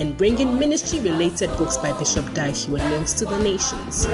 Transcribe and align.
and 0.00 0.16
bringing 0.16 0.58
ministry 0.58 0.98
related 0.98 1.48
books 1.56 1.76
by 1.76 1.96
Bishop 1.98 2.26
Heward 2.36 2.82
Mills 2.90 3.14
to 3.14 3.24
the 3.24 3.38
nations. 3.38 4.06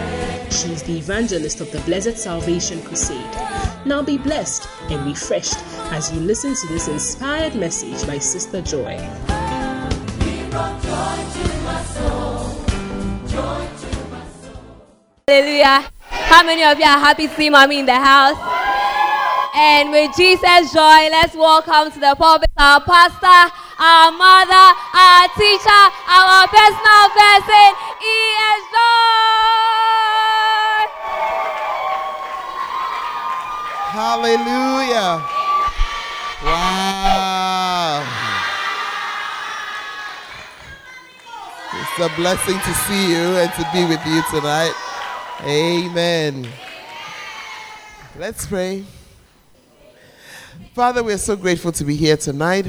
She 0.50 0.72
is 0.72 0.82
the 0.82 0.98
evangelist 0.98 1.60
of 1.62 1.72
the 1.72 1.80
Blessed 1.80 2.18
Salvation 2.18 2.82
Crusade. 2.82 3.34
Now 3.86 4.02
be 4.02 4.18
blessed 4.18 4.68
and 4.90 5.06
refreshed 5.06 5.56
as 5.90 6.12
you 6.12 6.20
listen 6.20 6.54
to 6.54 6.66
this 6.68 6.88
inspired 6.88 7.54
message 7.54 8.06
by 8.06 8.18
Sister 8.18 8.60
Joy. 8.60 8.96
Hallelujah. 15.26 15.90
How 16.10 16.42
many 16.44 16.62
of 16.62 16.78
you 16.78 16.84
are 16.84 16.98
happy 16.98 17.26
to 17.26 17.34
see 17.34 17.48
mommy 17.48 17.78
in 17.78 17.86
the 17.86 17.94
house? 17.94 18.61
And 19.54 19.90
with 19.90 20.16
Jesus' 20.16 20.72
joy, 20.72 21.12
let's 21.12 21.36
welcome 21.36 21.92
to 21.92 22.00
the 22.00 22.14
pulpit 22.16 22.48
our 22.56 22.80
pastor, 22.80 23.52
our 23.78 24.10
mother, 24.10 24.66
our 24.96 25.28
teacher, 25.36 25.82
our 26.08 26.48
personal 26.48 27.08
person. 27.12 27.68
He 28.00 28.18
is 28.48 28.62
joy. 28.72 29.12
Hallelujah. 33.92 35.20
Wow. 36.44 37.42
It's 41.74 41.98
a 42.00 42.16
blessing 42.16 42.58
to 42.58 42.74
see 42.86 43.10
you 43.10 43.36
and 43.36 43.52
to 43.52 43.68
be 43.72 43.84
with 43.84 44.00
you 44.06 44.22
tonight. 44.30 44.72
Amen. 45.44 46.48
Let's 48.18 48.46
pray. 48.46 48.84
Father, 50.74 51.04
we're 51.04 51.18
so 51.18 51.36
grateful 51.36 51.70
to 51.70 51.84
be 51.84 51.94
here 51.94 52.16
tonight. 52.16 52.64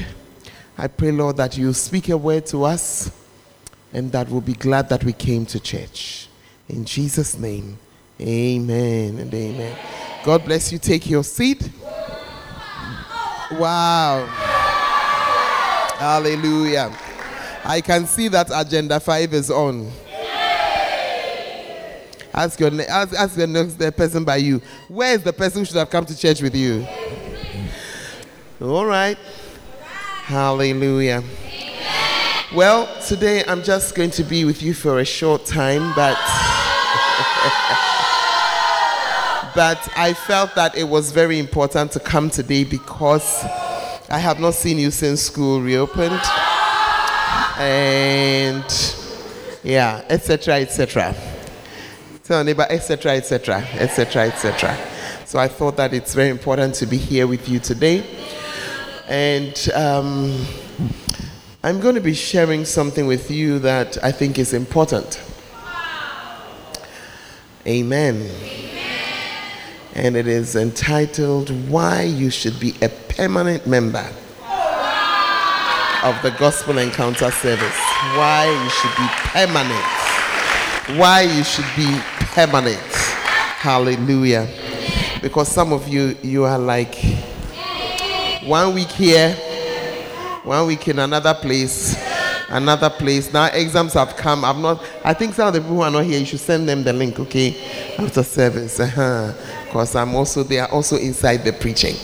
I 0.78 0.88
pray, 0.88 1.10
Lord, 1.14 1.38
that 1.38 1.58
you 1.58 1.72
speak 1.72 2.10
a 2.10 2.18
word 2.18 2.46
to 2.48 2.66
us 2.66 3.10
and 3.94 4.12
that 4.12 4.28
we'll 4.28 4.42
be 4.42 4.56
glad 4.56 4.90
that 4.90 5.06
we 5.06 5.14
came 5.14 5.46
to 5.46 5.58
church. 5.58 6.28
In 6.68 6.84
Jesus' 6.84 7.38
name, 7.38 7.80
amen 8.20 9.20
and 9.20 9.34
amen. 9.34 9.78
God 10.26 10.44
bless 10.44 10.70
you. 10.74 10.80
Take 10.80 11.10
your 11.10 11.24
seat. 11.24 11.70
Wow. 13.54 14.26
Hallelujah. 15.98 16.94
I 17.64 17.80
can 17.80 18.06
see 18.06 18.28
that 18.28 18.50
agenda 18.54 19.00
5 19.00 19.34
is 19.34 19.50
on. 19.50 19.90
Ask 22.34 22.60
your 22.60 22.70
ask, 22.82 23.14
ask 23.14 23.36
the 23.36 23.48
next 23.48 23.76
the 23.76 23.94
person 23.94 24.26
by 24.26 24.38
you. 24.38 24.62
Where 24.90 25.14
is 25.14 25.24
the 25.24 25.32
person 25.32 25.60
who 25.60 25.66
should 25.66 25.78
have 25.78 25.90
come 25.90 26.06
to 26.06 26.18
church 26.18 26.42
with 26.42 26.56
you? 26.56 26.86
All 28.64 28.86
right. 28.86 29.18
Hallelujah. 30.24 31.22
Well, 32.56 32.88
today 33.02 33.44
I'm 33.46 33.62
just 33.62 33.94
going 33.94 34.12
to 34.12 34.24
be 34.24 34.46
with 34.46 34.64
you 34.64 34.74
for 34.74 35.00
a 35.00 35.06
short 35.06 35.46
time, 35.46 35.92
but 35.98 36.16
but 39.54 39.86
I 39.98 40.14
felt 40.14 40.56
that 40.56 40.78
it 40.78 40.86
was 40.86 41.12
very 41.12 41.40
important 41.40 41.92
to 41.92 42.00
come 42.00 42.30
today 42.30 42.64
because 42.64 43.44
I 44.10 44.18
have 44.20 44.40
not 44.40 44.54
seen 44.54 44.78
you 44.78 44.92
since 44.92 45.22
school 45.22 45.60
reopened. 45.60 46.22
And 47.60 48.64
yeah, 49.62 50.06
etc. 50.08 50.62
etc. 50.62 51.14
Tell 52.24 52.42
neighbor, 52.46 52.66
etc. 52.70 53.12
etc. 53.18 53.58
etc. 53.74 54.28
etc. 54.28 54.78
So 55.26 55.38
I 55.38 55.50
thought 55.50 55.76
that 55.76 55.94
it's 55.94 56.14
very 56.14 56.30
important 56.30 56.76
to 56.76 56.86
be 56.86 56.96
here 56.96 57.28
with 57.28 57.50
you 57.50 57.60
today. 57.60 58.23
And 59.08 59.70
um, 59.76 60.46
I'm 61.64 61.80
going 61.80 61.96
to 61.96 62.02
be 62.02 62.14
sharing 62.14 62.64
something 62.66 63.06
with 63.06 63.30
you 63.30 63.60
that 63.60 64.04
I 64.04 64.12
think 64.12 64.40
is 64.40 64.54
important. 64.54 65.22
Amen. 67.68 68.30
And 69.94 70.16
it 70.16 70.28
is 70.28 70.56
entitled 70.56 71.50
Why 71.70 72.04
You 72.04 72.30
Should 72.30 72.60
Be 72.60 72.76
a 72.82 72.90
Permanent 72.90 73.68
Member 73.68 74.10
of 76.04 76.22
the 76.22 76.34
Gospel 76.38 76.78
Encounter 76.78 77.32
Service. 77.32 77.80
Why 78.16 78.46
you 78.50 78.70
should 78.70 78.96
be 78.98 79.08
permanent. 79.30 81.00
Why 81.00 81.22
you 81.22 81.44
should 81.44 81.70
be 81.76 82.02
permanent. 82.34 82.78
Hallelujah. 83.60 84.50
Because 85.22 85.48
some 85.48 85.72
of 85.72 85.88
you, 85.88 86.18
you 86.22 86.44
are 86.44 86.60
like 86.60 86.96
one 88.46 88.74
week 88.74 88.90
here, 88.90 89.34
one 90.44 90.68
week 90.68 90.88
in 90.88 91.00
another 91.00 91.34
place, 91.34 91.96
another 92.50 92.90
place. 92.90 93.32
Now 93.32 93.46
exams 93.46 93.94
have 93.94 94.16
come. 94.16 94.44
I'm 94.44 94.62
not. 94.62 94.84
I 95.04 95.14
think 95.14 95.34
some 95.34 95.48
of 95.48 95.54
the 95.54 95.62
people 95.62 95.76
who 95.76 95.82
are 95.82 95.92
not 95.92 96.06
here, 96.06 96.20
you 96.20 96.26
should 96.26 96.40
send 96.40 96.68
them 96.68 96.84
the 96.84 96.94
link, 96.94 97.20
okay, 97.20 97.96
after 97.98 98.24
service. 98.24 98.80
Uh-huh. 98.80 99.34
Because 99.66 99.96
I'm 99.96 100.16
also 100.16 100.44
they 100.44 100.60
are 100.60 100.70
also 100.70 100.98
inside 100.98 101.38
the 101.38 101.54
preaching. 101.54 101.96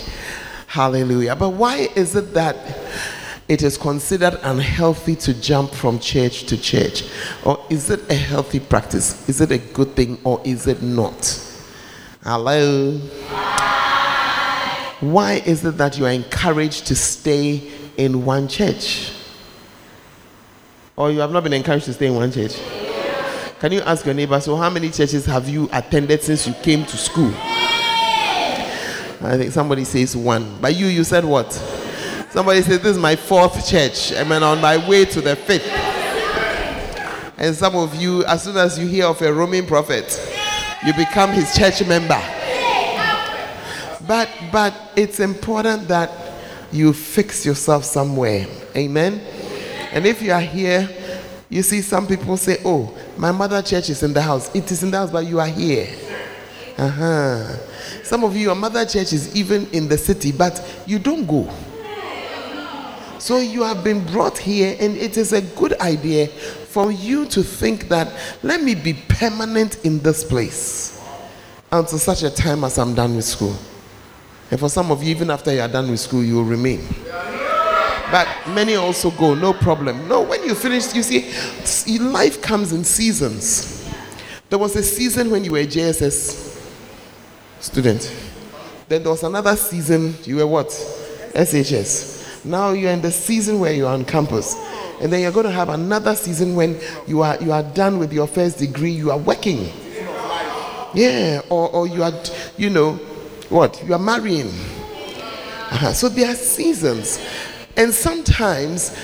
Hallelujah. 0.67 1.35
But 1.35 1.49
why 1.49 1.89
is 1.95 2.15
it 2.15 2.33
that 2.33 2.55
it 3.47 3.63
is 3.63 3.77
considered 3.77 4.39
unhealthy 4.43 5.15
to 5.15 5.33
jump 5.33 5.71
from 5.71 5.99
church 5.99 6.43
to 6.43 6.61
church? 6.61 7.03
Or 7.43 7.65
is 7.69 7.89
it 7.89 8.09
a 8.09 8.15
healthy 8.15 8.59
practice? 8.59 9.27
Is 9.27 9.41
it 9.41 9.51
a 9.51 9.57
good 9.57 9.95
thing 9.95 10.19
or 10.23 10.41
is 10.45 10.67
it 10.67 10.81
not? 10.83 11.45
Hello? 12.23 12.99
Why 14.99 15.35
is 15.45 15.63
it 15.63 15.77
that 15.77 15.97
you 15.97 16.05
are 16.05 16.11
encouraged 16.11 16.87
to 16.87 16.95
stay 16.95 17.71
in 17.95 18.25
one 18.25 18.47
church? 18.47 19.13
Or 20.97 21.09
you 21.09 21.19
have 21.19 21.31
not 21.31 21.43
been 21.43 21.53
encouraged 21.53 21.85
to 21.85 21.93
stay 21.93 22.07
in 22.07 22.15
one 22.15 22.31
church? 22.31 22.59
Can 23.59 23.71
you 23.71 23.79
ask 23.81 24.05
your 24.05 24.13
neighbor, 24.13 24.39
so 24.41 24.55
how 24.57 24.69
many 24.69 24.89
churches 24.89 25.25
have 25.25 25.47
you 25.47 25.69
attended 25.71 26.21
since 26.21 26.47
you 26.47 26.53
came 26.55 26.85
to 26.85 26.97
school? 26.97 27.33
I 29.21 29.37
think 29.37 29.51
somebody 29.51 29.83
says 29.85 30.15
one. 30.15 30.57
But 30.61 30.75
you, 30.75 30.87
you 30.87 31.03
said 31.03 31.25
what? 31.25 31.51
Somebody 32.31 32.61
said, 32.61 32.81
This 32.81 32.95
is 32.95 32.99
my 32.99 33.15
fourth 33.15 33.67
church. 33.67 34.13
I'm 34.13 34.31
on 34.31 34.61
my 34.61 34.87
way 34.87 35.05
to 35.05 35.21
the 35.21 35.35
fifth. 35.35 35.67
And 37.37 37.55
some 37.55 37.75
of 37.75 37.95
you, 37.95 38.25
as 38.25 38.43
soon 38.43 38.57
as 38.57 38.77
you 38.77 38.85
hear 38.85 39.05
of 39.05 39.21
a 39.21 39.33
Roman 39.33 39.65
prophet, 39.65 40.19
you 40.85 40.93
become 40.93 41.31
his 41.31 41.55
church 41.55 41.85
member. 41.87 42.21
But 44.09 44.27
but 44.51 44.73
it's 44.95 45.19
important 45.19 45.87
that 45.87 46.09
you 46.71 46.93
fix 46.93 47.45
yourself 47.45 47.83
somewhere. 47.83 48.47
Amen. 48.75 49.21
And 49.91 50.07
if 50.07 50.23
you 50.23 50.31
are 50.31 50.41
here, 50.41 50.89
you 51.47 51.61
see 51.61 51.83
some 51.83 52.07
people 52.07 52.35
say, 52.35 52.57
"Oh, 52.65 52.91
my 53.17 53.31
mother 53.31 53.61
church 53.61 53.91
is 53.91 54.01
in 54.01 54.13
the 54.13 54.21
house. 54.23 54.49
It 54.55 54.71
is 54.71 54.81
in 54.81 54.89
the 54.89 54.97
house, 54.97 55.11
but 55.11 55.27
you 55.27 55.39
are 55.39 55.47
here." 55.47 55.87
Uh-huh. 56.75 57.55
Some 58.01 58.23
of 58.23 58.35
you, 58.35 58.41
your 58.45 58.55
mother 58.55 58.83
church 58.83 59.13
is 59.13 59.35
even 59.35 59.67
in 59.73 59.87
the 59.87 59.97
city, 59.97 60.31
but 60.31 60.59
you 60.87 60.97
don't 60.97 61.27
go. 61.27 61.47
So 63.19 63.37
you 63.37 63.61
have 63.61 63.83
been 63.83 64.03
brought 64.07 64.39
here, 64.39 64.75
and 64.79 64.97
it 64.97 65.17
is 65.17 65.33
a 65.33 65.41
good 65.41 65.79
idea 65.81 66.29
for 66.69 66.91
you 66.91 67.27
to 67.27 67.43
think 67.43 67.89
that 67.89 68.11
let 68.41 68.63
me 68.63 68.73
be 68.73 68.93
permanent 69.07 69.85
in 69.85 69.99
this 69.99 70.23
place 70.23 70.99
until 71.71 71.99
such 71.99 72.23
a 72.23 72.31
time 72.31 72.63
as 72.63 72.79
I'm 72.79 72.95
done 72.95 73.15
with 73.15 73.25
school. 73.25 73.55
And 74.51 74.59
for 74.59 74.69
some 74.69 74.91
of 74.91 75.03
you, 75.03 75.11
even 75.11 75.29
after 75.29 75.53
you 75.53 75.61
are 75.61 75.67
done 75.67 75.89
with 75.91 75.99
school, 75.99 76.23
you 76.23 76.35
will 76.35 76.43
remain. 76.43 76.85
But 78.11 78.27
many 78.47 78.75
also 78.75 79.11
go, 79.11 79.35
no 79.35 79.53
problem. 79.53 80.07
No, 80.07 80.21
when 80.23 80.43
you 80.43 80.55
finish, 80.55 80.95
you 80.95 81.03
see, 81.03 81.99
life 81.99 82.41
comes 82.41 82.73
in 82.73 82.83
seasons. 82.83 83.87
There 84.49 84.57
was 84.57 84.75
a 84.75 84.81
season 84.81 85.29
when 85.29 85.43
you 85.43 85.51
were 85.51 85.59
a 85.59 85.67
JSS 85.67 86.59
student. 87.59 88.11
Then 88.87 89.03
there 89.03 89.11
was 89.11 89.21
another 89.21 89.55
season, 89.55 90.15
you 90.23 90.37
were 90.37 90.47
what? 90.47 90.69
SHS. 91.35 92.43
Now 92.43 92.71
you're 92.71 92.91
in 92.91 93.01
the 93.01 93.11
season 93.11 93.59
where 93.59 93.73
you're 93.73 93.89
on 93.89 94.05
campus. 94.05 94.55
And 95.01 95.13
then 95.13 95.21
you're 95.21 95.31
going 95.31 95.45
to 95.45 95.51
have 95.51 95.69
another 95.69 96.15
season 96.15 96.55
when 96.55 96.79
you 97.05 97.21
are, 97.21 97.37
you 97.41 97.51
are 97.51 97.61
done 97.61 97.99
with 97.99 98.11
your 98.11 98.25
first 98.25 98.57
degree, 98.57 98.91
you 98.91 99.11
are 99.11 99.17
working. 99.19 99.69
Yeah, 100.95 101.41
or, 101.49 101.69
or 101.69 101.87
you 101.87 102.01
are, 102.01 102.13
you 102.57 102.71
know, 102.71 102.99
what? 103.49 103.83
You 103.85 103.93
are 103.93 103.99
marrying. 103.99 104.47
Uh-huh. 104.47 105.93
So 105.93 106.09
there 106.09 106.31
are 106.31 106.35
seasons. 106.35 107.19
And 107.77 107.93
sometimes 107.93 108.95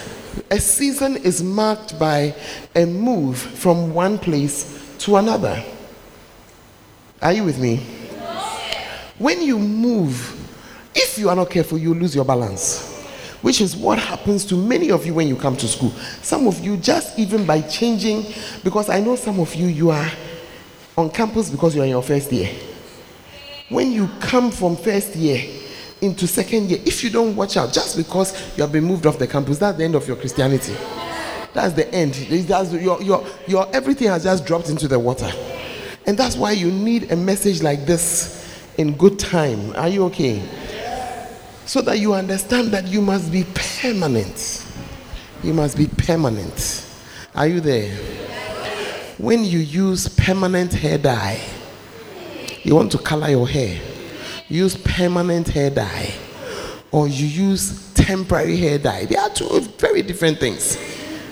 A 0.51 0.59
season 0.59 1.17
is 1.17 1.41
marked 1.41 1.97
by 1.97 2.35
a 2.75 2.85
move 2.85 3.37
from 3.37 3.93
one 3.93 4.17
place 4.17 4.95
to 4.99 5.15
another. 5.15 5.63
Are 7.21 7.31
you 7.31 7.43
with 7.43 7.59
me? 7.59 7.77
When 9.17 9.41
you 9.41 9.57
move, 9.57 10.33
if 10.93 11.17
you 11.17 11.29
are 11.29 11.35
not 11.35 11.49
careful, 11.49 11.77
you 11.77 11.93
lose 11.93 12.15
your 12.15 12.25
balance 12.25 12.91
which 13.41 13.61
is 13.61 13.75
what 13.75 13.99
happens 13.99 14.43
to 14.43 14.55
many 14.55 14.89
of 14.89 15.05
you 15.05 15.13
when 15.13 15.27
you 15.27 15.35
come 15.35 15.55
to 15.55 15.67
school. 15.67 15.91
Some 16.23 16.47
of 16.47 16.65
you, 16.65 16.77
just 16.77 17.19
even 17.19 17.45
by 17.45 17.61
changing, 17.61 18.33
because 18.63 18.89
I 18.89 18.99
know 19.01 19.15
some 19.15 19.39
of 19.39 19.53
you, 19.53 19.67
you 19.67 19.91
are 19.91 20.09
on 20.97 21.11
campus 21.11 21.51
because 21.51 21.75
you 21.75 21.81
are 21.81 21.83
in 21.83 21.91
your 21.91 22.01
first 22.01 22.31
year. 22.31 22.49
When 23.69 23.91
you 23.91 24.09
come 24.19 24.51
from 24.51 24.75
first 24.75 25.15
year 25.15 25.43
into 26.01 26.27
second 26.27 26.69
year, 26.69 26.79
if 26.85 27.03
you 27.03 27.09
don't 27.09 27.35
watch 27.35 27.57
out, 27.57 27.73
just 27.73 27.97
because 27.97 28.33
you 28.57 28.63
have 28.63 28.71
been 28.71 28.83
moved 28.83 29.05
off 29.05 29.17
the 29.17 29.27
campus, 29.27 29.57
that's 29.57 29.77
the 29.77 29.83
end 29.83 29.95
of 29.95 30.07
your 30.07 30.17
Christianity. 30.17 30.75
That's 31.53 31.73
the 31.73 31.91
end. 31.93 32.13
That's 32.13 32.73
your, 32.73 33.01
your, 33.01 33.25
your, 33.47 33.73
everything 33.75 34.09
has 34.09 34.23
just 34.23 34.45
dropped 34.45 34.69
into 34.69 34.87
the 34.87 34.99
water. 34.99 35.31
And 36.05 36.17
that's 36.17 36.37
why 36.37 36.51
you 36.51 36.69
need 36.69 37.11
a 37.11 37.15
message 37.15 37.63
like 37.63 37.85
this 37.85 38.43
in 38.77 38.95
good 38.97 39.17
time. 39.17 39.75
Are 39.75 39.87
you 39.87 40.03
okay? 40.05 40.43
so 41.65 41.81
that 41.81 41.99
you 41.99 42.13
understand 42.13 42.69
that 42.69 42.87
you 42.87 43.01
must 43.01 43.31
be 43.31 43.43
permanent. 43.81 44.65
You 45.43 45.53
must 45.53 45.77
be 45.77 45.87
permanent. 45.87 46.85
Are 47.33 47.47
you 47.47 47.59
there? 47.59 47.95
When 49.17 49.43
you 49.43 49.59
use 49.59 50.07
permanent 50.07 50.73
hair 50.73 50.97
dye, 50.97 51.41
you 52.65 52.75
want 52.75 52.91
to 52.91 52.97
color 52.97 53.29
your 53.29 53.47
hair, 53.47 53.79
use 54.49 54.75
permanent 54.75 55.47
hair 55.47 55.69
dye, 55.69 56.13
or 56.91 57.07
you 57.07 57.25
use 57.25 57.93
temporary 57.93 58.57
hair 58.57 58.77
dye. 58.77 59.05
They 59.05 59.15
are 59.15 59.29
two 59.29 59.61
very 59.77 60.01
different 60.01 60.39
things, 60.39 60.77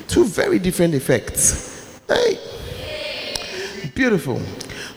two 0.08 0.26
very 0.26 0.60
different 0.60 0.94
effects. 0.94 2.00
Hey, 2.08 2.40
beautiful. 3.94 4.42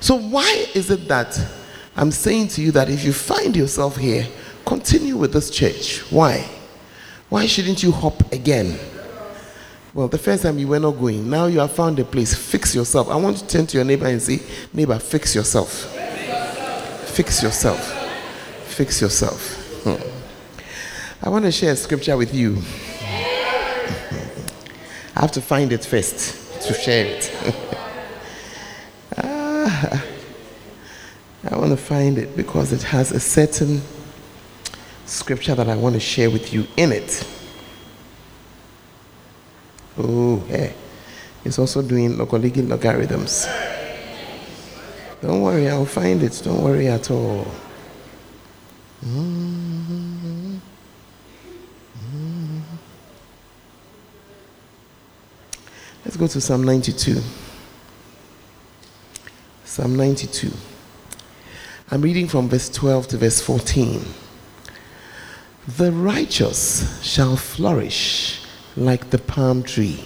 So, 0.00 0.16
why 0.16 0.66
is 0.74 0.90
it 0.90 1.08
that 1.08 1.40
I'm 1.96 2.10
saying 2.10 2.48
to 2.48 2.62
you 2.62 2.70
that 2.72 2.90
if 2.90 3.04
you 3.04 3.12
find 3.12 3.56
yourself 3.56 3.96
here, 3.96 4.26
Continue 4.66 5.16
with 5.16 5.32
this 5.32 5.48
church. 5.48 6.00
Why? 6.10 6.44
Why 7.28 7.46
shouldn't 7.46 7.84
you 7.84 7.92
hop 7.92 8.32
again? 8.32 8.76
Well, 9.94 10.08
the 10.08 10.18
first 10.18 10.42
time 10.42 10.58
you 10.58 10.66
were 10.66 10.80
not 10.80 10.90
going, 10.98 11.30
now 11.30 11.46
you 11.46 11.60
have 11.60 11.72
found 11.72 12.00
a 12.00 12.04
place. 12.04 12.34
Fix 12.34 12.74
yourself. 12.74 13.08
I 13.08 13.14
want 13.14 13.36
to 13.38 13.46
turn 13.46 13.66
to 13.68 13.76
your 13.78 13.84
neighbor 13.84 14.06
and 14.06 14.20
say, 14.20 14.40
Neighbor, 14.72 14.98
fix 14.98 15.36
yourself. 15.36 15.95
Fix 17.16 17.42
yourself. 17.42 17.80
Fix 18.66 19.00
yourself. 19.00 19.54
Hmm. 19.84 19.96
I 21.22 21.30
want 21.30 21.46
to 21.46 21.50
share 21.50 21.72
a 21.72 21.76
scripture 21.76 22.14
with 22.14 22.34
you. 22.34 22.58
I 25.16 25.20
have 25.22 25.32
to 25.32 25.40
find 25.40 25.72
it 25.72 25.82
first 25.82 26.60
to 26.64 26.74
share 26.74 27.06
it. 27.06 27.32
ah, 29.16 30.04
I 31.50 31.56
want 31.56 31.70
to 31.70 31.78
find 31.78 32.18
it 32.18 32.36
because 32.36 32.74
it 32.74 32.82
has 32.82 33.12
a 33.12 33.20
certain 33.20 33.80
scripture 35.06 35.54
that 35.54 35.70
I 35.70 35.76
want 35.76 35.94
to 35.94 36.00
share 36.00 36.28
with 36.28 36.52
you 36.52 36.66
in 36.76 36.92
it. 36.92 37.26
Oh, 39.96 40.40
hey. 40.48 40.74
It's 41.46 41.58
also 41.58 41.80
doing 41.80 42.18
logarithmic 42.18 42.68
logarithms. 42.68 43.46
Don't 45.26 45.42
worry, 45.42 45.68
I'll 45.68 45.84
find 45.84 46.22
it. 46.22 46.40
Don't 46.44 46.62
worry 46.62 46.86
at 46.86 47.10
all. 47.10 47.48
Let's 56.04 56.16
go 56.16 56.28
to 56.28 56.40
Psalm 56.40 56.62
92. 56.62 57.20
Psalm 59.64 59.96
92. 59.96 60.52
I'm 61.90 62.02
reading 62.02 62.28
from 62.28 62.48
verse 62.48 62.68
12 62.68 63.08
to 63.08 63.16
verse 63.16 63.40
14. 63.40 64.04
The 65.76 65.90
righteous 65.90 67.04
shall 67.04 67.34
flourish 67.34 68.44
like 68.76 69.10
the 69.10 69.18
palm 69.18 69.64
tree. 69.64 70.04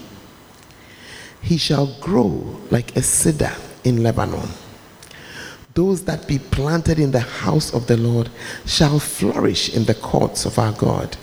He 1.42 1.58
shall 1.58 1.88
grow 2.00 2.58
like 2.70 2.96
a 2.96 3.02
cedar 3.02 3.52
in 3.84 4.02
Lebanon. 4.02 4.48
Those 5.80 6.04
that 6.04 6.28
be 6.28 6.38
planted 6.38 6.98
in 6.98 7.12
the 7.12 7.20
house 7.20 7.72
of 7.72 7.86
the 7.86 7.96
Lord 7.96 8.28
shall 8.66 8.98
flourish 8.98 9.74
in 9.74 9.86
the 9.86 9.94
courts 9.94 10.44
of 10.44 10.58
our 10.58 10.72
God. 10.72 11.16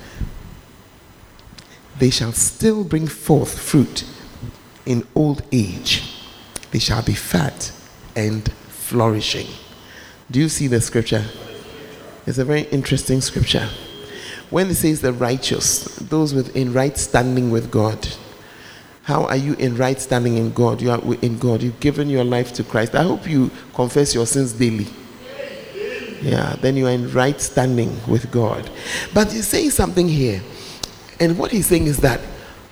They 2.00 2.10
shall 2.10 2.32
still 2.32 2.84
bring 2.84 3.06
forth 3.06 3.60
fruit 3.60 4.04
in 4.84 5.06
old 5.14 5.44
age. 5.52 6.12
They 6.72 6.80
shall 6.80 7.04
be 7.04 7.14
fat 7.14 7.72
and 8.16 8.52
flourishing. 8.52 9.46
Do 10.32 10.40
you 10.40 10.50
see 10.50 10.66
the 10.66 10.82
scripture? 10.82 11.26
It's 12.26 12.40
a 12.40 12.44
very 12.44 12.64
interesting 12.72 13.22
scripture 13.22 13.70
when 14.50 14.72
it 14.72 14.76
says 14.76 15.02
the 15.02 15.14
righteous, 15.14 15.84
those 15.98 16.34
with 16.34 16.56
in 16.56 16.74
right 16.74 16.98
standing 16.98 17.52
with 17.52 17.70
God, 17.70 18.08
how 19.08 19.24
are 19.24 19.38
you 19.38 19.54
in 19.54 19.78
right 19.78 20.02
standing 20.02 20.36
in 20.36 20.52
God? 20.52 20.82
You 20.82 20.92
are 20.92 21.02
in 21.22 21.40
God. 21.40 21.64
You've 21.64 21.80
given 21.80 22.10
your 22.10 22.26
life 22.26 22.52
to 22.56 22.64
Christ. 22.66 22.94
I 22.94 23.04
hope 23.04 23.26
you 23.26 23.50
confess 23.74 24.14
your 24.14 24.26
sins 24.26 24.52
daily. 24.52 24.86
Yeah, 26.22 26.58
then 26.60 26.76
you 26.76 26.88
are 26.88 26.92
in 26.92 27.10
right 27.14 27.40
standing 27.40 27.98
with 28.06 28.30
God. 28.32 28.70
But 29.14 29.32
he's 29.32 29.48
saying 29.48 29.70
something 29.70 30.10
here. 30.10 30.42
And 31.22 31.40
what 31.40 31.52
he's 31.52 31.68
saying 31.68 31.88
is 31.88 32.00
that 32.00 32.20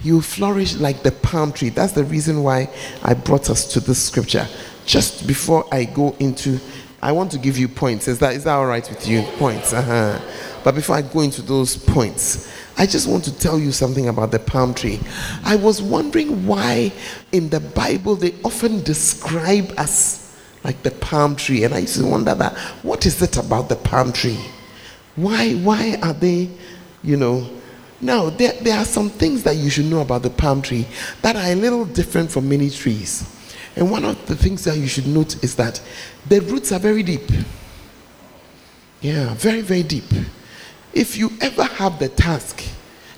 you 0.02 0.20
flourish 0.20 0.76
like 0.76 1.04
the 1.04 1.14
palm 1.14 1.54
tree. 1.54 1.70
That's 1.70 1.94
the 1.94 2.04
reason 2.04 2.44
why 2.44 2.70
I 3.02 3.14
brought 3.14 3.50
us 3.50 3.72
to 3.72 3.80
this 3.80 4.04
scripture. 4.04 4.46
Just 4.86 5.26
before 5.26 5.66
I 5.72 5.86
go 5.86 6.18
into, 6.20 6.60
I 7.02 7.14
want 7.14 7.32
to 7.32 7.38
give 7.38 7.58
you 7.58 7.70
points. 7.70 8.10
Is 8.10 8.20
that, 8.20 8.36
is 8.36 8.44
that 8.44 8.56
all 8.56 8.66
right 8.66 8.86
with 8.90 9.08
you? 9.08 9.22
Points. 9.38 9.72
Uh-huh. 9.72 10.20
But 10.66 10.76
before 10.76 10.98
I 10.98 11.02
go 11.02 11.22
into 11.22 11.42
those 11.42 11.78
points, 11.78 12.52
I 12.78 12.86
just 12.86 13.08
want 13.08 13.24
to 13.26 13.38
tell 13.38 13.58
you 13.58 13.72
something 13.72 14.10
about 14.10 14.32
the 14.32 14.40
palm 14.40 14.74
tree. 14.74 15.00
I 15.44 15.56
was 15.56 15.82
wondering 15.82 16.46
why 16.46 16.92
in 17.32 17.50
the 17.50 17.62
Bible 17.62 18.16
they 18.16 18.34
often 18.44 18.84
describe 18.84 19.74
us 19.78 20.36
like 20.64 20.84
the 20.84 20.92
palm 20.92 21.36
tree. 21.36 21.64
And 21.64 21.74
I 21.74 21.80
used 21.80 21.98
to 21.98 22.06
wonder 22.06 22.36
that 22.36 22.58
what 22.84 23.06
is 23.06 23.22
it 23.22 23.38
about 23.38 23.70
the 23.70 23.78
palm 23.78 24.12
tree? 24.12 24.40
Why 25.16 25.54
why 25.54 25.98
are 26.04 26.14
they, 26.14 26.50
you 27.02 27.16
know, 27.16 27.50
now 28.02 28.30
there, 28.30 28.54
there 28.62 28.78
are 28.78 28.86
some 28.86 29.10
things 29.10 29.44
that 29.44 29.56
you 29.56 29.70
should 29.70 29.86
know 29.86 30.02
about 30.02 30.24
the 30.24 30.30
palm 30.30 30.62
tree 30.62 30.86
that 31.22 31.38
are 31.38 31.52
a 31.52 31.56
little 31.56 31.86
different 31.86 32.30
from 32.30 32.50
many 32.50 32.70
trees. 32.70 33.32
And 33.78 33.90
one 33.90 34.04
of 34.04 34.26
the 34.26 34.36
things 34.36 34.64
that 34.66 34.78
you 34.78 34.88
should 34.88 35.08
note 35.08 35.44
is 35.44 35.56
that 35.56 35.82
the 36.28 36.42
roots 36.42 36.72
are 36.72 36.80
very 36.80 37.04
deep. 37.04 37.30
Yeah, 39.02 39.34
very, 39.36 39.62
very 39.62 39.84
deep. 39.84 40.06
If 40.96 41.18
you 41.18 41.30
ever 41.42 41.66
have 41.66 42.00
the 42.00 42.08
task, 42.08 42.64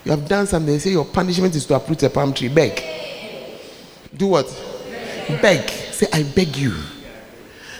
you 0.03 0.09
have 0.09 0.27
done 0.27 0.47
something, 0.47 0.73
they 0.73 0.79
say 0.79 0.89
your 0.89 1.05
punishment 1.05 1.55
is 1.55 1.67
to 1.67 1.75
uproot 1.75 2.01
a 2.01 2.09
palm 2.09 2.33
tree, 2.33 2.47
beg. 2.47 2.83
Do 4.15 4.27
what? 4.27 4.47
Beg. 5.41 5.69
Say, 5.69 6.07
I 6.11 6.23
beg 6.23 6.57
you. 6.57 6.73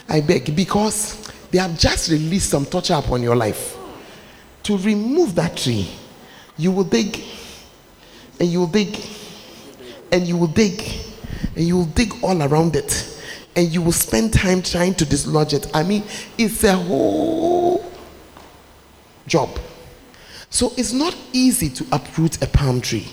I 0.08 0.20
beg. 0.20 0.54
Because 0.54 1.32
they 1.50 1.58
have 1.58 1.76
just 1.76 2.10
released 2.10 2.48
some 2.48 2.64
torture 2.64 2.94
upon 2.94 3.24
your 3.24 3.34
life. 3.34 3.76
To 4.64 4.78
remove 4.78 5.34
that 5.34 5.56
tree, 5.56 5.90
you 6.56 6.70
will 6.70 6.84
dig, 6.84 7.20
and 8.38 8.48
you 8.48 8.60
will 8.60 8.66
dig, 8.68 9.00
and 10.12 10.26
you 10.28 10.36
will 10.36 10.46
dig, 10.46 10.80
and 11.56 11.64
you 11.64 11.76
will 11.78 11.86
dig 11.86 12.12
all 12.22 12.40
around 12.40 12.76
it, 12.76 13.20
and 13.56 13.66
you 13.68 13.82
will 13.82 13.92
spend 13.92 14.32
time 14.32 14.62
trying 14.62 14.94
to 14.94 15.04
dislodge 15.04 15.54
it. 15.54 15.66
I 15.74 15.82
mean, 15.82 16.04
it's 16.36 16.62
a 16.62 16.76
whole 16.76 17.90
job. 19.26 19.58
So 20.50 20.72
it's 20.76 20.92
not 20.92 21.16
easy 21.32 21.68
to 21.70 21.86
uproot 21.92 22.42
a 22.42 22.46
palm 22.46 22.80
tree. 22.80 23.08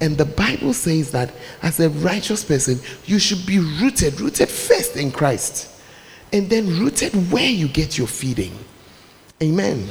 And 0.00 0.16
the 0.16 0.24
Bible 0.24 0.72
says 0.72 1.10
that 1.12 1.32
as 1.62 1.78
a 1.78 1.90
righteous 1.90 2.42
person, 2.42 2.80
you 3.04 3.18
should 3.18 3.44
be 3.44 3.58
rooted, 3.58 4.18
rooted 4.20 4.48
first 4.48 4.96
in 4.96 5.12
Christ, 5.12 5.68
and 6.32 6.48
then 6.48 6.66
rooted 6.80 7.12
where 7.30 7.48
you 7.48 7.68
get 7.68 7.98
your 7.98 8.06
feeding. 8.06 8.56
Amen. 9.42 9.86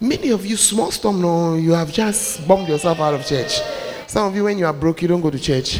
Many 0.00 0.30
of 0.30 0.44
you, 0.44 0.56
small 0.56 0.90
storm, 0.90 1.20
no, 1.20 1.54
you 1.54 1.72
have 1.72 1.92
just 1.92 2.46
bombed 2.48 2.68
yourself 2.68 2.98
out 3.00 3.14
of 3.14 3.24
church. 3.24 3.60
Some 4.06 4.26
of 4.26 4.34
you, 4.34 4.44
when 4.44 4.58
you 4.58 4.66
are 4.66 4.72
broke, 4.72 5.02
you 5.02 5.08
don't 5.08 5.20
go 5.20 5.30
to 5.30 5.38
church. 5.38 5.78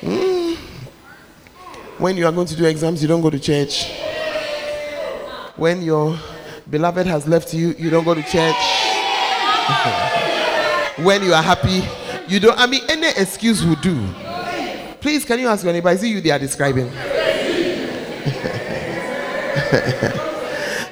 Mm. 0.00 0.56
When 1.98 2.16
you 2.16 2.26
are 2.26 2.32
going 2.32 2.46
to 2.46 2.54
do 2.56 2.66
exams, 2.66 3.02
you 3.02 3.08
don't 3.08 3.22
go 3.22 3.30
to 3.30 3.38
church. 3.40 3.90
When 5.56 5.82
you're 5.82 6.16
beloved 6.68 7.06
has 7.06 7.26
left 7.26 7.54
you, 7.54 7.74
you 7.78 7.90
don't 7.90 8.04
go 8.04 8.14
to 8.14 8.22
church. 8.22 8.54
when 11.04 11.22
you 11.22 11.34
are 11.34 11.42
happy, 11.42 11.82
you 12.28 12.40
don't. 12.40 12.58
I 12.58 12.66
mean, 12.66 12.82
any 12.88 13.08
excuse 13.08 13.64
will 13.64 13.76
do. 13.76 14.06
Please, 15.00 15.24
can 15.24 15.38
you 15.38 15.48
ask 15.48 15.64
your 15.64 15.72
neighbor? 15.72 15.90
Is 15.90 16.02
it 16.02 16.08
you 16.08 16.20
they 16.20 16.30
are 16.30 16.38
describing? 16.38 16.90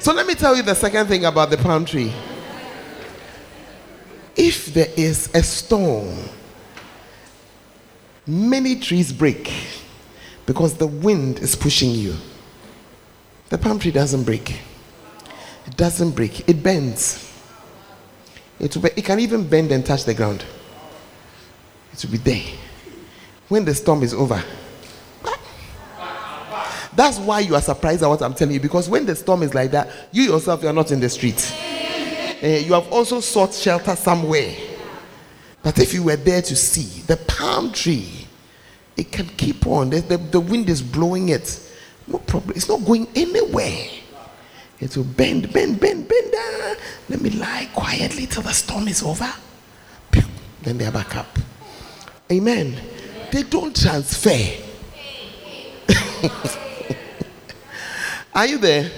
so 0.01 0.13
let 0.13 0.27
me 0.27 0.35
tell 0.35 0.57
you 0.57 0.63
the 0.63 0.75
second 0.75 1.07
thing 1.07 1.25
about 1.25 1.51
the 1.51 1.57
palm 1.57 1.85
tree. 1.85 2.13
if 4.37 4.73
there 4.73 4.89
is 4.97 5.29
a 5.35 5.43
storm, 5.43 6.17
many 8.27 8.77
trees 8.77 9.13
break 9.13 9.53
because 10.47 10.75
the 10.75 10.87
wind 10.87 11.39
is 11.39 11.55
pushing 11.55 11.91
you. 11.91 12.15
The 13.51 13.59
palm 13.59 13.79
tree 13.79 13.93
doesn't 13.93 14.25
break. 14.25 14.61
It 15.67 15.77
doesn't 15.77 16.13
break. 16.13 16.49
It 16.49 16.63
bends. 16.63 17.33
It, 18.59 18.81
be, 18.81 18.91
it 18.97 19.05
can 19.05 19.21
even 19.21 19.49
bend 19.49 19.73
and 19.73 19.85
touch 19.85 20.05
the 20.05 20.15
ground. 20.15 20.45
It 21.93 22.05
will 22.05 22.13
be 22.13 22.19
there. 22.19 22.43
When 23.49 23.65
the 23.65 23.75
storm 23.75 24.03
is 24.03 24.15
over. 24.15 24.43
That's 26.95 27.19
why 27.19 27.41
you 27.41 27.55
are 27.55 27.63
surprised 27.63 28.03
at 28.03 28.09
what 28.09 28.23
I'm 28.23 28.35
telling 28.35 28.55
you. 28.55 28.61
Because 28.61 28.89
when 28.89 29.07
the 29.07 29.17
storm 29.17 29.43
is 29.43 29.55
like 29.55 29.71
that, 29.71 29.91
you 30.13 30.25
yourself 30.25 30.63
you 30.63 30.69
are 30.69 30.75
not 30.75 30.91
in 30.93 31.01
the 31.01 31.09
street. 31.09 31.55
Uh, 32.43 32.47
you 32.47 32.75
have 32.75 32.91
also 32.93 33.21
sought 33.21 33.55
shelter 33.55 33.97
somewhere. 33.97 34.55
But 35.63 35.79
if 35.79 35.95
you 35.95 36.03
were 36.03 36.17
there 36.17 36.43
to 36.43 36.57
see 36.57 37.03
the 37.03 37.17
palm 37.17 37.73
tree, 37.73 38.27
it 38.97 39.11
can 39.11 39.27
keep 39.27 39.67
on. 39.67 39.91
The, 39.91 40.01
the, 40.01 40.17
the 40.19 40.41
wind 40.41 40.69
is 40.69 40.83
blowing 40.83 41.31
it. 41.31 41.73
No 42.07 42.19
problem. 42.19 42.55
It's 42.57 42.69
not 42.69 42.85
going 42.85 43.07
anywhere. 43.15 43.87
It 44.83 44.97
will 44.97 45.05
bend, 45.05 45.53
bend, 45.53 45.79
bend, 45.79 46.09
bend. 46.09 46.33
Down. 46.33 46.77
Let 47.09 47.21
me 47.21 47.31
lie 47.31 47.71
quietly 47.73 48.27
till 48.27 48.43
the 48.43 48.53
storm 48.53 48.89
is 48.89 49.01
over. 49.05 49.33
Then 50.63 50.77
they 50.77 50.87
are 50.87 50.93
back 50.93 51.15
up. 51.15 51.39
Amen. 52.31 52.77
They 53.31 53.45
don't 53.45 53.77
transfer. 53.77 54.31
are 58.35 58.47
you 58.47 58.59
there? 58.59 58.91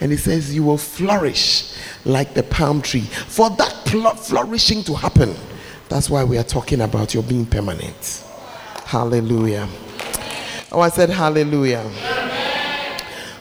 And 0.00 0.10
he 0.10 0.16
says, 0.16 0.54
You 0.54 0.64
will 0.64 0.78
flourish 0.78 1.74
like 2.06 2.32
the 2.32 2.42
palm 2.42 2.80
tree. 2.80 3.02
For 3.02 3.50
that 3.50 4.18
flourishing 4.18 4.82
to 4.84 4.94
happen, 4.94 5.34
that's 5.90 6.08
why 6.08 6.24
we 6.24 6.38
are 6.38 6.42
talking 6.42 6.80
about 6.80 7.12
your 7.12 7.22
being 7.22 7.44
permanent. 7.44 8.24
Hallelujah. 8.86 9.68
Oh, 10.72 10.80
I 10.80 10.88
said 10.88 11.10
hallelujah. 11.10 11.82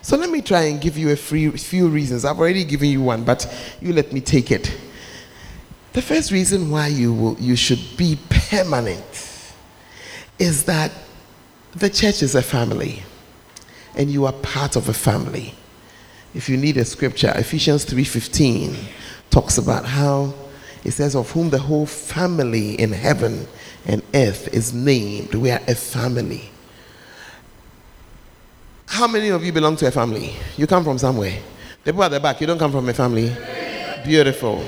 So 0.04 0.18
let 0.18 0.30
me 0.30 0.42
try 0.42 0.64
and 0.64 0.80
give 0.80 0.98
you 0.98 1.10
a 1.10 1.16
free, 1.16 1.50
few 1.52 1.88
reasons. 1.88 2.26
I've 2.26 2.38
already 2.38 2.66
given 2.66 2.90
you 2.90 3.02
one, 3.02 3.24
but 3.24 3.52
you 3.82 3.94
let 3.94 4.14
me 4.14 4.22
take 4.22 4.52
it. 4.52 4.78
The 5.94 6.02
first 6.02 6.32
reason 6.32 6.70
why 6.70 6.88
you, 6.88 7.14
will, 7.14 7.38
you 7.40 7.56
should 7.56 7.80
be 7.98 8.20
permanent 8.30 9.54
is 10.38 10.66
that 10.66 10.92
the 11.76 11.90
church 11.90 12.22
is 12.22 12.36
a 12.36 12.42
family 12.42 13.02
and 13.96 14.12
you 14.12 14.26
are 14.26 14.34
part 14.34 14.76
of 14.76 14.90
a 14.90 14.94
family 14.94 15.56
if 16.34 16.50
you 16.50 16.58
need 16.58 16.78
a 16.78 16.86
scripture 16.86 17.32
ephesians 17.36 17.86
3.15 17.86 18.76
talks 19.30 19.58
about 19.58 19.86
how 19.86 20.34
it 20.84 20.92
says 20.92 21.16
of 21.16 21.30
whom 21.32 21.50
the 21.50 21.60
whole 21.60 21.86
family 21.86 22.74
in 22.80 22.92
heaven 22.92 23.48
and 23.86 24.02
earth 24.14 24.48
is 24.54 24.74
named 24.74 25.34
we 25.36 25.50
are 25.52 25.62
a 25.68 25.76
family 25.76 26.50
how 28.88 29.08
many 29.08 29.30
of 29.30 29.44
you 29.44 29.52
belong 29.52 29.76
to 29.76 29.88
a 29.88 29.92
family 29.92 30.34
you 30.58 30.68
come 30.68 30.84
from 30.84 30.98
somewhere 30.98 31.38
the 31.84 31.92
people 31.92 32.04
at 32.04 32.10
the 32.12 32.20
back 32.20 32.40
you 32.42 32.48
don't 32.48 32.60
come 32.60 32.72
from 32.72 32.88
a 32.90 32.94
family 32.94 33.32
beautiful 34.06 34.62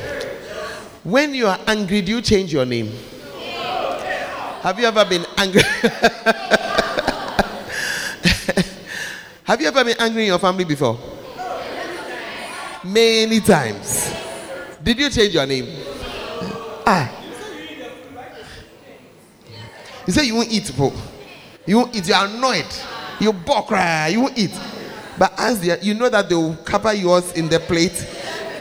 when 1.04 1.34
you 1.34 1.48
are 1.48 1.60
angry 1.68 2.02
do 2.02 2.12
you 2.14 2.22
change 2.22 2.52
your 2.54 2.66
name 2.66 2.92
have 4.62 4.80
you 4.80 4.86
ever 4.86 5.06
been 5.06 5.26
angry 5.38 5.62
have 9.44 9.62
you 9.62 9.68
ever 9.68 9.84
been 9.84 9.98
angry 10.00 10.22
in 10.24 10.28
your 10.28 10.40
family 10.40 10.64
before 10.64 10.98
Many 12.86 13.40
times. 13.40 14.14
Did 14.84 15.00
you 15.00 15.10
change 15.10 15.34
your 15.34 15.48
name? 15.48 15.66
Ah. 16.86 17.10
You 20.06 20.14
say 20.14 20.26
you 20.26 20.36
won't 20.36 20.52
eat, 20.52 20.72
bro. 20.78 20.94
You 21.66 21.78
won't 21.78 21.96
eat. 21.96 22.08
You 22.08 22.14
are 22.14 22.28
annoyed. 22.28 22.68
You 23.20 23.34
balk, 23.34 23.72
you 24.12 24.22
won't 24.22 24.38
eat. 24.38 24.60
But 25.18 25.34
as 25.38 25.62
the, 25.62 25.80
you 25.82 25.94
know 25.94 26.10
that 26.10 26.28
they 26.28 26.36
will 26.36 26.56
cover 26.58 26.94
yours 26.94 27.32
in 27.34 27.48
the 27.48 27.60
plate 27.60 28.06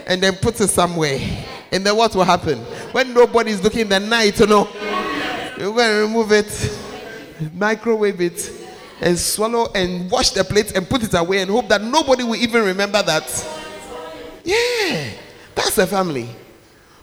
and 0.06 0.22
then 0.22 0.34
put 0.36 0.60
it 0.60 0.68
somewhere. 0.68 1.18
And 1.72 1.84
then 1.84 1.96
what 1.96 2.14
will 2.14 2.24
happen? 2.24 2.58
When 2.92 3.12
nobody 3.12 3.50
is 3.50 3.62
looking 3.62 3.80
in 3.80 3.88
the 3.88 4.00
night, 4.00 4.38
you 4.38 4.46
know, 4.46 4.68
you're 5.58 5.74
going 5.74 5.88
to 5.88 6.00
remove 6.02 6.30
it, 6.30 6.78
microwave 7.54 8.20
it, 8.20 8.52
and 9.00 9.18
swallow 9.18 9.66
and 9.74 10.08
wash 10.10 10.30
the 10.30 10.44
plate 10.44 10.72
and 10.76 10.88
put 10.88 11.02
it 11.02 11.14
away 11.14 11.42
and 11.42 11.50
hope 11.50 11.68
that 11.68 11.82
nobody 11.82 12.22
will 12.22 12.36
even 12.36 12.64
remember 12.64 13.02
that 13.02 13.24
yeah, 14.44 15.10
that's 15.54 15.78
a 15.78 15.86
family. 15.86 16.28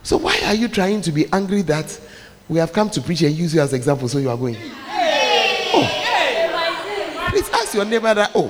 So 0.03 0.17
why 0.17 0.39
are 0.45 0.53
you 0.53 0.67
trying 0.67 1.01
to 1.01 1.11
be 1.11 1.25
angry 1.33 1.63
that 1.63 1.99
we 2.47 2.59
have 2.59 2.71
come 2.71 2.89
to 2.91 3.01
preach 3.01 3.21
and 3.23 3.35
use 3.35 3.53
you 3.53 3.61
as 3.61 3.73
example 3.73 4.07
so 4.07 4.19
you 4.19 4.29
are 4.29 4.37
going? 4.37 4.57
Ask 7.53 7.73
your 7.73 7.85
neighbor 7.85 8.13
that, 8.13 8.31
oh, 8.35 8.47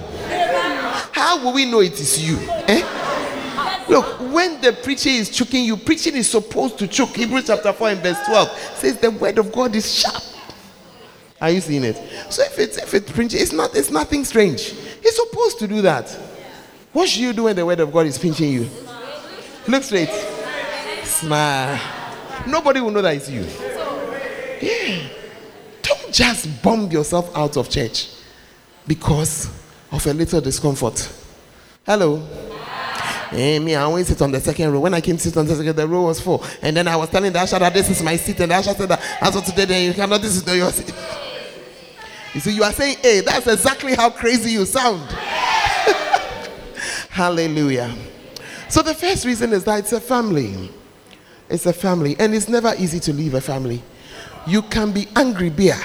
how 1.11 1.43
will 1.43 1.53
we 1.53 1.65
know 1.65 1.81
it 1.81 1.99
is 1.99 2.21
you? 2.21 2.37
Eh? 2.67 3.87
Look, 3.87 4.19
when 4.33 4.61
the 4.61 4.73
preacher 4.73 5.09
is 5.09 5.29
choking 5.29 5.65
you, 5.65 5.75
preaching 5.77 6.15
is 6.15 6.29
supposed 6.29 6.77
to 6.79 6.87
choke. 6.87 7.09
Hebrews 7.09 7.47
chapter 7.47 7.73
4 7.73 7.89
and 7.89 8.01
verse 8.01 8.25
12 8.25 8.49
says 8.75 8.97
the 8.97 9.11
word 9.11 9.37
of 9.37 9.51
God 9.51 9.75
is 9.75 9.93
sharp. 9.93 10.23
Are 11.39 11.49
you 11.49 11.59
seeing 11.59 11.83
it? 11.83 11.97
So 12.31 12.43
if 12.43 12.57
it's 12.59 12.77
if 12.77 12.93
it's 12.93 13.11
preaching, 13.11 13.41
it's 13.41 13.51
not 13.51 13.75
it's 13.75 13.89
nothing 13.89 14.23
strange. 14.23 14.71
He's 15.01 15.15
supposed 15.15 15.59
to 15.59 15.67
do 15.67 15.81
that. 15.81 16.07
What 16.93 17.09
should 17.09 17.21
you 17.21 17.33
do 17.33 17.43
when 17.43 17.55
the 17.55 17.65
word 17.65 17.79
of 17.79 17.91
God 17.91 18.05
is 18.05 18.17
pinching 18.17 18.51
you? 18.51 18.69
Look 19.67 19.83
straight. 19.83 20.09
Smile. 21.03 21.79
Nobody 22.47 22.79
will 22.79 22.91
know 22.91 23.01
that 23.01 23.15
it's 23.15 23.29
you. 23.29 23.45
Yeah. 24.61 25.07
Don't 25.81 26.13
just 26.13 26.61
bomb 26.61 26.91
yourself 26.91 27.35
out 27.35 27.57
of 27.57 27.69
church 27.69 28.20
because 28.87 29.49
of 29.91 30.05
a 30.07 30.13
little 30.13 30.41
discomfort. 30.41 31.11
Hello. 31.85 32.17
Hey, 33.31 33.59
me, 33.59 33.75
I 33.75 33.83
always 33.83 34.07
sit 34.07 34.21
on 34.21 34.31
the 34.31 34.41
second 34.41 34.73
row. 34.73 34.81
When 34.81 34.93
I 34.93 34.99
came 34.99 35.15
to 35.15 35.23
sit 35.23 35.37
on 35.37 35.45
the 35.45 35.55
second, 35.55 35.75
the 35.75 35.87
row 35.87 36.03
was 36.03 36.19
full. 36.19 36.43
And 36.61 36.75
then 36.75 36.87
I 36.87 36.97
was 36.97 37.09
telling 37.09 37.31
the 37.31 37.39
usher 37.39 37.57
that 37.59 37.73
this 37.73 37.89
is 37.89 38.03
my 38.03 38.17
seat, 38.17 38.39
and 38.41 38.51
the 38.51 38.55
usher 38.55 38.73
said 38.73 38.89
that 38.89 39.01
as 39.21 39.35
of 39.35 39.45
today, 39.45 39.65
then 39.65 39.85
you 39.85 39.93
cannot, 39.93 40.21
this 40.21 40.35
is 40.35 40.45
not 40.45 40.55
your 40.55 40.69
seat. 40.71 40.93
You 42.33 42.41
see, 42.41 42.51
you 42.51 42.63
are 42.63 42.73
saying, 42.73 42.97
hey, 43.01 43.21
that's 43.21 43.47
exactly 43.47 43.95
how 43.95 44.09
crazy 44.09 44.51
you 44.51 44.65
sound. 44.65 45.01
Hallelujah. 47.09 47.95
So 48.67 48.81
the 48.81 48.93
first 48.93 49.25
reason 49.25 49.53
is 49.53 49.63
that 49.63 49.79
it's 49.79 49.93
a 49.93 50.01
family. 50.01 50.69
It's 51.49 51.65
a 51.65 51.73
family, 51.73 52.15
and 52.19 52.35
it's 52.35 52.49
never 52.49 52.73
easy 52.77 52.99
to 53.01 53.13
leave 53.13 53.33
a 53.33 53.41
family. 53.41 53.81
You 54.45 54.61
can 54.61 54.91
be 54.91 55.07
angry, 55.15 55.49
beer. 55.49 55.77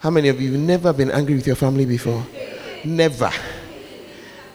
How 0.00 0.10
many 0.10 0.28
of 0.28 0.40
you 0.40 0.52
have 0.52 0.60
never 0.60 0.92
been 0.92 1.10
angry 1.10 1.36
with 1.36 1.46
your 1.46 1.56
family 1.56 1.86
before? 1.86 2.26
Never. 2.84 3.30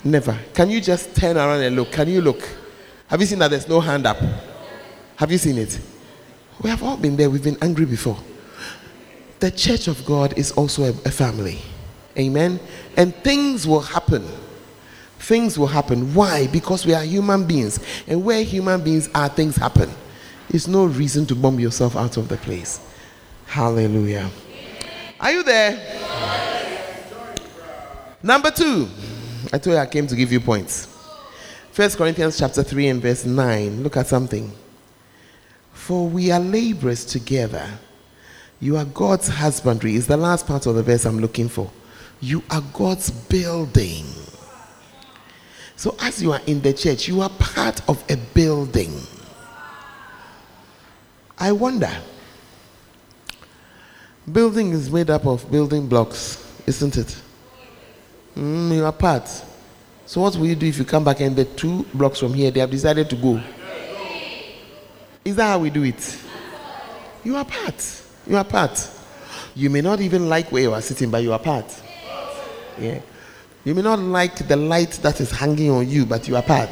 Never. 0.04 0.38
Can 0.54 0.70
you 0.70 0.82
just 0.82 1.16
turn 1.16 1.38
around 1.38 1.62
and 1.62 1.76
look? 1.76 1.92
Can 1.92 2.10
you 2.10 2.22
look? 2.22 2.42
Have 3.08 3.22
you 3.22 3.28
seen 3.28 3.40
that 3.40 3.52
there's 3.52 3.68
no 3.68 3.80
hand 3.80 4.06
up? 4.06 4.18
Have 5.16 5.32
you 5.32 5.38
seen 5.38 5.58
it? 5.58 5.80
We 6.62 6.70
have 6.70 6.84
all 6.84 6.98
been 6.98 7.16
there. 7.16 7.30
We've 7.30 7.44
been 7.44 7.58
angry 7.62 7.86
before. 7.86 8.18
The 9.40 9.52
church 9.52 9.88
of 9.88 10.04
God 10.06 10.38
is 10.38 10.52
also 10.52 10.84
a, 10.84 10.90
a 10.90 11.12
family. 11.12 11.62
Amen. 12.18 12.60
And 12.98 13.16
things 13.16 13.66
will 13.66 13.82
happen 13.82 14.28
things 15.26 15.58
will 15.58 15.68
happen. 15.68 16.14
Why? 16.14 16.48
Because 16.48 16.86
we 16.86 16.94
are 16.94 17.04
human 17.04 17.46
beings. 17.46 17.80
And 18.08 18.24
where 18.24 18.44
human 18.44 18.84
beings 18.84 19.10
are, 19.14 19.28
things 19.30 19.56
happen. 19.56 19.90
It's 20.50 20.68
no 20.68 20.86
reason 20.86 21.26
to 21.28 21.36
bomb 21.36 21.60
yourself 21.60 21.96
out 21.96 22.18
of 22.18 22.30
the 22.30 22.38
place. 22.38 22.80
Hallelujah. 23.48 24.30
Are 25.26 25.32
you 25.32 25.42
there? 25.42 25.82
Number 28.22 28.52
two. 28.52 28.88
I 29.52 29.58
told 29.58 29.74
you 29.74 29.78
I 29.78 29.88
came 29.88 30.06
to 30.06 30.16
give 30.16 30.32
you 30.32 30.40
points. 30.40 30.88
First 31.72 31.98
Corinthians 31.98 32.38
chapter 32.38 32.62
3 32.62 32.90
and 32.90 33.02
verse 33.02 33.26
9. 33.26 33.82
Look 33.82 33.98
at 33.98 34.06
something. 34.06 34.52
For 35.74 36.08
we 36.08 36.30
are 36.30 36.40
laborers 36.40 37.04
together. 37.04 37.68
You 38.60 38.78
are 38.78 38.86
God's 38.86 39.28
husbandry. 39.28 39.96
Is 39.96 40.06
the 40.06 40.16
last 40.16 40.46
part 40.46 40.68
of 40.68 40.76
the 40.76 40.84
verse 40.84 41.06
I'm 41.06 41.18
looking 41.18 41.50
for. 41.50 41.72
You 42.22 42.44
are 42.52 42.62
God's 42.72 43.10
building. 43.10 44.06
So, 45.76 45.96
as 46.02 46.22
you 46.22 46.34
are 46.34 46.42
in 46.46 46.62
the 46.62 46.72
church, 46.72 47.08
you 47.08 47.22
are 47.22 47.32
part 47.40 47.82
of 47.90 48.04
a 48.12 48.18
building. 48.36 48.94
I 51.40 51.52
wonder. 51.52 51.90
Building 54.32 54.72
is 54.72 54.90
made 54.90 55.10
up 55.10 55.26
of 55.26 55.50
building 55.52 55.88
blocks, 55.88 56.44
isn't 56.66 56.98
it? 56.98 57.22
Mm, 58.36 58.76
you 58.76 58.86
are 58.86 58.92
part. 58.92 59.28
So, 60.08 60.22
what 60.22 60.36
will 60.36 60.48
you 60.48 60.56
do 60.56 60.66
if 60.68 60.78
you 60.78 60.86
come 60.86 61.04
back 61.04 61.20
and 61.20 61.36
the 61.36 61.46
two 61.46 61.84
blocks 61.94 62.20
from 62.20 62.34
here 62.34 62.52
they 62.52 62.60
have 62.60 62.72
decided 62.72 63.10
to 63.12 63.16
go? 63.16 63.42
Is 65.24 65.36
that 65.36 65.46
how 65.48 65.60
we 65.60 65.70
do 65.70 65.84
it? 65.84 66.20
You 67.24 67.36
are 67.36 67.46
part. 67.46 68.02
You 68.28 68.38
are 68.38 68.44
part. 68.44 68.90
You 69.56 69.70
may 69.70 69.82
not 69.82 70.02
even 70.02 70.28
like 70.28 70.52
where 70.52 70.64
you 70.64 70.74
are 70.74 70.82
sitting, 70.82 71.10
but 71.10 71.24
you 71.24 71.32
are 71.34 71.40
part. 71.40 71.66
Yeah. 72.80 73.02
You 73.64 73.74
may 73.74 73.82
not 73.82 74.00
like 74.00 74.48
the 74.48 74.56
light 74.56 74.92
that 75.02 75.20
is 75.22 75.32
hanging 75.32 75.72
on 75.72 75.88
you, 75.88 76.06
but 76.06 76.28
you 76.28 76.36
are 76.36 76.44
part. 76.44 76.70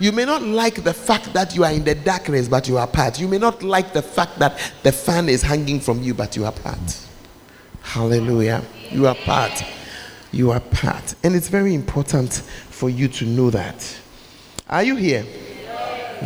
You 0.00 0.12
may 0.12 0.24
not 0.24 0.40
like 0.42 0.82
the 0.82 0.94
fact 0.94 1.34
that 1.34 1.54
you 1.54 1.62
are 1.62 1.70
in 1.70 1.84
the 1.84 1.94
darkness, 1.94 2.48
but 2.48 2.66
you 2.66 2.78
are 2.78 2.86
part. 2.86 3.20
You 3.20 3.28
may 3.28 3.36
not 3.36 3.62
like 3.62 3.92
the 3.92 4.00
fact 4.00 4.38
that 4.38 4.58
the 4.82 4.90
fan 4.90 5.28
is 5.28 5.42
hanging 5.42 5.78
from 5.78 6.02
you, 6.02 6.14
but 6.14 6.36
you 6.36 6.46
are 6.46 6.52
part. 6.52 7.06
Hallelujah. 7.82 8.64
You 8.90 9.06
are 9.06 9.14
part. 9.14 9.62
You 10.32 10.52
are 10.52 10.60
part. 10.60 11.14
And 11.22 11.36
it's 11.36 11.48
very 11.48 11.74
important 11.74 12.32
for 12.70 12.88
you 12.88 13.08
to 13.08 13.26
know 13.26 13.50
that. 13.50 14.00
Are 14.70 14.82
you 14.82 14.96
here? 14.96 15.26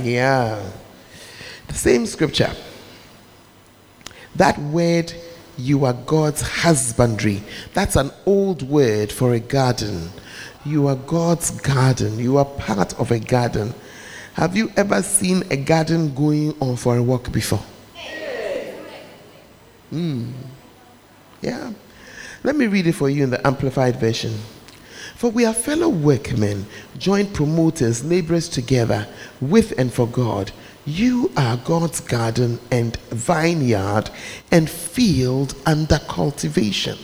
Yeah. 0.01 0.63
The 1.67 1.75
same 1.75 2.07
scripture. 2.07 2.53
That 4.37 4.57
word, 4.59 5.13
you 5.57 5.85
are 5.85 5.95
God's 5.95 6.43
husbandry. 6.43 7.43
That's 7.73 7.97
an 7.97 8.13
old 8.25 8.63
word 8.63 9.11
for 9.11 9.35
a 9.35 9.41
garden. 9.41 10.11
You 10.65 10.89
are 10.89 10.97
God's 10.97 11.51
garden. 11.51 12.19
You 12.19 12.39
are 12.39 12.45
part 12.45 12.99
of 12.99 13.11
a 13.11 13.19
garden. 13.19 13.75
Have 14.35 14.57
you 14.57 14.73
ever 14.77 15.03
seen 15.03 15.45
a 15.51 15.57
garden 15.57 16.15
going 16.15 16.55
on 16.61 16.77
for 16.77 16.97
a 16.97 17.03
walk 17.03 17.31
before? 17.31 17.63
Hmm. 19.91 20.33
Yeah. 21.43 21.73
Let 22.43 22.57
me 22.57 22.67
read 22.67 22.87
it 22.87 22.93
for 22.93 23.09
you 23.11 23.23
in 23.25 23.31
the 23.31 23.47
Amplified 23.47 24.01
Version. 24.01 24.35
For 25.15 25.31
we 25.31 25.45
are 25.45 25.55
fellow 25.55 25.89
workmen, 25.89 26.67
joint 26.99 27.33
promoters, 27.33 28.05
laborers 28.05 28.49
together 28.49 29.07
with 29.41 29.79
and 29.79 29.93
for 29.93 30.07
God. 30.07 30.51
You 30.87 31.31
are 31.37 31.57
God's 31.59 32.01
garden 32.01 32.59
and 32.71 32.97
vineyard 33.11 34.11
and 34.51 34.69
field 34.69 35.55
under 35.65 35.99
cultivation. 36.01 36.99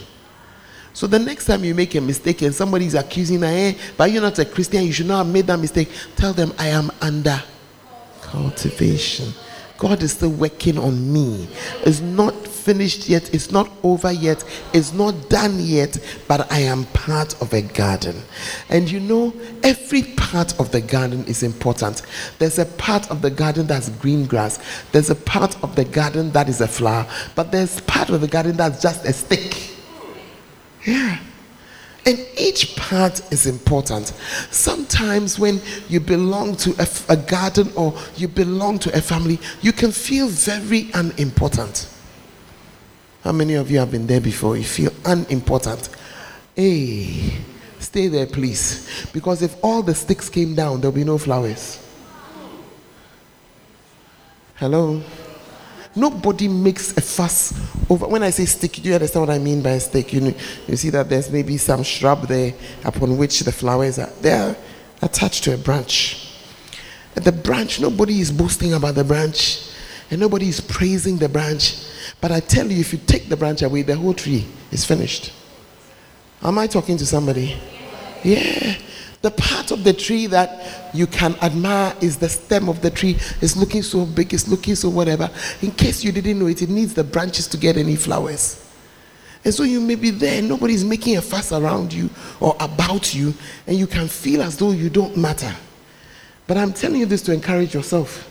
So 0.93 1.07
the 1.07 1.19
next 1.19 1.47
time 1.47 1.65
you 1.65 1.75
make 1.75 1.95
a 1.95 2.01
mistake 2.01 2.43
and 2.43 2.55
somebody 2.55 2.87
is 2.87 2.95
accusing 2.95 3.43
eh, 3.45 3.75
but 3.97 4.11
you're 4.11 4.23
not 4.23 4.39
a 4.39 4.45
Christian, 4.45 4.85
you 4.85 4.93
should 4.93 5.07
not 5.07 5.25
have 5.25 5.33
made 5.33 5.47
that 5.47 5.59
mistake. 5.59 5.89
Tell 6.17 6.33
them, 6.33 6.53
I 6.59 6.69
am 6.69 6.91
under 7.01 7.43
cultivation. 8.21 9.33
God 9.79 10.03
is 10.03 10.13
still 10.13 10.31
working 10.31 10.79
on 10.79 11.11
me. 11.11 11.49
It's 11.87 12.01
not 12.01 12.35
finished 12.47 13.09
yet, 13.09 13.33
it's 13.33 13.51
not 13.51 13.71
over 13.83 14.13
yet, 14.13 14.45
it's 14.75 14.93
not 14.93 15.31
done 15.31 15.59
yet, 15.59 15.99
but 16.29 16.53
I 16.53 16.59
am 16.61 16.85
part 16.87 17.41
of 17.41 17.55
a 17.55 17.63
garden. 17.63 18.23
And 18.69 18.91
you 18.91 19.01
know, 19.01 19.33
every 19.63 20.03
part 20.03 20.61
of 20.61 20.71
the 20.71 20.83
garden 20.83 21.25
is 21.25 21.43
important. 21.43 22.03
There's 22.39 22.59
a 22.59 22.67
part 22.67 23.11
of 23.11 23.23
the 23.23 23.31
garden 23.31 23.67
that's 23.67 23.89
green 23.89 24.27
grass, 24.27 24.59
there's 24.93 25.09
a 25.09 25.15
part 25.15 25.61
of 25.65 25.75
the 25.77 25.85
garden 25.87 26.31
that 26.33 26.51
is 26.51 26.61
a 26.61 26.69
flower, 26.69 27.07
but 27.35 27.51
there's 27.51 27.81
part 27.81 28.11
of 28.11 28.21
the 28.21 28.29
garden 28.29 28.57
that's 28.59 28.83
just 28.83 29.07
a 29.07 29.15
stick. 29.15 29.70
Yeah. 30.91 31.19
And 32.05 32.27
each 32.37 32.75
part 32.77 33.21
is 33.33 33.47
important. 33.47 34.09
Sometimes, 34.51 35.39
when 35.39 35.61
you 35.89 36.01
belong 36.01 36.57
to 36.57 36.75
a, 36.79 37.13
a, 37.13 37.17
garden 37.17 37.71
or 37.77 37.95
you 38.17 38.27
belong 38.27 38.79
to 38.81 38.97
a 38.97 39.01
family, 39.01 39.39
you 39.61 39.73
can 39.73 39.93
feel 39.93 40.27
very 40.27 40.91
unimportant. 40.95 41.89
How 43.23 43.33
many 43.33 43.55
of 43.55 43.71
you 43.71 43.79
have 43.79 43.93
been 43.93 44.07
there 44.07 44.21
before? 44.21 44.57
You 44.57 44.65
feel 44.65 44.93
unimportant. 45.05 45.91
Hey, 46.57 47.35
stay 47.79 48.09
there, 48.09 48.27
please. 48.27 49.09
Because 49.13 49.43
if 49.43 49.63
all 49.63 49.83
the 49.83 49.95
sticks 49.95 50.29
came 50.29 50.55
down, 50.57 50.81
there'll 50.81 50.97
be 50.97 51.05
no 51.05 51.19
flowers. 51.19 51.87
Hello? 54.57 55.03
Nobody 55.95 56.47
makes 56.47 56.97
a 56.97 57.01
fuss 57.01 57.53
over. 57.91 58.07
When 58.07 58.23
I 58.23 58.31
say 58.31 58.45
stick, 58.45 58.73
do 58.73 58.83
you 58.83 58.95
understand 58.95 59.27
what 59.27 59.35
I 59.35 59.39
mean 59.39 59.61
by 59.61 59.79
stick? 59.79 60.13
You, 60.13 60.21
know, 60.21 60.35
you 60.69 60.77
see 60.77 60.91
that 60.91 61.09
there's 61.09 61.31
maybe 61.31 61.57
some 61.57 61.83
shrub 61.83 62.29
there 62.29 62.55
upon 62.85 63.17
which 63.19 63.41
the 63.41 63.51
flowers 63.51 63.99
are. 63.99 64.11
They 64.21 64.33
are 64.33 64.57
attached 65.03 65.45
to 65.45 65.55
a 65.55 65.57
branch. 65.57 66.29
And 67.17 67.25
the 67.25 67.33
branch, 67.33 67.81
nobody 67.81 68.21
is 68.21 68.31
boasting 68.31 68.73
about 68.75 68.95
the 68.95 69.03
branch, 69.03 69.69
and 70.11 70.21
nobody 70.21 70.49
is 70.49 70.61
praising 70.61 71.19
the 71.19 71.29
branch. 71.29 71.85
But 72.21 72.31
I 72.31 72.41
tell 72.41 72.71
you, 72.71 72.79
if 72.79 72.93
you 72.93 73.01
take 73.05 73.29
the 73.29 73.37
branch 73.37 73.63
away, 73.63 73.83
the 73.83 73.97
whole 73.97 74.15
tree 74.15 74.47
is 74.71 74.85
finished. 74.85 75.33
Am 76.43 76.57
I 76.57 76.69
talking 76.69 76.97
to 76.99 77.07
somebody? 77.07 77.57
Yeah. 78.23 78.77
The 79.23 79.31
part 79.31 79.71
of 79.71 79.85
the 79.85 79.93
tree 79.93 80.27
that 80.29 80.95
you 80.95 81.07
can 81.07 81.35
admire 81.43 81.95
is 82.01 82.17
the 82.17 82.29
stem 82.29 82.69
of 82.71 82.81
the 82.81 82.91
tree. 82.91 83.19
It's 83.43 83.55
looking 83.55 83.83
so 83.83 84.07
big, 84.07 84.33
it's 84.33 84.49
looking 84.49 84.75
so 84.75 84.89
whatever. 84.89 85.29
In 85.61 85.73
case 85.73 86.03
you 86.03 86.11
didn't 86.11 86.39
know 86.39 86.47
it, 86.47 86.63
it 86.63 86.71
needs 86.71 86.95
the 86.95 87.05
branches 87.05 87.47
to 87.49 87.59
get 87.59 87.77
any 87.77 87.97
flowers. 87.97 88.67
And 89.45 89.53
so 89.53 89.63
you 89.63 89.81
may 89.81 89.95
be 89.95 90.11
there, 90.11 90.41
nobody's 90.41 90.85
making 90.85 91.17
a 91.17 91.23
fuss 91.23 91.53
around 91.53 91.93
you 91.93 92.09
or 92.41 92.57
about 92.61 93.15
you, 93.15 93.35
and 93.67 93.77
you 93.77 93.87
can 93.87 94.09
feel 94.09 94.43
as 94.43 94.57
though 94.57 94.71
you 94.71 94.89
don't 94.89 95.17
matter. 95.17 95.55
But 96.47 96.57
I'm 96.57 96.73
telling 96.73 97.01
you 97.01 97.07
this 97.07 97.23
to 97.23 97.33
encourage 97.33 97.75
yourself. 97.75 98.27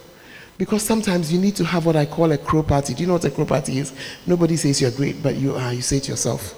Because 0.57 0.83
sometimes 0.83 1.31
you 1.31 1.39
need 1.39 1.55
to 1.55 1.63
have 1.63 1.85
what 1.85 1.95
I 1.95 2.05
call 2.05 2.31
a 2.33 2.37
crow 2.37 2.63
party. 2.63 2.93
Do 2.93 3.01
you 3.01 3.07
know 3.07 3.13
what 3.13 3.23
a 3.23 3.31
crow 3.31 3.45
party 3.45 3.79
is? 3.79 3.93
Nobody 4.27 4.57
says 4.57 4.81
you're 4.81 4.91
great, 4.91 5.23
but 5.23 5.35
you 5.35 5.55
are. 5.55 5.73
You 5.73 5.81
say 5.81 5.99
to 5.99 6.11
yourself, 6.11 6.53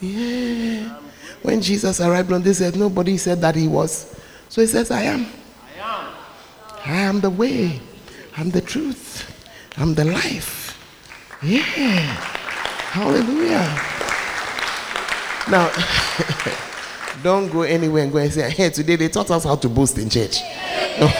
Yeah. 0.00 1.01
When 1.42 1.60
Jesus 1.60 2.00
arrived 2.00 2.32
on 2.32 2.42
this 2.42 2.60
earth, 2.60 2.76
nobody 2.76 3.16
said 3.16 3.40
that 3.40 3.54
he 3.56 3.68
was. 3.68 4.14
So 4.48 4.60
he 4.60 4.66
says, 4.66 4.90
I 4.90 5.02
am. 5.02 5.26
I 5.76 5.80
am. 5.80 6.14
I 6.84 6.96
am 6.96 7.20
the 7.20 7.30
way. 7.30 7.80
I'm 8.36 8.50
the 8.50 8.60
truth. 8.60 9.28
I'm 9.76 9.94
the 9.94 10.04
life. 10.04 10.78
Yeah. 11.42 11.62
Hallelujah. 12.92 13.78
Now, 15.50 15.72
don't 17.22 17.50
go 17.50 17.62
anywhere 17.62 18.04
and 18.04 18.12
go 18.12 18.18
and 18.18 18.32
say, 18.32 18.48
hey, 18.50 18.70
today 18.70 18.96
they 18.96 19.08
taught 19.08 19.30
us 19.30 19.44
how 19.44 19.56
to 19.56 19.68
boast 19.68 19.98
in 19.98 20.08
church. 20.08 20.40
No. 21.00 21.06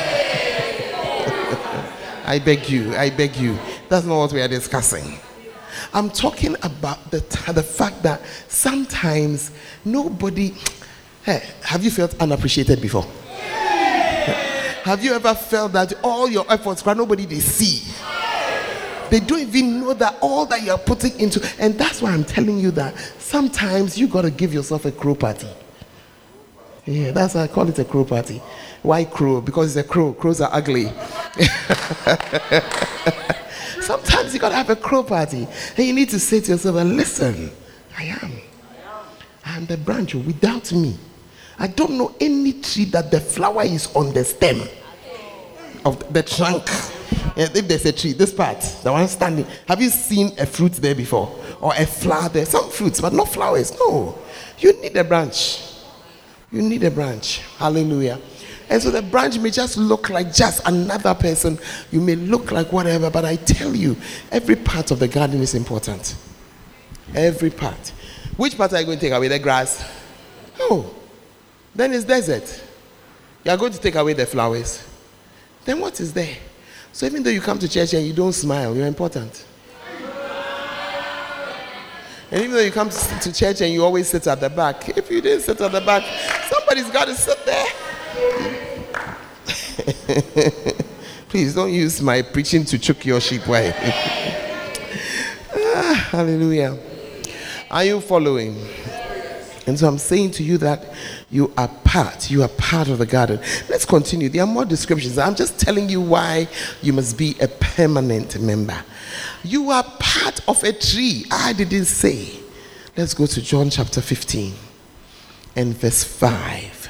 I 2.24 2.40
beg 2.44 2.68
you, 2.68 2.94
I 2.94 3.11
beg 3.11 3.37
you. 3.37 3.58
That's 3.88 4.06
not 4.06 4.16
what 4.18 4.32
we 4.32 4.40
are 4.40 4.48
discussing. 4.48 5.18
I'm 5.94 6.11
talking 6.11 6.57
about 6.62 7.11
the, 7.11 7.20
the 7.52 7.62
fact 7.62 8.02
that 8.02 8.22
sometimes 8.48 9.50
nobody. 9.85 10.55
Hey, 11.24 11.42
have 11.62 11.85
you 11.85 11.90
felt 11.90 12.20
unappreciated 12.20 12.81
before? 12.81 13.07
Have 14.85 15.05
you 15.05 15.12
ever 15.12 15.35
felt 15.35 15.72
that 15.72 15.92
all 16.02 16.28
your 16.28 16.44
efforts, 16.50 16.85
nobody 16.85 17.24
they 17.24 17.38
see? 17.38 17.92
They 19.11 19.20
don't 19.20 19.40
even 19.40 19.81
know 19.81 19.92
that 19.94 20.16
all 20.20 20.46
that 20.46 20.62
you're 20.62 20.78
putting 20.78 21.20
into, 21.20 21.46
and 21.61 21.78
that's 21.78 22.00
why 22.02 22.11
I'm 22.11 22.24
telling 22.24 22.59
you 22.59 22.70
that 22.72 22.96
sometimes 23.18 23.96
you 23.98 24.09
gotta 24.09 24.31
give 24.31 24.52
yourself 24.52 24.87
a 24.87 24.90
crow 24.90 25.14
party. 25.14 25.48
Yeah, 26.87 27.12
that's 27.12 27.35
why 27.35 27.42
I 27.42 27.46
call 27.46 27.68
it 27.68 27.78
a 27.78 27.85
crow 27.85 28.05
party. 28.05 28.42
Why 28.83 29.05
crow? 29.05 29.40
Because 29.40 29.76
it's 29.76 29.87
a 29.87 29.88
crow. 29.88 30.14
Crows 30.14 30.40
are 30.40 30.50
ugly. 30.52 30.90
Sometimes 33.83 34.33
you 34.33 34.40
gotta 34.40 34.55
have 34.55 34.71
a 34.71 34.77
crow 34.77 35.03
party. 35.03 35.47
And 35.77 35.87
you 35.87 35.92
need 35.92 36.09
to 36.11 36.18
say 36.18 36.40
to 36.40 36.53
yourself, 36.53 36.77
listen, 36.77 37.51
I 37.99 38.05
am. 38.05 38.33
I 39.45 39.57
am 39.57 39.66
the 39.66 39.77
branch 39.77 40.14
without 40.14 40.73
me. 40.73 40.97
I 41.59 41.66
don't 41.66 41.92
know 41.92 42.14
any 42.21 42.55
tree 42.55 42.85
that 42.87 43.11
the 43.11 43.21
flower 43.21 43.64
is 43.64 43.95
on 43.95 44.12
the 44.14 44.25
stem 44.25 44.62
of 45.85 46.12
the 46.12 46.23
trunk. 46.23 46.64
If 47.37 47.66
there's 47.66 47.85
a 47.87 47.92
tree, 47.92 48.12
this 48.12 48.33
part, 48.33 48.61
the 48.83 48.92
one 48.92 49.09
standing, 49.09 49.47
have 49.66 49.81
you 49.81 49.90
seen 49.90 50.33
a 50.38 50.47
fruit 50.47 50.73
there 50.75 50.95
before? 50.95 51.35
Or 51.61 51.73
a 51.75 51.87
flower 51.87 52.29
there? 52.29 52.45
Some 52.47 52.71
fruits, 52.71 53.01
but 53.01 53.12
not 53.12 53.29
flowers. 53.29 53.77
No. 53.79 54.18
You 54.59 54.81
need 54.81 54.97
a 54.97 55.05
branch. 55.05 55.62
You 56.51 56.62
need 56.62 56.85
a 56.85 56.90
branch. 56.90 57.38
Hallelujah. 57.59 58.21
And 58.72 58.82
so 58.82 58.90
the 58.90 59.02
branch 59.02 59.38
may 59.38 59.50
just 59.50 59.76
look 59.76 60.08
like 60.08 60.32
just 60.32 60.66
another 60.66 61.12
person. 61.12 61.58
You 61.90 62.00
may 62.00 62.16
look 62.16 62.50
like 62.52 62.72
whatever, 62.72 63.11
but 63.11 63.22
I 63.22 63.37
tell 63.37 63.76
you, 63.76 63.98
every 64.30 64.56
part 64.56 64.90
of 64.90 64.98
the 64.98 65.08
garden 65.08 65.42
is 65.42 65.54
important. 65.54 66.16
Every 67.14 67.50
part. 67.50 67.92
Which 68.38 68.56
part 68.56 68.72
are 68.72 68.80
you 68.80 68.87
going 68.87 68.98
to 68.98 69.04
take 69.04 69.12
away? 69.12 69.28
The 69.28 69.38
grass? 69.38 69.85
Oh, 70.58 70.90
then 71.74 71.92
it's 71.92 72.04
desert. 72.04 72.64
You 73.44 73.50
are 73.50 73.58
going 73.58 73.72
to 73.72 73.78
take 73.78 73.94
away 73.94 74.14
the 74.14 74.24
flowers. 74.24 74.82
Then 75.66 75.78
what 75.78 76.00
is 76.00 76.14
there? 76.14 76.38
So 76.94 77.04
even 77.04 77.22
though 77.22 77.28
you 77.28 77.42
come 77.42 77.58
to 77.58 77.68
church 77.68 77.92
and 77.92 78.06
you 78.06 78.14
don't 78.14 78.32
smile, 78.32 78.74
you're 78.74 78.87
important. 78.87 79.44
And 82.30 82.40
even 82.40 82.52
though 82.52 82.61
you 82.61 82.70
come 82.70 82.88
to 82.88 83.32
church 83.35 83.61
and 83.61 83.70
you 83.70 83.85
always 83.85 84.08
sit 84.08 84.26
at 84.26 84.40
the 84.40 84.48
back, 84.48 84.96
if 84.96 85.11
you 85.11 85.20
didn't 85.20 85.42
sit 85.42 85.61
at 85.61 85.72
the 85.72 85.80
back, 85.82 86.04
somebody's 86.50 86.88
got 86.88 87.04
to 87.04 87.14
sit 87.14 87.44
there. 87.44 87.66
Please 91.28 91.54
don't 91.54 91.72
use 91.72 92.02
my 92.02 92.22
preaching 92.22 92.64
to 92.66 92.78
choke 92.78 93.06
your 93.06 93.20
sheep. 93.20 93.46
Why? 93.46 93.72
ah, 95.54 96.08
hallelujah. 96.11 96.78
Are 97.70 97.85
you 97.85 98.00
following? 98.00 98.56
And 99.66 99.78
so 99.78 99.87
I'm 99.87 99.98
saying 99.98 100.32
to 100.32 100.42
you 100.42 100.58
that 100.58 100.92
you 101.30 101.52
are 101.56 101.68
part, 101.68 102.30
you 102.30 102.42
are 102.42 102.48
part 102.48 102.88
of 102.88 102.98
the 102.98 103.06
garden. 103.06 103.40
Let's 103.68 103.85
continue. 103.85 104.28
There 104.28 104.42
are 104.42 104.46
more 104.46 104.64
descriptions. 104.64 105.18
I'm 105.18 105.35
just 105.35 105.58
telling 105.58 105.88
you 105.88 106.00
why 106.00 106.48
you 106.82 106.92
must 106.92 107.16
be 107.16 107.37
a 107.40 107.48
permanent 107.48 108.40
member. 108.40 108.76
You 109.44 109.70
are 109.70 109.85
part 110.00 110.46
of 110.48 110.62
a 110.64 110.72
tree. 110.72 111.26
I 111.30 111.52
didn't 111.52 111.85
say. 111.85 112.40
Let's 112.96 113.14
go 113.14 113.26
to 113.26 113.40
John 113.40 113.70
chapter 113.70 114.00
15 114.00 114.52
and 115.56 115.74
verse 115.74 116.04
5. 116.04 116.82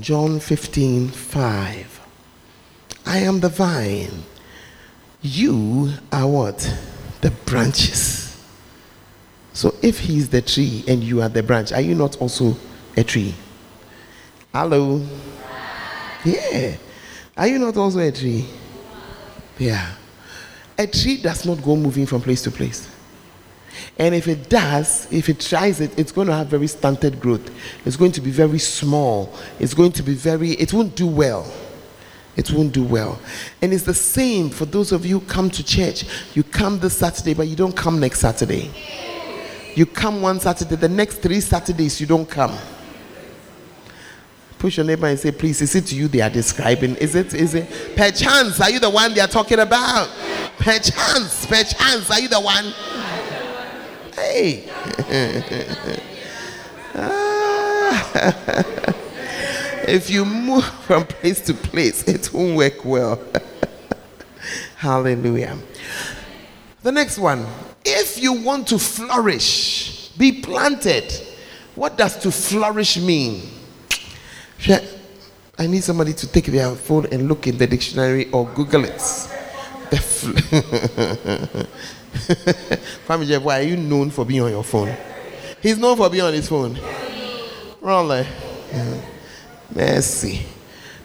John 0.00 0.38
15 0.38 1.08
5. 1.08 2.00
I 3.06 3.18
am 3.18 3.40
the 3.40 3.48
vine. 3.48 4.22
You 5.22 5.92
are 6.12 6.26
what? 6.26 6.78
The 7.20 7.30
branches. 7.30 8.40
So 9.52 9.74
if 9.82 9.98
he 9.98 10.18
is 10.18 10.28
the 10.28 10.40
tree 10.40 10.84
and 10.86 11.02
you 11.02 11.20
are 11.20 11.28
the 11.28 11.42
branch, 11.42 11.72
are 11.72 11.80
you 11.80 11.94
not 11.94 12.16
also 12.20 12.56
a 12.96 13.02
tree? 13.02 13.34
Hello? 14.52 15.04
Yeah. 16.24 16.76
Are 17.36 17.46
you 17.48 17.58
not 17.58 17.76
also 17.76 17.98
a 17.98 18.12
tree? 18.12 18.46
Yeah. 19.58 19.94
A 20.78 20.86
tree 20.86 21.16
does 21.16 21.44
not 21.44 21.60
go 21.62 21.74
moving 21.74 22.06
from 22.06 22.22
place 22.22 22.42
to 22.42 22.52
place. 22.52 22.88
And 23.98 24.14
if 24.14 24.28
it 24.28 24.48
does, 24.48 25.10
if 25.12 25.28
it 25.28 25.40
tries 25.40 25.80
it, 25.80 25.98
it's 25.98 26.12
going 26.12 26.28
to 26.28 26.34
have 26.34 26.46
very 26.46 26.66
stunted 26.66 27.20
growth. 27.20 27.50
It's 27.84 27.96
going 27.96 28.12
to 28.12 28.20
be 28.20 28.30
very 28.30 28.58
small. 28.58 29.34
It's 29.58 29.74
going 29.74 29.92
to 29.92 30.02
be 30.02 30.14
very, 30.14 30.50
it 30.52 30.72
won't 30.72 30.94
do 30.94 31.06
well. 31.06 31.50
It 32.36 32.52
won't 32.52 32.72
do 32.72 32.84
well. 32.84 33.18
And 33.60 33.72
it's 33.72 33.82
the 33.82 33.94
same 33.94 34.50
for 34.50 34.64
those 34.64 34.92
of 34.92 35.04
you 35.04 35.18
who 35.18 35.26
come 35.26 35.50
to 35.50 35.64
church. 35.64 36.04
You 36.34 36.44
come 36.44 36.78
this 36.78 36.96
Saturday, 36.96 37.34
but 37.34 37.48
you 37.48 37.56
don't 37.56 37.76
come 37.76 37.98
next 37.98 38.20
Saturday. 38.20 38.70
You 39.74 39.86
come 39.86 40.22
one 40.22 40.38
Saturday, 40.38 40.76
the 40.76 40.88
next 40.88 41.16
three 41.16 41.40
Saturdays, 41.40 42.00
you 42.00 42.06
don't 42.06 42.28
come. 42.28 42.56
Push 44.58 44.76
your 44.76 44.86
neighbor 44.86 45.06
and 45.06 45.18
say, 45.18 45.30
please, 45.30 45.62
is 45.62 45.74
it 45.76 45.92
you 45.92 46.08
they 46.08 46.20
are 46.20 46.30
describing? 46.30 46.96
Is 46.96 47.14
it, 47.14 47.32
is 47.32 47.54
it? 47.54 47.96
Perchance, 47.96 48.60
are 48.60 48.70
you 48.70 48.80
the 48.80 48.90
one 48.90 49.14
they 49.14 49.20
are 49.20 49.28
talking 49.28 49.60
about? 49.60 50.08
Perchance, 50.58 51.46
perchance, 51.46 52.10
are 52.10 52.20
you 52.20 52.28
the 52.28 52.40
one? 52.40 52.72
Hey. 54.18 54.64
Ah. 56.94 58.12
if 59.88 60.10
you 60.10 60.24
move 60.24 60.64
from 60.64 61.06
place 61.06 61.40
to 61.42 61.54
place, 61.54 62.02
it 62.08 62.32
won't 62.32 62.56
work 62.56 62.84
well. 62.84 63.22
Hallelujah. 64.76 65.56
The 66.82 66.92
next 66.92 67.18
one. 67.18 67.46
If 67.84 68.20
you 68.20 68.32
want 68.32 68.66
to 68.68 68.78
flourish, 68.78 70.08
be 70.18 70.42
planted. 70.42 71.12
What 71.74 71.96
does 71.96 72.16
to 72.18 72.30
flourish 72.32 72.98
mean? 72.98 73.42
I 75.58 75.66
need 75.66 75.84
somebody 75.84 76.12
to 76.14 76.26
take 76.26 76.46
their 76.46 76.74
phone 76.74 77.06
and 77.12 77.28
look 77.28 77.46
in 77.46 77.56
the 77.56 77.66
dictionary 77.66 78.30
or 78.30 78.46
Google 78.48 78.84
it. 78.84 79.00
The 79.90 81.68
Family 83.06 83.26
Jeff, 83.26 83.42
why 83.42 83.60
are 83.60 83.62
you 83.62 83.76
known 83.76 84.10
for 84.10 84.24
being 84.24 84.42
on 84.42 84.50
your 84.50 84.64
phone? 84.64 84.94
He's 85.62 85.78
known 85.78 85.96
for 85.96 86.10
being 86.10 86.24
on 86.24 86.32
his 86.32 86.48
phone. 86.48 86.78
Really? 87.80 88.26
Mercy. 89.74 90.46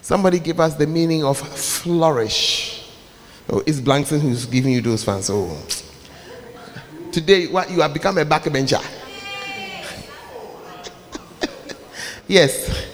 Somebody 0.02 0.38
give 0.38 0.60
us 0.60 0.74
the 0.74 0.86
meaning 0.86 1.24
of 1.24 1.38
flourish. 1.38 2.90
Oh, 3.48 3.62
it's 3.66 3.80
Blankson 3.80 4.20
who's 4.20 4.46
giving 4.46 4.72
you 4.72 4.80
those 4.80 5.04
fans. 5.04 5.30
Oh. 5.30 5.56
Today, 7.12 7.46
what 7.46 7.70
you 7.70 7.80
have 7.80 7.92
become 7.92 8.18
a 8.18 8.24
backbencher. 8.24 8.80
yes. 12.28 12.88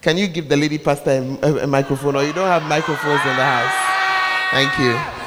Can 0.00 0.16
you 0.16 0.28
give 0.28 0.48
the 0.48 0.56
lady 0.56 0.78
pastor 0.78 1.10
a, 1.10 1.46
a, 1.46 1.64
a 1.64 1.66
microphone 1.66 2.16
or 2.16 2.22
you 2.22 2.32
don't 2.32 2.46
have 2.46 2.62
microphones 2.62 3.20
in 3.22 3.36
the 3.36 3.44
house? 3.44 3.74
Thank 4.52 4.78
you. 4.78 5.17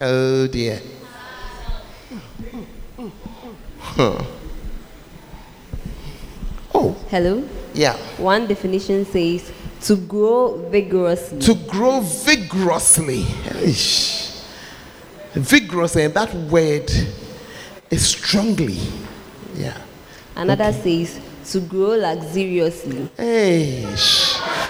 Oh 0.00 0.46
dear. 0.46 0.80
Huh. 3.80 4.22
Oh. 6.72 6.96
Hello? 7.10 7.42
Yeah. 7.74 7.96
One 8.18 8.46
definition 8.46 9.04
says 9.04 9.50
to 9.82 9.96
grow 9.96 10.68
vigorously. 10.70 11.40
To 11.40 11.54
grow 11.66 11.98
vigorously. 11.98 13.24
Eish. 13.58 14.44
Vigorously, 15.32 16.04
and 16.04 16.14
that 16.14 16.32
word 16.32 16.88
is 17.90 18.06
strongly. 18.06 18.78
Yeah. 19.56 19.76
Another 20.36 20.66
okay. 20.66 21.06
says 21.06 21.20
to 21.52 21.60
grow 21.60 21.96
luxuriously. 21.96 23.08
Hey, 23.16 23.82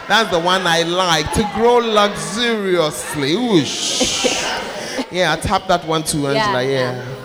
that's 0.09 0.31
the 0.31 0.41
one 0.41 0.67
I 0.67 0.85
like. 0.85 1.31
To 1.35 1.51
grow 1.55 1.77
luxuriously. 1.79 3.35
Oosh. 3.35 4.65
yeah, 5.11 5.33
I 5.33 5.37
tap 5.37 5.67
that 5.69 5.87
one 5.87 6.03
too, 6.03 6.27
Angela. 6.27 6.63
Yeah. 6.63 6.93
yeah. 6.93 7.25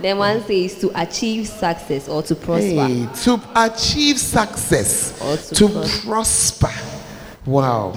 Then 0.00 0.18
one 0.18 0.42
says 0.44 0.80
to 0.80 0.90
achieve 1.00 1.46
success 1.46 2.08
or 2.08 2.22
to 2.24 2.34
prosper. 2.34 2.86
Hey, 2.86 3.08
to 3.22 3.40
achieve 3.54 4.18
success 4.18 5.20
or 5.22 5.36
to, 5.36 5.54
to 5.54 5.68
prosper. 5.68 6.66
prosper. 6.66 6.72
Wow. 7.46 7.92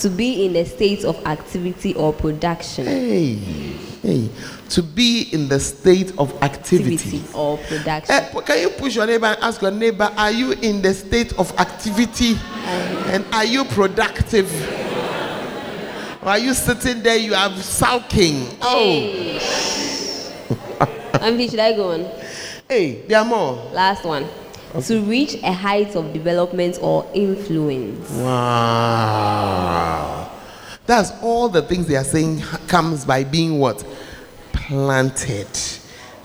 To 0.00 0.08
be 0.08 0.46
in 0.46 0.56
a 0.56 0.64
state 0.64 1.04
of 1.04 1.16
activity 1.26 1.94
or 1.94 2.12
production. 2.12 2.86
Hey, 2.86 3.34
hey. 4.02 4.28
To 4.70 4.82
be 4.82 5.28
in 5.32 5.48
the 5.48 5.60
state 5.60 6.12
of 6.18 6.30
activity, 6.42 6.94
activity 6.94 7.22
or 7.34 7.58
production. 7.58 8.14
Uh, 8.14 8.40
can 8.40 8.60
you 8.60 8.70
push 8.70 8.96
your 8.96 9.06
neighbor 9.06 9.26
and 9.26 9.42
ask 9.42 9.60
your 9.60 9.70
neighbor, 9.70 10.10
are 10.16 10.30
you 10.30 10.52
in 10.52 10.80
the 10.80 10.94
state 10.94 11.32
of 11.38 11.52
activity? 11.58 12.32
Um, 12.32 12.96
and 13.08 13.24
are 13.32 13.44
you 13.44 13.64
productive? 13.64 14.50
Are 16.22 16.38
you 16.38 16.52
sitting 16.52 17.02
there? 17.02 17.16
You 17.16 17.32
are 17.34 17.50
sulking. 17.56 18.46
Oh. 18.60 18.78
Hey. 18.78 19.38
should 21.48 21.58
I 21.58 21.72
go 21.74 21.92
on? 21.92 22.04
Hey, 22.68 23.06
there 23.06 23.20
are 23.20 23.24
more. 23.24 23.54
Last 23.72 24.04
one. 24.04 24.26
Okay. 24.74 24.82
To 24.82 25.00
reach 25.02 25.36
a 25.42 25.52
height 25.52 25.96
of 25.96 26.12
development 26.12 26.78
or 26.82 27.10
influence. 27.14 28.10
Wow. 28.10 30.30
That's 30.86 31.10
all 31.22 31.48
the 31.48 31.62
things 31.62 31.86
they 31.86 31.96
are 31.96 32.04
saying 32.04 32.42
comes 32.68 33.06
by 33.06 33.24
being 33.24 33.58
what? 33.58 33.82
Planted 34.52 35.48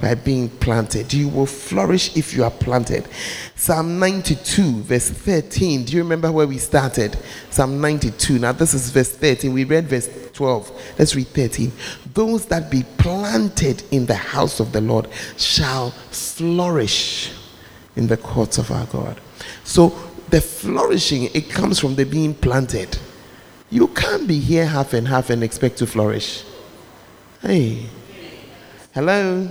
by 0.02 0.16
being 0.16 0.50
planted. 0.50 1.14
You 1.14 1.30
will 1.30 1.46
flourish 1.46 2.16
if 2.16 2.34
you 2.34 2.44
are 2.44 2.52
planted. 2.52 3.08
Psalm 3.56 4.00
92, 4.00 4.82
verse 4.82 5.10
13. 5.10 5.86
Do 5.86 5.94
you 5.94 6.04
remember 6.04 6.32
where 6.32 6.48
we 6.48 6.58
started? 6.58 7.18
Psalm 7.50 7.80
92. 7.82 8.40
Now, 8.40 8.52
this 8.52 8.74
is 8.74 8.90
verse 8.90 9.16
13. 9.16 9.54
We 9.54 9.64
read 9.64 9.88
verse 9.88 10.10
12. 10.34 10.96
Let's 11.00 11.16
read 11.16 11.28
13. 11.28 11.72
Those 12.14 12.46
that 12.48 12.70
be 12.70 12.84
planted 12.98 13.84
in 13.92 14.06
the 14.06 14.16
house 14.16 14.60
of 14.60 14.72
the 14.72 14.82
Lord 14.82 15.08
shall 15.38 15.92
flourish 15.92 17.32
in 17.96 18.08
the 18.08 18.18
courts 18.18 18.58
of 18.58 18.72
our 18.72 18.86
God. 18.88 19.20
So, 19.64 19.98
the 20.30 20.42
flourishing, 20.42 21.30
it 21.34 21.50
comes 21.50 21.80
from 21.80 21.96
the 21.96 22.04
being 22.04 22.34
planted. 22.34 22.98
You 23.70 23.88
can't 23.90 24.28
be 24.28 24.40
here 24.40 24.66
half 24.66 24.94
and 24.94 25.08
half 25.08 25.30
and 25.30 25.44
expect 25.44 25.78
to 25.78 25.88
flourish. 25.88 26.44
Hey. 27.42 27.86
Hello? 28.94 29.48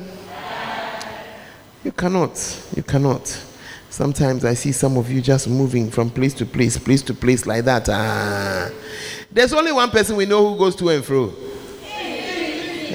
You 1.84 1.92
cannot. 1.92 2.66
You 2.74 2.82
cannot. 2.82 3.28
Sometimes 3.90 4.44
I 4.44 4.54
see 4.54 4.72
some 4.72 4.96
of 4.96 5.10
you 5.10 5.20
just 5.20 5.46
moving 5.46 5.90
from 5.90 6.10
place 6.10 6.32
to 6.34 6.46
place, 6.46 6.78
place 6.78 7.02
to 7.02 7.14
place 7.14 7.46
like 7.46 7.64
that. 7.66 7.88
Ah. 7.90 8.70
There's 9.30 9.52
only 9.52 9.70
one 9.70 9.90
person 9.90 10.16
we 10.16 10.24
know 10.24 10.48
who 10.48 10.58
goes 10.58 10.74
to 10.76 10.88
and 10.88 11.04
fro. 11.04 11.32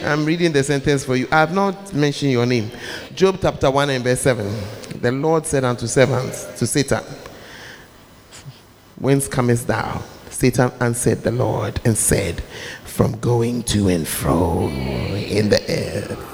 I'm 0.03 0.25
reading 0.25 0.51
the 0.51 0.63
sentence 0.63 1.05
for 1.05 1.15
you. 1.15 1.27
I 1.31 1.39
have 1.39 1.53
not 1.53 1.93
mentioned 1.93 2.31
your 2.31 2.45
name. 2.45 2.71
Job 3.13 3.37
chapter 3.41 3.69
1 3.69 3.91
and 3.91 4.03
verse 4.03 4.21
7. 4.21 5.01
The 5.01 5.11
Lord 5.11 5.45
said 5.45 5.63
unto 5.63 5.87
servants, 5.87 6.45
to 6.57 6.65
Satan, 6.65 7.03
Whence 8.97 9.27
comest 9.27 9.67
thou? 9.67 10.01
Satan 10.29 10.71
answered 10.79 11.21
the 11.21 11.31
Lord 11.31 11.79
and 11.85 11.97
said, 11.97 12.41
From 12.85 13.19
going 13.19 13.63
to 13.63 13.89
and 13.89 14.07
fro 14.07 14.67
in 14.67 15.49
the 15.49 15.61
earth 15.69 16.28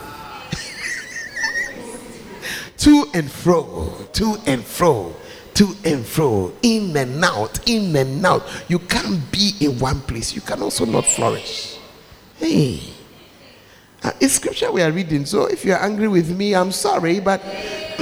to 2.85 3.09
and 3.15 3.31
fro, 3.31 3.91
to 4.13 4.37
and 4.45 4.63
fro, 4.63 5.15
to 5.55 5.75
and 5.85 6.05
fro, 6.05 6.53
in 6.61 6.95
and 6.95 7.25
out, 7.25 7.67
in 7.67 7.95
and 7.95 8.23
out. 8.23 8.43
You 8.67 8.77
can't 8.77 9.31
be 9.31 9.53
in 9.59 9.79
one 9.79 10.01
place. 10.01 10.35
You 10.35 10.41
can 10.41 10.61
also 10.61 10.85
not 10.85 11.03
flourish. 11.03 11.79
Hey, 12.37 12.83
uh, 14.03 14.11
it's 14.21 14.33
scripture 14.33 14.71
we 14.71 14.83
are 14.83 14.91
reading. 14.91 15.25
So 15.25 15.47
if 15.47 15.65
you're 15.65 15.83
angry 15.83 16.07
with 16.07 16.29
me, 16.29 16.53
I'm 16.53 16.71
sorry, 16.71 17.19
but 17.19 17.41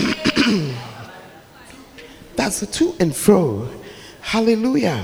that's 2.36 2.62
a 2.62 2.66
to 2.66 2.94
and 3.00 3.16
fro. 3.16 3.70
Hallelujah. 4.20 5.02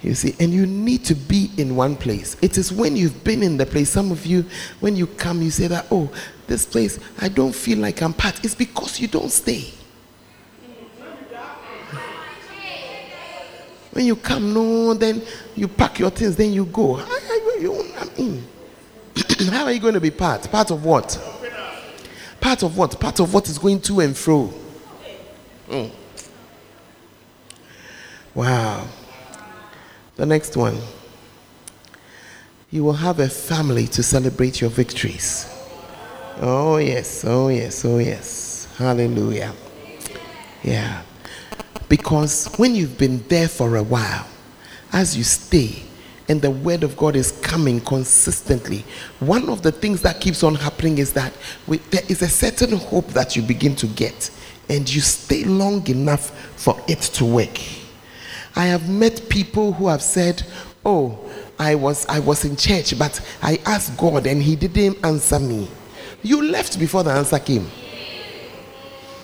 You 0.00 0.14
see, 0.14 0.36
and 0.38 0.52
you 0.52 0.66
need 0.66 1.04
to 1.06 1.16
be 1.16 1.50
in 1.56 1.74
one 1.74 1.96
place. 1.96 2.36
It 2.42 2.56
is 2.58 2.72
when 2.72 2.94
you've 2.96 3.24
been 3.24 3.42
in 3.42 3.56
the 3.56 3.66
place. 3.66 3.90
Some 3.90 4.12
of 4.12 4.24
you, 4.26 4.44
when 4.80 4.96
you 4.96 5.06
come, 5.06 5.42
you 5.42 5.50
say 5.50 5.68
that, 5.68 5.86
oh, 5.90 6.10
this 6.52 6.66
place, 6.66 6.98
I 7.18 7.28
don't 7.28 7.54
feel 7.54 7.78
like 7.78 8.02
I'm 8.02 8.12
part. 8.12 8.44
It's 8.44 8.54
because 8.54 9.00
you 9.00 9.08
don't 9.08 9.30
stay. 9.30 9.72
When 13.92 14.04
you 14.04 14.16
come, 14.16 14.52
no, 14.52 14.94
then 14.94 15.22
you 15.54 15.68
pack 15.68 15.98
your 15.98 16.10
things, 16.10 16.36
then 16.36 16.52
you 16.52 16.66
go. 16.66 16.94
How 16.94 17.10
are 17.10 17.58
you, 17.58 17.84
I 17.98 19.44
how 19.50 19.64
are 19.64 19.72
you 19.72 19.80
going 19.80 19.94
to 19.94 20.00
be 20.00 20.10
part? 20.10 20.50
Part 20.50 20.70
of 20.70 20.84
what? 20.84 21.18
Part 22.40 22.62
of 22.62 22.76
what? 22.76 22.98
Part 23.00 23.20
of 23.20 23.32
what 23.32 23.48
is 23.48 23.58
going 23.58 23.80
to 23.82 24.00
and 24.00 24.16
fro. 24.16 24.52
Mm. 25.68 25.90
Wow. 28.34 28.86
The 30.16 30.26
next 30.26 30.56
one. 30.56 30.78
You 32.70 32.84
will 32.84 32.94
have 32.94 33.20
a 33.20 33.28
family 33.28 33.86
to 33.88 34.02
celebrate 34.02 34.60
your 34.62 34.70
victories. 34.70 35.51
Oh, 36.40 36.78
yes, 36.78 37.24
oh, 37.26 37.48
yes, 37.48 37.84
oh, 37.84 37.98
yes. 37.98 38.68
Hallelujah. 38.76 39.52
Yeah. 40.62 41.02
Because 41.88 42.46
when 42.56 42.74
you've 42.74 42.96
been 42.96 43.22
there 43.28 43.48
for 43.48 43.76
a 43.76 43.82
while, 43.82 44.26
as 44.92 45.16
you 45.16 45.24
stay, 45.24 45.82
and 46.28 46.40
the 46.40 46.50
word 46.50 46.84
of 46.84 46.96
God 46.96 47.16
is 47.16 47.32
coming 47.42 47.80
consistently, 47.80 48.84
one 49.20 49.48
of 49.48 49.62
the 49.62 49.72
things 49.72 50.00
that 50.02 50.20
keeps 50.20 50.42
on 50.42 50.54
happening 50.54 50.98
is 50.98 51.12
that 51.12 51.32
we, 51.66 51.78
there 51.78 52.02
is 52.08 52.22
a 52.22 52.28
certain 52.28 52.78
hope 52.78 53.08
that 53.08 53.36
you 53.36 53.42
begin 53.42 53.76
to 53.76 53.86
get, 53.86 54.30
and 54.68 54.92
you 54.92 55.00
stay 55.00 55.44
long 55.44 55.86
enough 55.88 56.30
for 56.58 56.80
it 56.88 57.00
to 57.00 57.24
work. 57.24 57.58
I 58.56 58.66
have 58.66 58.88
met 58.88 59.28
people 59.28 59.72
who 59.72 59.88
have 59.88 60.02
said, 60.02 60.42
Oh, 60.84 61.18
I 61.58 61.74
was 61.74 62.06
I 62.06 62.18
was 62.18 62.44
in 62.44 62.56
church, 62.56 62.98
but 62.98 63.20
I 63.42 63.60
asked 63.66 63.96
God 63.96 64.26
and 64.26 64.42
He 64.42 64.56
didn't 64.56 65.04
answer 65.04 65.38
me. 65.38 65.68
You 66.22 66.42
left 66.50 66.78
before 66.78 67.02
the 67.02 67.10
answer 67.10 67.38
came. 67.38 67.68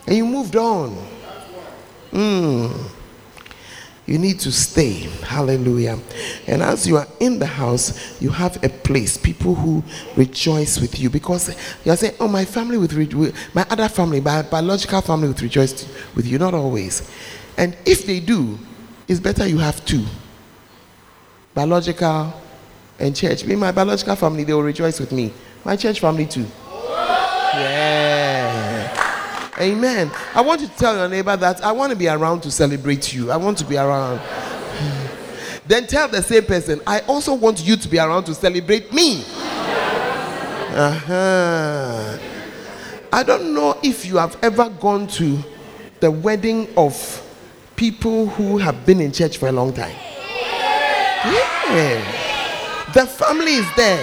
And 0.06 0.16
you 0.16 0.26
moved 0.26 0.56
on. 0.56 0.96
Mm. 2.12 2.90
You 4.06 4.18
need 4.18 4.40
to 4.40 4.50
stay. 4.50 5.06
Hallelujah. 5.22 5.98
And 6.46 6.62
as 6.62 6.86
you 6.86 6.96
are 6.96 7.06
in 7.20 7.38
the 7.38 7.46
house, 7.46 8.20
you 8.22 8.30
have 8.30 8.62
a 8.64 8.70
place, 8.70 9.18
people 9.18 9.54
who 9.54 9.84
rejoice 10.16 10.80
with 10.80 10.98
you 10.98 11.10
because 11.10 11.54
you're 11.84 11.96
saying, 11.96 12.14
Oh, 12.18 12.26
my 12.26 12.46
family 12.46 12.78
with 12.78 12.94
re- 12.94 13.32
my 13.52 13.66
other 13.68 13.88
family, 13.88 14.22
my 14.22 14.40
biological 14.42 15.02
family 15.02 15.28
with 15.28 15.42
rejoice 15.42 15.86
with 16.16 16.26
you. 16.26 16.38
Not 16.38 16.54
always. 16.54 17.08
And 17.58 17.76
if 17.84 18.06
they 18.06 18.20
do, 18.20 18.58
it's 19.06 19.20
better 19.20 19.46
you 19.46 19.58
have 19.58 19.84
two 19.84 20.04
biological 21.54 22.32
and 22.98 23.14
church. 23.14 23.42
In 23.44 23.58
my 23.58 23.72
biological 23.72 24.16
family, 24.16 24.44
they 24.44 24.54
will 24.54 24.62
rejoice 24.62 25.00
with 25.00 25.12
me. 25.12 25.32
My 25.64 25.76
church 25.76 26.00
family, 26.00 26.26
too. 26.26 26.46
Yeah. 27.60 29.08
Amen. 29.60 30.10
I 30.34 30.40
want 30.40 30.60
you 30.60 30.68
to 30.68 30.76
tell 30.76 30.96
your 30.96 31.08
neighbor 31.08 31.36
that 31.36 31.64
I 31.64 31.72
want 31.72 31.90
to 31.90 31.96
be 31.98 32.08
around 32.08 32.42
to 32.42 32.50
celebrate 32.50 33.12
you. 33.12 33.30
I 33.30 33.36
want 33.36 33.58
to 33.58 33.64
be 33.64 33.76
around. 33.76 34.20
then 35.66 35.86
tell 35.86 36.06
the 36.08 36.22
same 36.22 36.44
person, 36.44 36.80
I 36.86 37.00
also 37.00 37.34
want 37.34 37.64
you 37.64 37.76
to 37.76 37.88
be 37.88 37.98
around 37.98 38.24
to 38.24 38.34
celebrate 38.34 38.92
me. 38.92 39.24
Uh-huh. 40.70 42.18
I 43.12 43.22
don't 43.24 43.52
know 43.52 43.76
if 43.82 44.06
you 44.06 44.16
have 44.18 44.36
ever 44.44 44.68
gone 44.68 45.08
to 45.08 45.38
the 45.98 46.10
wedding 46.10 46.68
of 46.76 47.24
people 47.74 48.26
who 48.26 48.58
have 48.58 48.86
been 48.86 49.00
in 49.00 49.10
church 49.10 49.38
for 49.38 49.48
a 49.48 49.52
long 49.52 49.72
time. 49.72 49.96
Yeah. 51.24 52.14
The 52.94 53.06
family 53.06 53.54
is 53.54 53.66
there, 53.76 54.02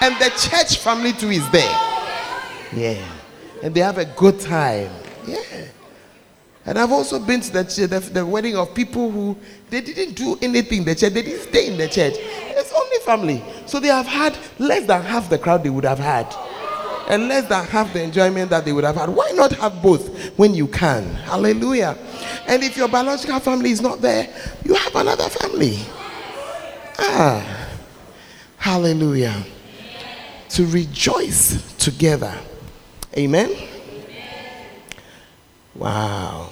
and 0.00 0.14
the 0.16 0.30
church 0.30 0.78
family 0.78 1.12
too 1.12 1.30
is 1.30 1.48
there. 1.50 1.87
Yeah. 2.74 3.04
And 3.62 3.74
they 3.74 3.80
have 3.80 3.98
a 3.98 4.04
good 4.04 4.40
time. 4.40 4.90
Yeah. 5.26 5.66
And 6.64 6.78
I've 6.78 6.92
also 6.92 7.18
been 7.18 7.40
to 7.40 7.52
the, 7.52 7.62
the, 7.62 8.00
the 8.00 8.26
wedding 8.26 8.56
of 8.56 8.74
people 8.74 9.10
who 9.10 9.36
they 9.70 9.80
didn't 9.80 10.14
do 10.14 10.38
anything 10.42 10.80
in 10.80 10.84
the 10.84 10.94
church, 10.94 11.14
they 11.14 11.22
didn't 11.22 11.48
stay 11.48 11.66
in 11.68 11.78
the 11.78 11.88
church. 11.88 12.14
It's 12.18 12.72
only 12.72 12.98
family. 12.98 13.42
So 13.66 13.80
they 13.80 13.88
have 13.88 14.06
had 14.06 14.36
less 14.58 14.86
than 14.86 15.02
half 15.02 15.30
the 15.30 15.38
crowd 15.38 15.64
they 15.64 15.70
would 15.70 15.84
have 15.84 15.98
had 15.98 16.34
and 17.08 17.26
less 17.26 17.48
than 17.48 17.64
half 17.64 17.92
the 17.92 18.02
enjoyment 18.02 18.50
that 18.50 18.64
they 18.64 18.72
would 18.72 18.84
have 18.84 18.96
had. 18.96 19.08
Why 19.08 19.30
not 19.32 19.52
have 19.52 19.82
both 19.82 20.38
when 20.38 20.54
you 20.54 20.68
can? 20.68 21.04
Hallelujah. 21.14 21.96
And 22.46 22.62
if 22.62 22.76
your 22.76 22.88
biological 22.88 23.40
family 23.40 23.70
is 23.70 23.80
not 23.80 24.02
there, 24.02 24.28
you 24.62 24.74
have 24.74 24.94
another 24.94 25.28
family. 25.30 25.78
Ah, 26.98 27.68
hallelujah. 28.58 29.42
To 30.50 30.66
rejoice 30.66 31.76
together. 31.78 32.38
Amen. 33.18 33.50
Wow. 35.74 36.50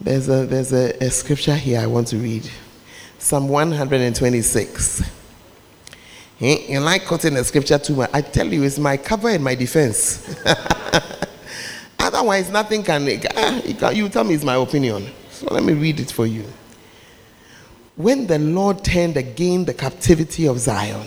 There's 0.00 0.30
a 0.30 0.46
there's 0.46 0.72
a, 0.72 0.96
a 1.04 1.10
scripture 1.10 1.56
here 1.56 1.80
I 1.80 1.86
want 1.88 2.08
to 2.08 2.16
read. 2.16 2.50
Psalm 3.18 3.50
126. 3.50 5.10
You 6.38 6.80
like 6.80 7.04
quoting 7.04 7.34
the 7.34 7.44
scripture 7.44 7.78
too 7.78 7.96
much. 7.96 8.08
I 8.14 8.22
tell 8.22 8.46
you, 8.46 8.62
it's 8.62 8.78
my 8.78 8.96
cover 8.96 9.28
and 9.28 9.44
my 9.44 9.54
defense. 9.54 10.34
Otherwise, 11.98 12.50
nothing 12.50 12.80
ah, 12.80 12.84
can. 12.84 13.94
You 13.94 14.08
tell 14.08 14.24
me 14.24 14.34
it's 14.34 14.44
my 14.44 14.54
opinion. 14.54 15.06
So 15.32 15.52
let 15.52 15.64
me 15.64 15.74
read 15.74 16.00
it 16.00 16.10
for 16.10 16.24
you. 16.24 16.44
When 17.96 18.26
the 18.26 18.38
Lord 18.38 18.82
turned 18.82 19.18
again 19.18 19.66
the 19.66 19.74
captivity 19.74 20.46
of 20.48 20.58
Zion, 20.58 21.06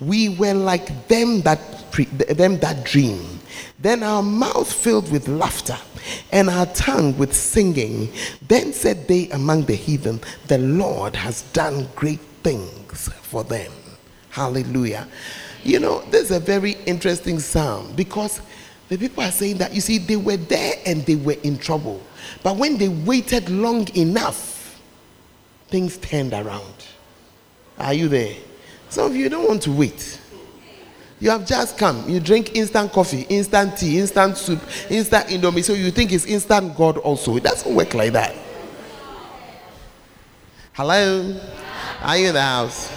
we 0.00 0.30
were 0.30 0.54
like 0.54 1.08
them 1.08 1.40
that 1.42 1.60
them 2.28 2.58
that 2.58 2.84
dream. 2.84 3.40
Then 3.78 4.02
our 4.02 4.22
mouth 4.22 4.70
filled 4.70 5.10
with 5.10 5.28
laughter, 5.28 5.78
and 6.32 6.48
our 6.50 6.66
tongue 6.66 7.16
with 7.18 7.34
singing. 7.34 8.12
Then 8.48 8.72
said 8.72 9.08
they 9.08 9.28
among 9.30 9.64
the 9.64 9.74
heathen, 9.74 10.20
The 10.48 10.58
Lord 10.58 11.16
has 11.16 11.42
done 11.52 11.88
great 11.94 12.20
things 12.42 13.08
for 13.22 13.44
them. 13.44 13.72
Hallelujah. 14.30 15.08
You 15.62 15.80
know, 15.80 16.02
this 16.10 16.30
is 16.30 16.36
a 16.36 16.40
very 16.40 16.72
interesting 16.86 17.40
psalm 17.40 17.92
because 17.96 18.40
the 18.88 18.96
people 18.96 19.24
are 19.24 19.32
saying 19.32 19.58
that, 19.58 19.74
you 19.74 19.80
see, 19.80 19.98
they 19.98 20.16
were 20.16 20.36
there 20.36 20.74
and 20.86 21.04
they 21.06 21.16
were 21.16 21.36
in 21.42 21.58
trouble. 21.58 22.00
But 22.42 22.56
when 22.56 22.78
they 22.78 22.88
waited 22.88 23.48
long 23.48 23.88
enough, 23.96 24.80
things 25.68 25.96
turned 25.98 26.32
around. 26.32 26.86
Are 27.78 27.92
you 27.92 28.08
there? 28.08 28.36
Some 28.88 29.06
of 29.06 29.16
you 29.16 29.28
don't 29.28 29.46
want 29.46 29.62
to 29.62 29.72
wait. 29.72 30.20
You 31.18 31.30
have 31.30 31.46
just 31.46 31.78
come. 31.78 32.08
You 32.08 32.20
drink 32.20 32.54
instant 32.54 32.92
coffee, 32.92 33.22
instant 33.28 33.78
tea, 33.78 33.98
instant 33.98 34.36
soup, 34.36 34.60
instant 34.90 35.28
indomie. 35.28 35.64
So 35.64 35.72
you 35.72 35.90
think 35.90 36.12
it's 36.12 36.26
instant 36.26 36.76
God 36.76 36.98
also. 36.98 37.36
It 37.36 37.42
doesn't 37.42 37.74
work 37.74 37.94
like 37.94 38.12
that. 38.12 38.34
Hello? 40.74 41.40
Are 42.02 42.16
you 42.18 42.28
in 42.28 42.34
the 42.34 42.42
house? 42.42 42.92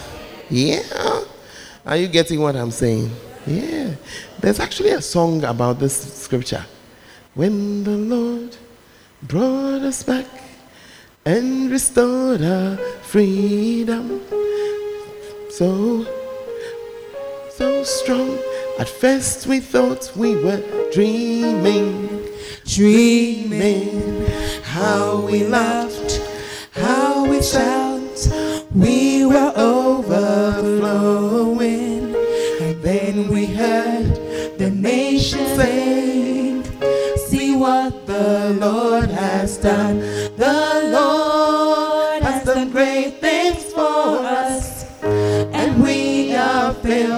Yeah. 0.49 1.23
Are 1.85 1.95
you 1.95 2.07
getting 2.07 2.41
what 2.41 2.55
I'm 2.57 2.71
saying? 2.71 3.09
Yeah. 3.47 3.95
There's 4.39 4.59
actually 4.59 4.89
a 4.89 5.01
song 5.01 5.43
about 5.45 5.79
this 5.79 6.21
scripture. 6.21 6.65
When 7.35 7.85
the 7.85 7.91
Lord 7.91 8.57
brought 9.23 9.81
us 9.81 10.03
back 10.03 10.25
and 11.25 11.71
restored 11.71 12.41
our 12.41 12.75
freedom. 13.01 14.21
So, 15.59 16.07
so 17.51 17.83
strong. 17.83 18.39
At 18.79 18.87
first 18.87 19.45
we 19.45 19.59
thought 19.59 20.09
we 20.15 20.37
were 20.41 20.63
dreaming, 20.93 22.29
dreaming 22.63 24.25
how 24.63 25.19
we 25.25 25.43
laughed, 25.43 26.21
how 26.71 27.25
we 27.29 27.41
shouted 27.41 28.71
we 28.73 29.25
were 29.25 29.51
overflowing, 29.57 30.95
and 32.61 32.81
then 32.81 33.27
we 33.27 33.45
heard 33.47 34.15
the 34.57 34.69
nation 34.71 35.45
sing. 35.57 36.63
See 37.27 37.53
what 37.53 38.07
the 38.07 38.55
Lord 38.57 39.09
has 39.09 39.57
done. 39.57 39.99
The 40.37 40.89
Lord 40.93 41.28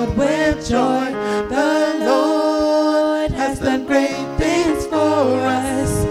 with 0.09 0.67
joy. 0.67 1.11
The 1.49 1.97
Lord 2.05 3.31
has 3.31 3.59
done 3.59 3.85
great 3.85 4.27
things 4.37 4.85
for 4.87 5.39
us, 5.47 6.05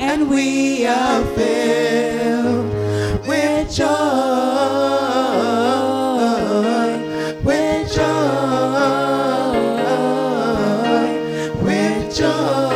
and 0.00 0.28
we 0.28 0.86
are 0.86 1.24
filled 1.34 2.68
with 3.26 3.70
joy. 3.74 3.88
With 7.42 7.92
joy. 7.94 9.12
With 11.62 12.16
joy. 12.16 12.72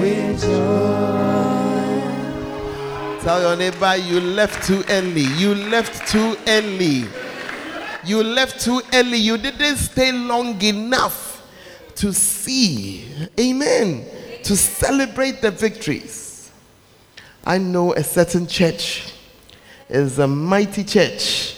With 0.00 0.40
joy. 0.42 0.90
Tell 3.22 3.40
your 3.40 3.56
neighbor, 3.56 3.96
you 3.96 4.20
left 4.20 4.66
too 4.66 4.84
early. 4.90 5.22
You 5.22 5.54
left 5.54 6.06
too 6.08 6.36
early. 6.46 7.08
You 8.10 8.24
left 8.24 8.60
too 8.60 8.82
early. 8.92 9.18
You 9.18 9.38
didn't 9.38 9.76
stay 9.76 10.10
long 10.10 10.60
enough 10.62 11.46
to 11.94 12.12
see. 12.12 13.06
Amen. 13.38 14.04
To 14.42 14.56
celebrate 14.56 15.40
the 15.40 15.52
victories. 15.52 16.50
I 17.44 17.58
know 17.58 17.92
a 17.94 18.02
certain 18.02 18.48
church 18.48 19.14
is 19.88 20.18
a 20.18 20.26
mighty 20.26 20.82
church. 20.82 21.54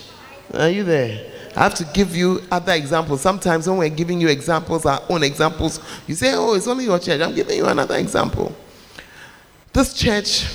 Are 0.53 0.69
you 0.69 0.85
there? 0.85 1.33
I 1.57 1.61
have 1.61 1.75
to 1.77 1.85
give 1.95 2.15
you 2.15 2.43
other 2.51 2.75
examples. 2.75 3.23
Sometimes 3.23 3.67
when 3.67 3.79
we're 3.79 3.89
giving 3.89 4.21
you 4.21 4.29
examples, 4.29 4.85
our 4.85 5.01
own 5.09 5.23
examples, 5.23 5.81
you 6.07 6.15
say, 6.15 6.35
Oh, 6.35 6.53
it's 6.53 6.67
only 6.67 6.85
your 6.85 6.99
church. 6.99 7.23
I'm 7.23 7.35
giving 7.35 7.57
you 7.57 7.65
another 7.65 7.97
example. 7.97 8.55
This 9.73 9.95
church, 9.95 10.47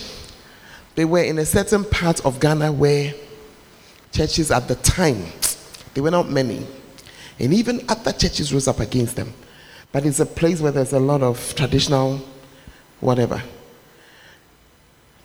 they 0.93 1.05
were 1.05 1.23
in 1.23 1.39
a 1.39 1.45
certain 1.45 1.83
part 1.85 2.23
of 2.23 2.39
Ghana 2.39 2.71
where 2.71 3.15
churches 4.11 4.51
at 4.51 4.67
the 4.67 4.75
time, 4.75 5.25
they 5.97 6.01
were 6.01 6.11
not 6.11 6.29
many. 6.29 6.63
And 7.39 7.51
even 7.55 7.83
other 7.89 8.11
churches 8.11 8.53
rose 8.53 8.67
up 8.67 8.79
against 8.81 9.15
them. 9.15 9.33
But 9.91 10.05
it's 10.05 10.19
a 10.19 10.27
place 10.27 10.61
where 10.61 10.71
there's 10.71 10.93
a 10.93 10.99
lot 10.99 11.23
of 11.23 11.55
traditional 11.55 12.21
whatever. 12.99 13.41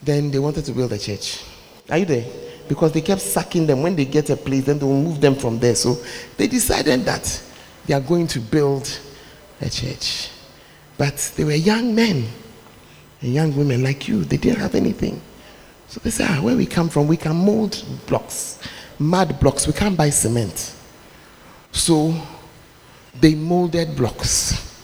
Then 0.01 0.31
they 0.31 0.39
wanted 0.39 0.65
to 0.65 0.71
build 0.71 0.91
a 0.91 0.97
church. 0.97 1.43
Are 1.91 1.99
you 1.99 2.05
there? 2.05 2.25
Because 2.67 2.91
they 2.91 3.01
kept 3.01 3.21
sucking 3.21 3.67
them. 3.67 3.83
When 3.83 3.95
they 3.95 4.05
get 4.05 4.31
a 4.31 4.35
place, 4.35 4.65
then 4.65 4.79
they 4.79 4.85
will 4.85 4.99
move 4.99 5.21
them 5.21 5.35
from 5.35 5.59
there. 5.59 5.75
So 5.75 5.95
they 6.37 6.47
decided 6.47 7.01
that 7.01 7.43
they 7.85 7.93
are 7.93 8.01
going 8.01 8.25
to 8.29 8.39
build 8.39 8.99
a 9.61 9.69
church. 9.69 10.31
But 10.97 11.33
they 11.37 11.43
were 11.43 11.51
young 11.51 11.93
men 11.93 12.27
and 13.21 13.31
young 13.31 13.55
women 13.55 13.83
like 13.83 14.07
you. 14.07 14.23
They 14.23 14.37
didn't 14.37 14.59
have 14.59 14.73
anything. 14.73 15.21
So 15.87 15.99
they 16.03 16.09
said, 16.09 16.29
ah, 16.31 16.41
where 16.41 16.55
we 16.55 16.65
come 16.65 16.89
from, 16.89 17.07
we 17.07 17.17
can 17.17 17.35
mold 17.35 17.85
blocks, 18.07 18.57
mud 19.03 19.39
blocks. 19.39 19.67
We 19.67 19.73
can't 19.73 19.97
buy 19.97 20.09
cement. 20.09 20.73
So 21.71 22.13
they 23.19 23.35
molded 23.35 23.95
blocks, 23.95 24.81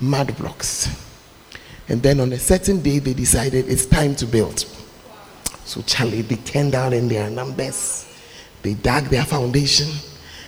mud 0.00 0.36
blocks. 0.36 0.88
And 1.88 2.02
then 2.02 2.20
on 2.20 2.32
a 2.32 2.38
certain 2.38 2.80
day, 2.80 2.98
they 2.98 3.14
decided 3.14 3.68
it's 3.68 3.86
time 3.86 4.14
to 4.16 4.26
build. 4.26 4.64
So 5.64 5.82
Charlie, 5.82 6.22
they 6.22 6.36
turned 6.36 6.74
out 6.74 6.92
in 6.92 7.08
their 7.08 7.28
numbers, 7.30 8.06
they 8.62 8.74
dug 8.74 9.04
their 9.04 9.24
foundation, 9.24 9.88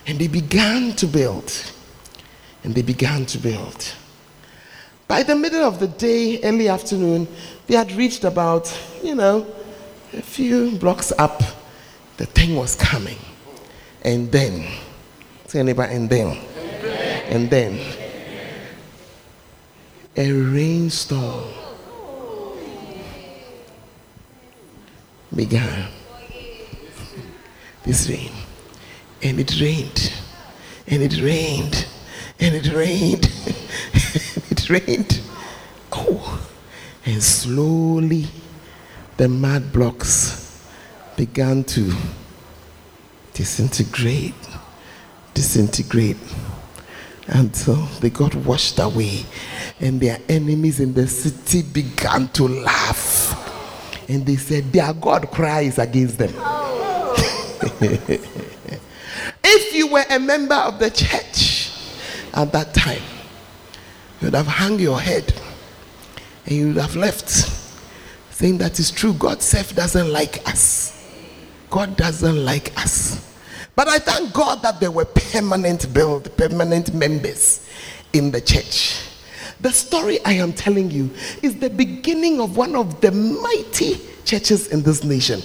and 0.07 0.19
they 0.19 0.29
began 0.29 0.93
to 0.97 1.07
build. 1.07 1.53
And 2.63 2.75
they 2.75 2.83
began 2.83 3.25
to 3.27 3.39
build. 3.39 3.95
By 5.09 5.23
the 5.23 5.35
middle 5.35 5.65
of 5.65 5.81
the 5.81 5.89
day, 5.89 6.41
early 6.43 6.69
afternoon, 6.69 7.27
they 7.67 7.75
had 7.75 7.91
reached 7.93 8.25
about, 8.25 8.73
you 9.03 9.15
know, 9.15 9.47
a 10.13 10.23
few 10.23 10.77
blocks 10.79 11.13
up. 11.19 11.43
The 12.21 12.27
thing 12.27 12.55
was 12.55 12.75
coming. 12.75 13.17
And 14.03 14.31
then, 14.31 14.71
say 15.47 15.59
anybody, 15.59 15.95
and 15.95 16.11
then, 16.11 16.37
and 17.31 17.49
then, 17.49 17.81
a 20.19 20.31
rainstorm 20.31 21.49
began. 25.35 25.89
This 27.85 28.07
rain. 28.11 28.33
And 29.23 29.41
it 29.41 29.59
rained. 29.59 30.13
And 30.89 31.03
it 31.03 31.23
rained. 31.23 31.87
And 32.39 32.55
it 32.55 32.71
rained. 32.71 33.33
it 34.51 34.69
rained. 34.69 35.23
Oh. 35.91 36.47
And 37.07 37.23
slowly 37.23 38.27
the 39.17 39.27
mud 39.27 39.73
blocks 39.73 40.40
began 41.21 41.63
to 41.63 41.93
disintegrate. 43.35 44.33
Disintegrate. 45.35 46.17
Until 47.27 47.77
they 48.01 48.09
got 48.09 48.35
washed 48.35 48.79
away 48.79 49.27
and 49.81 50.01
their 50.01 50.19
enemies 50.31 50.81
in 50.81 50.95
the 50.95 51.07
city 51.07 51.61
began 51.61 52.29
to 52.29 52.49
laugh. 52.49 53.37
And 54.09 54.25
they 54.25 54.37
said 54.37 54.73
their 54.73 54.95
god 54.95 55.31
cries 55.31 55.79
against 55.79 56.17
them. 56.17 56.33
If 59.43 59.75
you 59.75 59.89
were 59.89 60.05
a 60.09 60.19
member 60.19 60.55
of 60.55 60.79
the 60.79 60.91
church 60.91 61.71
at 62.33 62.51
that 62.53 62.73
time 62.73 63.03
you 64.21 64.27
would 64.29 64.35
have 64.35 64.47
hung 64.47 64.79
your 64.79 65.01
head 65.01 65.35
and 66.47 66.55
you 66.55 66.69
would 66.69 66.77
have 66.77 66.95
left 66.95 67.29
saying 68.31 68.59
that 68.59 68.79
is 68.79 68.91
true 68.93 69.13
god 69.15 69.43
self 69.43 69.75
doesn't 69.75 70.13
like 70.13 70.47
us 70.49 71.00
god 71.71 71.97
doesn't 71.97 72.45
like 72.45 72.77
us 72.79 73.31
but 73.81 73.89
I 73.89 73.99
thank 73.99 74.35
God 74.35 74.61
that 74.61 74.79
there 74.79 74.91
were 74.91 75.07
permanent 75.07 75.95
build, 75.95 76.37
permanent 76.37 76.93
members 76.93 77.67
in 78.13 78.31
the 78.31 78.39
church. 78.39 79.01
The 79.61 79.71
story 79.71 80.19
I 80.27 80.33
am 80.33 80.53
telling 80.53 80.91
you 80.91 81.09
is 81.43 81.57
the 81.57 81.71
beginning 81.71 82.43
of 82.43 82.59
one 82.59 82.77
of 82.77 83.01
the 83.01 83.11
mighty 83.11 83.99
churches 84.27 84.69
in 84.69 84.83
this 84.83 85.03
nation, 85.03 85.41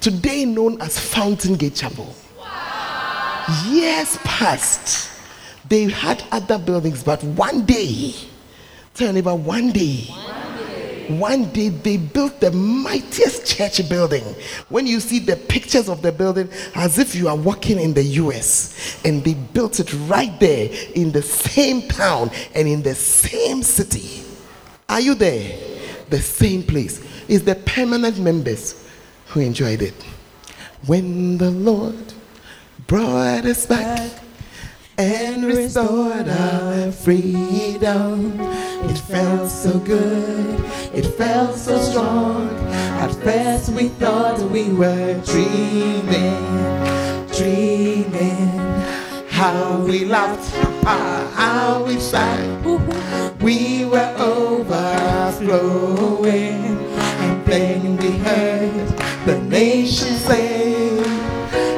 today 0.00 0.44
known 0.44 0.80
as 0.80 0.98
Fountain 0.98 1.54
Gate 1.54 1.76
Chapel. 1.76 2.12
Wow. 2.36 3.64
Years 3.68 4.16
past, 4.24 5.08
they 5.68 5.84
had 5.84 6.24
other 6.32 6.58
buildings, 6.58 7.04
but 7.04 7.22
one 7.22 7.64
day, 7.66 8.14
tell 8.94 9.12
me 9.12 9.20
about 9.20 9.38
one 9.38 9.70
day. 9.70 10.08
One 11.08 11.50
day 11.52 11.68
they 11.68 11.96
built 11.96 12.40
the 12.40 12.50
mightiest 12.50 13.46
church 13.46 13.88
building. 13.88 14.24
When 14.68 14.86
you 14.86 14.98
see 15.00 15.20
the 15.20 15.36
pictures 15.36 15.88
of 15.88 16.02
the 16.02 16.10
building, 16.10 16.48
as 16.74 16.98
if 16.98 17.14
you 17.14 17.28
are 17.28 17.36
walking 17.36 17.78
in 17.78 17.94
the 17.94 18.02
US, 18.02 19.00
and 19.04 19.22
they 19.22 19.34
built 19.34 19.78
it 19.78 19.92
right 20.08 20.38
there 20.40 20.68
in 20.94 21.12
the 21.12 21.22
same 21.22 21.82
town 21.82 22.30
and 22.54 22.66
in 22.66 22.82
the 22.82 22.94
same 22.94 23.62
city. 23.62 24.24
Are 24.88 25.00
you 25.00 25.14
there? 25.14 25.56
The 26.10 26.20
same 26.20 26.62
place. 26.62 27.00
Is 27.28 27.44
the 27.44 27.54
permanent 27.54 28.18
members 28.18 28.88
who 29.28 29.40
enjoyed 29.40 29.82
it. 29.82 29.94
When 30.86 31.38
the 31.38 31.50
Lord 31.50 32.14
brought 32.86 33.44
us 33.44 33.66
back 33.66 34.22
and 34.98 35.44
restored 35.44 36.28
our 36.28 36.90
freedom. 36.90 38.38
It 38.88 38.98
felt 38.98 39.50
so 39.50 39.78
good, 39.78 40.60
it 40.94 41.06
felt 41.16 41.56
so 41.56 41.78
strong. 41.78 42.48
At 43.00 43.12
first 43.22 43.70
we 43.70 43.88
thought 43.88 44.40
we 44.50 44.72
were 44.72 45.20
dreaming, 45.24 46.44
dreaming. 47.32 48.52
How 49.28 49.80
we 49.80 50.06
laughed, 50.06 50.54
how 50.84 51.84
we 51.86 52.00
sang. 52.00 52.64
We 53.40 53.84
were 53.84 54.14
overflowing, 54.18 55.44
and 56.24 57.44
then 57.44 57.98
we 57.98 58.12
heard 58.12 58.88
the 59.26 59.38
nation 59.42 60.16
say, 60.16 61.02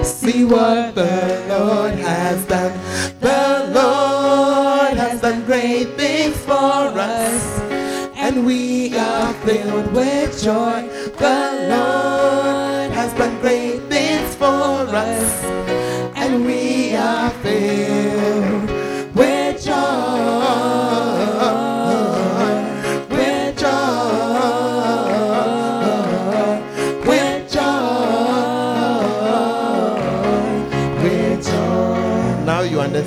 See 0.04 0.44
what 0.44 0.94
the 0.94 1.44
Lord 1.48 1.94
has 1.94 2.44
done. 2.46 2.87
The 3.20 3.70
Lord 3.74 4.96
has 4.96 5.20
done 5.20 5.44
great 5.44 5.96
things 5.96 6.36
for 6.44 6.52
us, 6.52 7.60
and 8.16 8.46
we 8.46 8.96
are 8.96 9.32
filled 9.44 9.92
with 9.92 10.42
joy. 10.42 10.88
The 11.18 11.66
Lord 11.70 12.07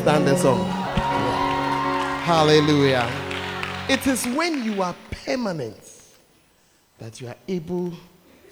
The 0.03 0.35
song. 0.35 0.65
Hallelujah. 2.23 3.07
It 3.87 4.07
is 4.07 4.25
when 4.25 4.63
you 4.63 4.81
are 4.81 4.95
permanent 5.25 5.77
that 6.97 7.21
you 7.21 7.27
are 7.27 7.35
able 7.47 7.93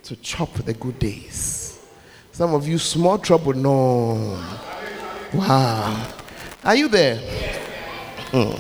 to 0.04 0.16
chop 0.18 0.54
the 0.54 0.76
good 0.76 1.00
days. 1.00 1.84
Some 2.32 2.54
of 2.54 2.68
you, 2.68 2.78
small 2.78 3.18
trouble, 3.18 3.54
no. 3.54 4.40
Wow. 5.34 6.08
Are 6.64 6.76
you 6.76 6.88
there? 6.88 7.18
Hmm. 8.32 8.54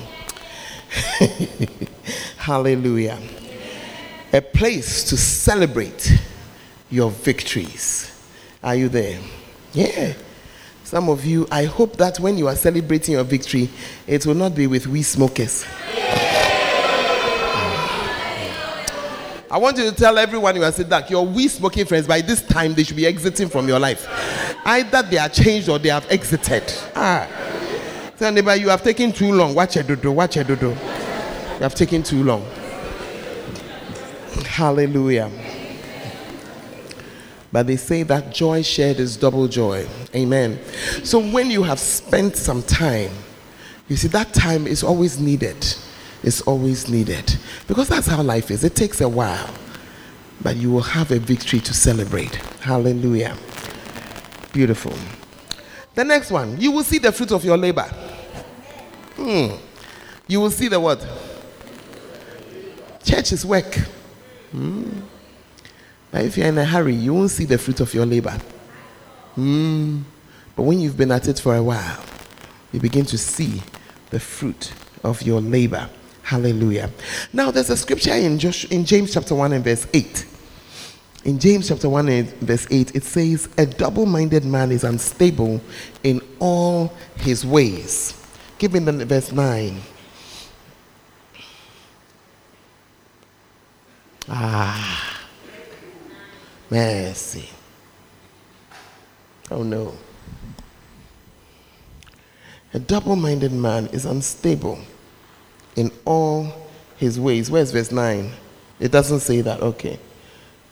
Hallelujah. 2.38 3.20
A 4.34 4.42
place 4.42 5.04
to 5.10 5.16
celebrate 5.16 6.12
your 6.90 7.12
victories. 7.12 8.12
Are 8.64 8.76
you 8.76 8.90
there? 8.90 9.20
Yeah. 9.74 10.14
Some 10.90 11.08
of 11.08 11.24
you, 11.24 11.48
I 11.52 11.66
hope 11.66 11.98
that 11.98 12.20
when 12.20 12.36
you 12.36 12.48
are 12.48 12.56
celebrating 12.56 13.14
your 13.14 13.24
victory, 13.24 13.70
it 14.08 14.26
will 14.26 14.34
not 14.34 14.56
be 14.56 14.66
with 14.66 14.88
we 14.88 15.04
smokers. 15.04 15.64
I 19.52 19.58
want 19.60 19.78
you 19.78 19.88
to 19.88 19.96
tell 19.96 20.18
everyone 20.18 20.56
you 20.56 20.64
are 20.64 20.72
sitting 20.72 20.90
that 20.90 21.08
your 21.12 21.28
we 21.28 21.48
smoking 21.48 21.86
friends 21.86 22.08
by 22.08 22.22
this 22.22 22.42
time 22.42 22.74
they 22.74 22.82
should 22.82 22.96
be 22.96 23.06
exiting 23.06 23.50
from 23.50 23.68
your 23.68 23.78
life. 23.78 24.08
Either 24.66 25.04
they 25.04 25.20
are 25.20 25.30
changed 25.30 25.70
or 25.70 25.78
they 25.78 25.90
have 25.90 26.08
exited. 26.10 26.64
Ah. 26.96 27.28
Tell 28.18 28.32
neighbor 28.32 28.56
you 28.56 28.70
have 28.70 28.82
taken 28.82 29.12
too 29.12 29.32
long. 29.32 29.54
Watch 29.54 29.78
it, 29.78 29.86
dodo. 29.86 30.12
Watch 30.12 30.38
it, 30.38 30.48
dodo. 30.48 30.70
You 30.70 31.60
have 31.60 31.76
taken 31.76 32.02
too 32.02 32.24
long. 32.24 32.44
Hallelujah. 34.44 35.30
But 37.52 37.68
they 37.68 37.78
say 37.78 38.04
that 38.04 38.34
joy 38.34 38.62
shared 38.62 39.00
is 39.00 39.18
double 39.18 39.48
joy. 39.48 39.88
Amen. 40.16 40.60
So 41.04 41.20
when 41.20 41.50
you 41.50 41.64
have 41.64 41.80
spent 41.80 42.36
some 42.36 42.62
time, 42.64 43.12
you 43.88 43.96
see, 43.96 44.08
that 44.10 44.34
time 44.34 44.68
is 44.68 44.84
always 44.84 45.20
needed. 45.20 45.58
It's 46.22 46.42
always 46.42 46.90
needed. 46.90 47.36
Because 47.68 47.90
that's 47.90 48.06
how 48.06 48.22
life 48.22 48.52
is. 48.52 48.64
It 48.64 48.76
takes 48.76 49.02
a 49.02 49.10
while. 49.10 49.50
But 50.42 50.58
you 50.58 50.72
will 50.72 50.82
have 50.82 51.12
a 51.12 51.18
victory 51.18 51.60
to 51.62 51.74
celebrate. 51.74 52.36
Hallelujah. 52.62 53.36
Beautiful. 54.54 54.94
The 55.96 56.04
next 56.04 56.30
one, 56.30 56.60
you 56.62 56.72
will 56.72 56.84
see 56.84 57.00
the 57.00 57.12
fruit 57.12 57.32
of 57.32 57.44
your 57.44 57.58
labor. 57.58 57.90
Hmm. 59.16 59.56
You 60.28 60.40
will 60.40 60.52
see 60.52 60.68
the 60.68 60.80
what? 60.80 61.06
Church 63.04 63.32
is 63.32 63.44
work. 63.44 63.74
Hmm. 64.52 65.00
But 66.12 66.26
if 66.26 66.38
you're 66.38 66.48
in 66.48 66.58
a 66.58 66.66
hurry, 66.66 66.96
you 66.96 67.14
won't 67.14 67.32
see 67.32 67.46
the 67.46 67.58
fruit 67.58 67.80
of 67.80 67.94
your 67.94 68.06
labor. 68.06 68.38
Hmm. 69.36 70.02
But 70.56 70.64
when 70.64 70.80
you've 70.80 70.98
been 70.98 71.12
at 71.12 71.28
it 71.28 71.40
for 71.40 71.56
a 71.56 71.64
while, 71.64 72.04
you 72.72 72.80
begin 72.80 73.06
to 73.06 73.18
see 73.18 73.62
the 74.10 74.20
fruit 74.20 74.74
of 75.04 75.22
your 75.22 75.40
labor. 75.40 75.90
Hallelujah. 76.24 76.90
Now, 77.34 77.52
there's 77.52 77.70
a 77.70 77.78
scripture 77.78 78.14
in, 78.14 78.40
in 78.70 78.86
James 78.86 79.14
chapter 79.14 79.36
1 79.36 79.54
and 79.54 79.64
verse 79.64 79.88
8. 79.94 80.26
In 81.26 81.40
James 81.40 81.68
chapter 81.68 81.90
1 81.90 82.08
and 82.10 82.30
verse 82.36 82.68
8, 82.70 82.96
it 82.96 83.04
says, 83.04 83.50
A 83.58 83.66
double 83.66 84.06
minded 84.06 84.46
man 84.46 84.72
is 84.72 84.84
unstable 84.84 85.62
in 86.04 86.22
all 86.40 86.94
his 87.18 87.46
ways. 87.46 88.16
Give 88.58 88.74
me 88.74 88.80
the 88.80 89.06
verse 89.06 89.32
9. 89.32 89.82
Ah, 94.28 95.09
mercy. 96.70 97.50
Oh 99.52 99.64
no. 99.64 99.94
A 102.74 102.80
double 102.80 103.16
minded 103.16 103.52
man 103.52 103.88
is 103.88 104.06
unstable 104.06 104.80
in 105.76 105.92
all 106.06 106.54
his 106.98 107.20
ways. 107.20 107.50
Where's 107.50 107.72
verse 107.72 107.92
9? 107.92 108.32
It 108.80 108.92
doesn't 108.92 109.22
say 109.22 109.42
that. 109.42 109.62
Okay. 109.62 110.00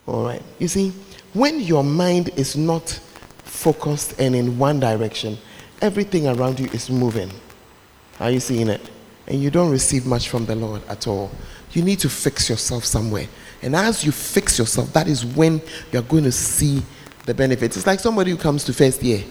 All 0.06 0.24
right. 0.24 0.42
You 0.60 0.68
see, 0.68 0.94
when 1.34 1.60
your 1.60 1.84
mind 1.84 2.30
is 2.36 2.56
not 2.56 3.00
focused 3.44 4.20
and 4.20 4.36
in 4.36 4.58
one 4.58 4.80
direction, 4.80 5.38
everything 5.82 6.28
around 6.28 6.60
you 6.60 6.68
is 6.68 6.90
moving. 6.90 7.32
Are 8.20 8.32
you 8.32 8.40
seeing 8.40 8.68
it? 8.68 8.82
And 9.28 9.42
you 9.42 9.50
don't 9.50 9.72
receive 9.72 10.06
much 10.06 10.30
from 10.30 10.46
the 10.46 10.56
Lord 10.56 10.82
at 10.88 11.08
all. 11.08 11.32
You 11.72 11.82
need 11.82 12.00
to 12.00 12.10
fix 12.10 12.50
yourself 12.50 12.86
somewhere. 12.86 13.28
And 13.62 13.76
as 13.76 14.04
you 14.04 14.12
fix 14.12 14.60
yourself, 14.60 14.94
that 14.94 15.08
is 15.08 15.26
when 15.26 15.62
you're 15.92 16.02
going 16.04 16.24
to 16.24 16.32
see 16.32 16.82
the 17.26 17.34
benefits. 17.34 17.78
It's 17.78 17.88
like 17.88 18.00
somebody 18.00 18.32
who 18.32 18.38
comes 18.38 18.64
to 18.66 18.74
first 18.74 19.02
year. 19.02 19.24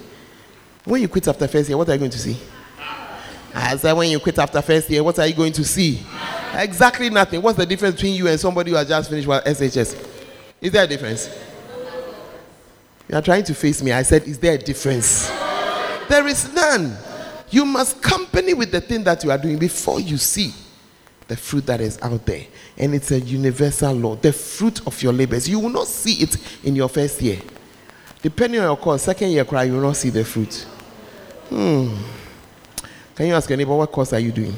When 0.84 1.00
you 1.00 1.08
quit 1.08 1.26
after 1.28 1.48
first 1.48 1.68
year, 1.68 1.78
what 1.78 1.88
are 1.88 1.92
you 1.92 1.98
going 1.98 2.10
to 2.10 2.18
see? 2.18 2.36
Ah, 2.78 3.20
I 3.54 3.76
said, 3.76 3.92
when 3.92 4.10
you 4.10 4.20
quit 4.20 4.38
after 4.38 4.60
first 4.62 4.90
year, 4.90 5.02
what 5.02 5.18
are 5.18 5.26
you 5.26 5.34
going 5.34 5.52
to 5.52 5.64
see? 5.64 6.00
Exactly 6.54 7.10
nothing. 7.10 7.42
What's 7.42 7.58
the 7.58 7.66
difference 7.66 7.96
between 7.96 8.14
you 8.14 8.28
and 8.28 8.38
somebody 8.38 8.70
who 8.70 8.76
has 8.76 8.88
just 8.88 9.08
finished 9.10 9.28
with 9.28 9.44
SHS? 9.44 10.08
Is 10.60 10.72
there 10.72 10.84
a 10.84 10.86
difference? 10.86 11.28
You 13.08 13.14
are 13.14 13.22
trying 13.22 13.44
to 13.44 13.54
face 13.54 13.82
me. 13.82 13.92
I 13.92 14.02
said, 14.02 14.24
Is 14.24 14.38
there 14.38 14.54
a 14.54 14.58
difference? 14.58 15.28
There 16.08 16.26
is 16.26 16.52
none. 16.52 16.96
You 17.50 17.64
must 17.64 18.02
company 18.02 18.54
with 18.54 18.72
the 18.72 18.80
thing 18.80 19.04
that 19.04 19.22
you 19.22 19.30
are 19.30 19.38
doing 19.38 19.58
before 19.58 20.00
you 20.00 20.16
see 20.16 20.52
the 21.28 21.36
fruit 21.36 21.66
that 21.66 21.80
is 21.80 21.98
out 22.02 22.24
there. 22.26 22.44
And 22.78 22.94
it's 22.94 23.10
a 23.10 23.20
universal 23.20 23.92
law. 23.92 24.16
The 24.16 24.32
fruit 24.32 24.86
of 24.86 25.02
your 25.02 25.12
labors. 25.12 25.48
You 25.48 25.58
will 25.58 25.70
not 25.70 25.88
see 25.88 26.22
it 26.22 26.36
in 26.64 26.76
your 26.76 26.88
first 26.88 27.20
year. 27.20 27.40
Depending 28.22 28.60
on 28.60 28.66
your 28.66 28.76
course, 28.76 29.02
second 29.02 29.30
year 29.30 29.44
cry, 29.44 29.64
you 29.64 29.74
will 29.74 29.80
not 29.82 29.96
see 29.96 30.10
the 30.10 30.24
fruit. 30.24 30.54
Hmm. 31.48 31.94
Can 33.14 33.26
you 33.26 33.34
ask 33.34 33.48
your 33.48 33.56
neighbor, 33.56 33.74
what 33.74 33.90
course 33.90 34.12
are 34.12 34.20
you 34.20 34.32
doing? 34.32 34.54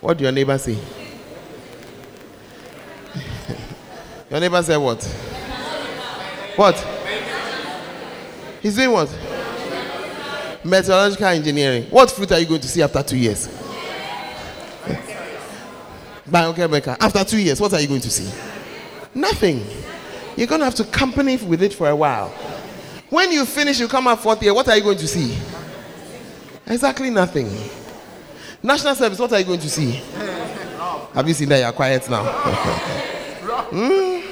What 0.00 0.16
do 0.16 0.24
your 0.24 0.32
neighbor 0.32 0.56
say? 0.58 0.72
your 4.30 4.40
neighbor 4.40 4.62
said 4.62 4.76
what? 4.76 5.02
What? 6.56 6.76
He's 8.62 8.76
doing 8.76 8.92
what? 8.92 9.08
Meteorological 10.64 11.26
engineering. 11.26 11.84
What 11.84 12.10
fruit 12.10 12.32
are 12.32 12.38
you 12.38 12.46
going 12.46 12.60
to 12.60 12.68
see 12.68 12.82
after 12.82 13.02
two 13.02 13.16
years? 13.16 13.59
Biochemical. 16.30 16.96
After 17.00 17.24
two 17.24 17.38
years, 17.38 17.60
what 17.60 17.72
are 17.72 17.80
you 17.80 17.88
going 17.88 18.00
to 18.00 18.10
see? 18.10 18.30
Nothing. 19.14 19.64
You're 20.36 20.46
going 20.46 20.60
to 20.60 20.64
have 20.64 20.74
to 20.76 20.84
company 20.84 21.36
with 21.36 21.62
it 21.62 21.74
for 21.74 21.88
a 21.88 21.96
while. 21.96 22.28
When 23.10 23.32
you 23.32 23.44
finish, 23.44 23.80
you 23.80 23.88
come 23.88 24.06
out 24.06 24.22
fourth 24.22 24.42
year, 24.42 24.54
what 24.54 24.68
are 24.68 24.76
you 24.76 24.82
going 24.82 24.98
to 24.98 25.08
see? 25.08 25.36
Exactly 26.66 27.10
nothing. 27.10 27.50
National 28.62 28.94
service, 28.94 29.18
what 29.18 29.32
are 29.32 29.40
you 29.40 29.44
going 29.44 29.60
to 29.60 29.68
see? 29.68 30.00
Have 31.14 31.26
you 31.26 31.34
seen 31.34 31.48
that? 31.48 31.58
You're 31.58 31.72
quiet 31.72 32.08
now. 32.08 32.24
mm. 33.70 34.24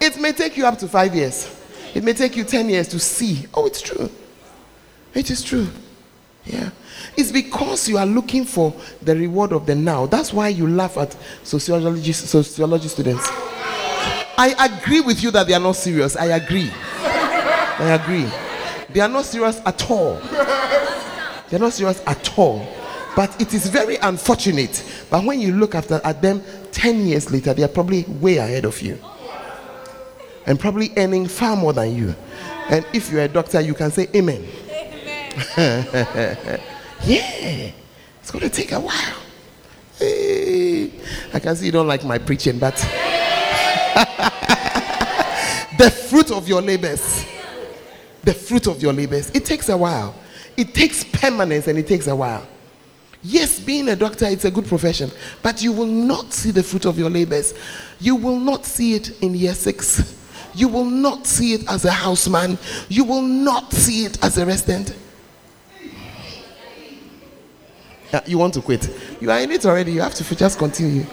It 0.00 0.20
may 0.20 0.32
take 0.32 0.56
you 0.56 0.66
up 0.66 0.78
to 0.78 0.86
five 0.86 1.14
years. 1.14 1.50
It 1.94 2.04
may 2.04 2.12
take 2.12 2.36
you 2.36 2.44
10 2.44 2.68
years 2.68 2.88
to 2.88 3.00
see. 3.00 3.46
Oh, 3.52 3.66
it's 3.66 3.80
true. 3.82 4.08
It 5.14 5.30
is 5.30 5.42
true. 5.42 5.66
Yeah. 6.46 6.70
It's 7.16 7.32
because 7.32 7.88
you 7.88 7.98
are 7.98 8.06
looking 8.06 8.44
for 8.44 8.74
the 9.02 9.16
reward 9.16 9.52
of 9.52 9.66
the 9.66 9.74
now. 9.74 10.06
That's 10.06 10.32
why 10.32 10.48
you 10.48 10.68
laugh 10.68 10.96
at 10.96 11.16
sociology, 11.42 12.12
sociology 12.12 12.88
students. 12.88 13.28
I 14.36 14.54
agree 14.78 15.00
with 15.00 15.22
you 15.22 15.30
that 15.30 15.46
they 15.46 15.54
are 15.54 15.60
not 15.60 15.76
serious. 15.76 16.16
I 16.16 16.26
agree. 16.26 16.70
I 16.72 18.00
agree. 18.00 18.28
They 18.92 19.00
are 19.00 19.08
not 19.08 19.24
serious 19.24 19.60
at 19.64 19.90
all. 19.90 20.20
They're 21.48 21.60
not 21.60 21.72
serious 21.72 22.02
at 22.06 22.38
all. 22.38 22.66
But 23.16 23.40
it 23.40 23.54
is 23.54 23.68
very 23.68 23.96
unfortunate. 23.96 24.84
But 25.08 25.24
when 25.24 25.40
you 25.40 25.52
look 25.52 25.74
after 25.74 26.00
at 26.02 26.20
them 26.20 26.42
10 26.72 27.06
years 27.06 27.30
later, 27.30 27.54
they 27.54 27.62
are 27.62 27.68
probably 27.68 28.04
way 28.04 28.38
ahead 28.38 28.64
of 28.64 28.80
you. 28.82 28.98
And 30.46 30.58
probably 30.58 30.92
earning 30.96 31.28
far 31.28 31.56
more 31.56 31.72
than 31.72 31.94
you. 31.94 32.14
And 32.68 32.84
if 32.92 33.10
you're 33.10 33.22
a 33.22 33.28
doctor, 33.28 33.60
you 33.60 33.74
can 33.74 33.90
say 33.90 34.08
amen. 34.14 34.44
yeah. 37.04 37.70
It's 38.20 38.30
going 38.30 38.48
to 38.48 38.50
take 38.50 38.72
a 38.72 38.80
while. 38.80 39.16
Hey. 39.98 40.92
I 41.32 41.40
can 41.40 41.56
see 41.56 41.66
you 41.66 41.72
don't 41.72 41.86
like 41.86 42.04
my 42.04 42.18
preaching, 42.18 42.58
but 42.58 42.74
the 45.78 45.90
fruit 46.08 46.30
of 46.30 46.48
your 46.48 46.62
labors, 46.62 47.24
the 48.22 48.34
fruit 48.34 48.66
of 48.66 48.80
your 48.82 48.92
labors, 48.92 49.30
it 49.30 49.44
takes 49.44 49.68
a 49.68 49.76
while. 49.76 50.14
It 50.56 50.74
takes 50.74 51.04
permanence 51.04 51.66
and 51.66 51.78
it 51.78 51.86
takes 51.86 52.06
a 52.06 52.14
while. 52.14 52.46
Yes, 53.22 53.58
being 53.58 53.88
a 53.88 53.96
doctor, 53.96 54.26
it's 54.26 54.44
a 54.44 54.50
good 54.50 54.66
profession, 54.66 55.10
but 55.42 55.62
you 55.62 55.72
will 55.72 55.86
not 55.86 56.32
see 56.32 56.50
the 56.50 56.62
fruit 56.62 56.84
of 56.84 56.98
your 56.98 57.08
labors. 57.08 57.54
You 57.98 58.16
will 58.16 58.38
not 58.38 58.66
see 58.66 58.94
it 58.94 59.22
in 59.22 59.34
year 59.34 59.54
six. 59.54 60.14
You 60.54 60.68
will 60.68 60.84
not 60.84 61.26
see 61.26 61.54
it 61.54 61.68
as 61.68 61.84
a 61.84 61.90
houseman. 61.90 62.58
You 62.88 63.04
will 63.04 63.22
not 63.22 63.72
see 63.72 64.04
it 64.04 64.22
as 64.22 64.38
a 64.38 64.46
resident. 64.46 64.94
Uh, 68.03 68.03
you 68.26 68.38
want 68.38 68.54
to 68.54 68.60
quit. 68.60 68.88
You 69.20 69.30
are 69.30 69.40
in 69.40 69.50
it 69.50 69.64
already. 69.66 69.92
You 69.92 70.00
have 70.00 70.14
to 70.14 70.36
just 70.36 70.58
continue. 70.58 71.06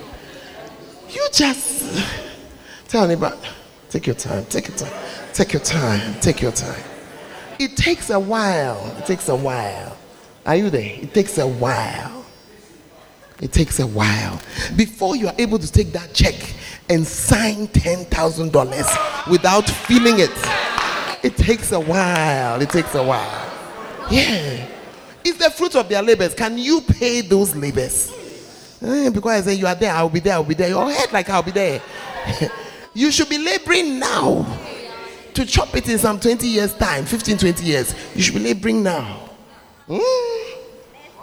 You 1.09 1.27
just 1.33 2.03
tell 2.87 3.07
neighbor, 3.07 3.37
take 3.89 4.07
your 4.07 4.15
time, 4.15 4.45
take 4.45 4.67
your 4.67 4.77
time, 4.77 4.93
take 5.33 5.53
your 5.53 5.61
time, 5.61 6.19
take 6.21 6.41
your 6.41 6.51
time. 6.51 6.83
It 7.59 7.77
takes 7.77 8.09
a 8.09 8.19
while. 8.19 8.95
It 8.97 9.05
takes 9.05 9.29
a 9.29 9.35
while. 9.35 9.97
Are 10.45 10.55
you 10.55 10.69
there? 10.69 10.97
It 11.01 11.13
takes 11.13 11.37
a 11.37 11.47
while. 11.47 12.25
It 13.41 13.51
takes 13.51 13.79
a 13.79 13.87
while 13.87 14.39
before 14.75 15.15
you 15.15 15.27
are 15.27 15.35
able 15.37 15.57
to 15.59 15.71
take 15.71 15.91
that 15.93 16.13
check 16.13 16.35
and 16.89 17.05
sign 17.05 17.67
$10,000 17.67 19.29
without 19.31 19.69
feeling 19.69 20.19
it. 20.19 20.31
It 21.23 21.37
takes 21.37 21.71
a 21.71 21.79
while. 21.79 22.61
It 22.61 22.69
takes 22.69 22.93
a 22.95 23.03
while. 23.03 23.51
Yeah. 24.09 24.67
It's 25.23 25.37
the 25.37 25.51
fruit 25.51 25.75
of 25.75 25.87
their 25.87 26.01
labors. 26.01 26.33
Can 26.33 26.57
you 26.57 26.81
pay 26.81 27.21
those 27.21 27.55
labors? 27.55 28.11
Eh, 28.81 29.09
because 29.09 29.31
I 29.31 29.41
say 29.41 29.53
you 29.53 29.67
are 29.67 29.75
there, 29.75 29.93
I'll 29.93 30.09
be 30.09 30.19
there, 30.19 30.33
I'll 30.33 30.43
be 30.43 30.55
there. 30.55 30.69
Your 30.69 30.91
head 30.91 31.11
like 31.11 31.29
I'll 31.29 31.43
be 31.43 31.51
there. 31.51 31.81
you 32.93 33.11
should 33.11 33.29
be 33.29 33.37
laboring 33.37 33.99
now 33.99 34.45
to 35.33 35.45
chop 35.45 35.75
it 35.75 35.87
in 35.87 35.99
some 35.99 36.19
20 36.19 36.47
years' 36.47 36.73
time, 36.73 37.05
15, 37.05 37.37
20 37.37 37.63
years. 37.63 37.95
You 38.15 38.21
should 38.21 38.35
be 38.35 38.41
laboring 38.41 38.83
now. 38.83 39.29
Mm. 39.87 40.01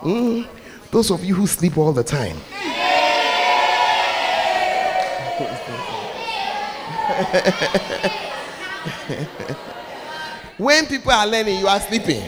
Mm. 0.01 0.49
Those 0.91 1.11
of 1.11 1.25
you 1.25 1.35
who 1.35 1.47
sleep 1.47 1.77
all 1.77 1.93
the 1.93 2.05
time. 2.05 2.39
when 10.59 10.87
people 10.87 11.11
are 11.11 11.27
learning, 11.27 11.59
you 11.59 11.67
are 11.67 11.81
sleeping. 11.81 12.23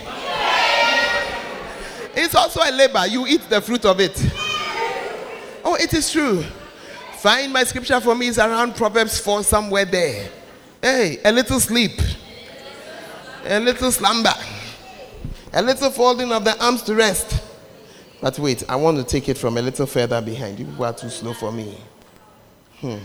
It's 2.15 2.35
also 2.35 2.61
a 2.63 2.73
labor. 2.73 3.07
You 3.07 3.27
eat 3.27 3.43
the 3.49 3.61
fruit 3.61 3.85
of 3.85 4.01
it. 4.01 4.17
Oh, 5.65 5.77
it 5.79 5.93
is 5.93 6.11
true. 6.11 6.43
Find 7.19 7.53
my 7.53 7.65
scripture 7.65 8.01
for 8.01 8.15
me 8.15 8.29
is 8.29 8.39
around 8.39 8.77
Proverbs 8.77 9.21
4, 9.21 9.43
somewhere 9.43 9.85
there. 9.85 10.31
Hey, 10.81 11.19
a 11.23 11.31
little 11.31 11.61
sleep, 11.61 12.01
a 13.45 13.61
little 13.61 13.93
slumber, 13.93 14.33
a 15.53 15.61
little 15.61 15.91
folding 15.91 16.33
of 16.33 16.45
the 16.45 16.65
arms 16.65 16.83
to 16.85 16.95
rest. 16.95 17.45
But 18.23 18.39
wait, 18.39 18.65
I 18.69 18.77
want 18.77 18.97
to 18.97 19.05
take 19.05 19.29
it 19.29 19.37
from 19.37 19.59
a 19.59 19.63
little 19.63 19.87
further 19.87 20.23
behind. 20.23 20.59
You 20.59 20.65
people 20.65 20.87
are 20.87 20.95
too 20.95 21.11
slow 21.11 21.35
for 21.35 21.53
me. 21.53 21.77
Hmm. 22.81 22.97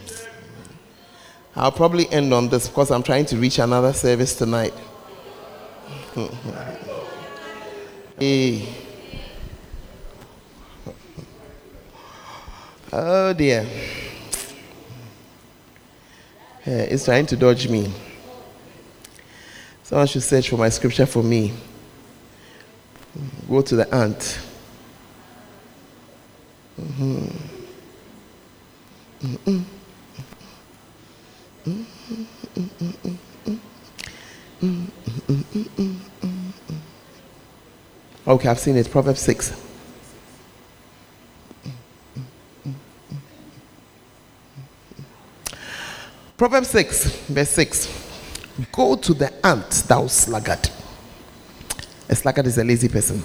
I'll 1.54 1.72
probably 1.72 2.10
end 2.10 2.34
on 2.34 2.50
this 2.50 2.68
because 2.68 2.92
I'm 2.92 3.04
trying 3.04 3.26
to 3.28 3.38
reach 3.38 3.60
another 3.60 3.94
service 3.94 4.36
tonight. 4.36 4.74
hey. 8.20 8.85
Oh 12.98 13.34
dear. 13.34 13.68
Yeah, 16.66 16.84
it's 16.84 17.04
trying 17.04 17.26
to 17.26 17.36
dodge 17.36 17.68
me. 17.68 17.92
Someone 19.84 20.08
should 20.08 20.24
search 20.24 20.48
for 20.50 20.56
my 20.56 20.70
scripture 20.70 21.06
for 21.06 21.22
me. 21.22 21.52
Go 23.50 23.62
to 23.64 23.76
the 23.76 23.94
ant. 23.94 24.40
Mm-hmm. 26.80 27.28
Okay, 38.26 38.50
I've 38.50 38.60
seen 38.60 38.78
it. 38.78 38.90
Proverbs 38.90 39.20
6. 39.20 39.65
Proverbs 46.38 46.68
6, 46.72 47.28
verse 47.28 47.50
6. 47.52 48.68
Go 48.74 48.98
to 48.98 49.14
the 49.14 49.32
ant, 49.46 49.70
thou 49.88 50.08
sluggard. 50.08 50.70
A 52.10 52.16
sluggard 52.16 52.46
is 52.48 52.58
a 52.58 52.64
lazy 52.64 52.90
person. 52.90 53.24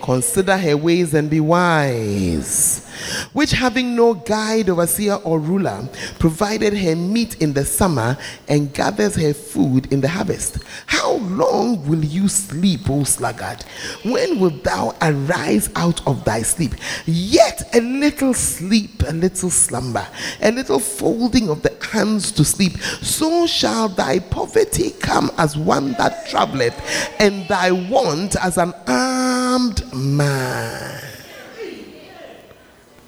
Consider 0.00 0.56
her 0.56 0.76
ways 0.76 1.12
and 1.14 1.28
be 1.28 1.40
wise. 1.40 2.88
Which, 3.32 3.50
having 3.50 3.96
no 3.96 4.14
guide, 4.14 4.70
overseer, 4.70 5.14
or 5.24 5.40
ruler, 5.40 5.88
provided 6.20 6.76
her 6.78 6.94
meat 6.94 7.42
in 7.42 7.52
the 7.52 7.64
summer 7.64 8.16
and 8.46 8.72
gathers 8.72 9.16
her 9.16 9.34
food 9.34 9.92
in 9.92 10.00
the 10.00 10.08
harvest. 10.08 10.58
How 10.86 11.03
long 11.24 11.86
will 11.88 12.04
you 12.04 12.28
sleep, 12.28 12.88
O 12.88 13.04
sluggard? 13.04 13.64
When 14.04 14.40
wilt 14.40 14.64
thou 14.64 14.94
arise 15.00 15.70
out 15.76 16.06
of 16.06 16.24
thy 16.24 16.42
sleep? 16.42 16.74
Yet 17.06 17.74
a 17.74 17.80
little 17.80 18.34
sleep, 18.34 19.02
a 19.06 19.12
little 19.12 19.50
slumber, 19.50 20.06
a 20.40 20.50
little 20.50 20.78
folding 20.78 21.48
of 21.48 21.62
the 21.62 21.76
hands 21.92 22.32
to 22.32 22.44
sleep. 22.44 22.78
So 23.02 23.46
shall 23.46 23.88
thy 23.88 24.18
poverty 24.18 24.90
come 24.90 25.30
as 25.38 25.56
one 25.56 25.92
that 25.92 26.28
travelleth, 26.28 26.74
and 27.20 27.46
thy 27.48 27.70
want 27.70 28.36
as 28.36 28.58
an 28.58 28.74
armed 28.86 29.92
man. 29.94 31.02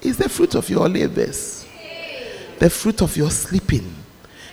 Is 0.01 0.17
the 0.17 0.29
fruit 0.29 0.55
of 0.55 0.69
your 0.69 0.87
labors, 0.87 1.65
the 2.59 2.69
fruit 2.69 3.01
of 3.01 3.17
your 3.17 3.31
sleeping. 3.31 3.96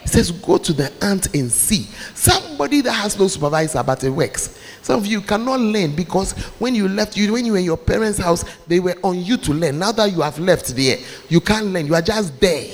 It 0.05 0.09
says, 0.11 0.31
Go 0.31 0.59
to 0.59 0.73
the 0.73 0.93
ant 1.05 1.35
and 1.35 1.51
see. 1.51 1.85
Somebody 2.15 2.81
that 2.83 2.93
has 2.93 3.19
no 3.19 3.27
supervisor, 3.27 3.83
but 3.83 4.05
it 4.05 4.11
works. 4.11 4.59
Some 4.83 5.01
of 5.01 5.07
you 5.07 5.23
cannot 5.23 5.61
learn 5.61 5.97
because 5.97 6.33
when 6.59 6.75
you 6.75 6.89
left, 6.89 7.17
you 7.17 7.33
when 7.33 7.47
you 7.47 7.53
were 7.53 7.59
in 7.59 7.65
your 7.65 7.79
parents' 7.79 8.19
house, 8.19 8.45
they 8.67 8.81
were 8.81 8.97
on 9.03 9.19
you 9.19 9.37
to 9.39 9.53
learn. 9.53 9.79
Now 9.79 9.93
that 9.93 10.13
you 10.13 10.21
have 10.21 10.39
left 10.39 10.77
there, 10.77 10.99
you 11.29 11.41
can't 11.41 11.67
learn. 11.67 11.87
You 11.87 11.95
are 11.95 12.03
just 12.03 12.39
there. 12.39 12.69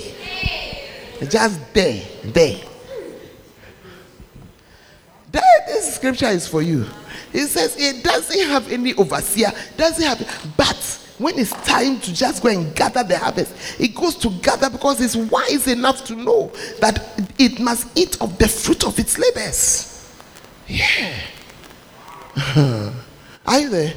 Just 1.29 1.75
there, 1.75 2.03
there. 2.25 2.61
There, 5.31 5.43
this 5.67 5.95
scripture 5.95 6.29
is 6.29 6.49
for 6.49 6.63
you. 6.63 6.87
It 7.33 7.47
says 7.47 7.77
it 7.79 8.03
doesn't 8.03 8.49
have 8.49 8.73
any 8.73 8.95
overseer, 8.95 9.53
doesn't 9.77 10.05
have, 10.05 10.53
but 10.57 11.01
when 11.19 11.39
it's 11.39 11.53
time 11.65 12.01
to 12.01 12.15
just 12.15 12.43
go 12.43 12.49
and 12.49 12.75
gather 12.75 13.05
the 13.05 13.19
harvest, 13.19 13.55
it 13.79 13.90
goes 14.01 14.17
to 14.17 14.31
gather 14.41 14.71
because 14.71 15.01
it's 15.01 15.15
wise 15.17 15.67
enough 15.67 16.05
to 16.07 16.17
know 16.17 16.51
that 16.81 17.33
it 17.39 17.61
must 17.61 17.87
eat 17.97 18.21
of 18.21 18.37
the 18.39 18.49
fruit 18.49 18.85
of 18.85 18.99
its 18.99 19.19
labors. 19.19 20.11
Yeah. 20.67 21.15
Are 23.47 23.61
you 23.61 23.69
there? 23.69 23.95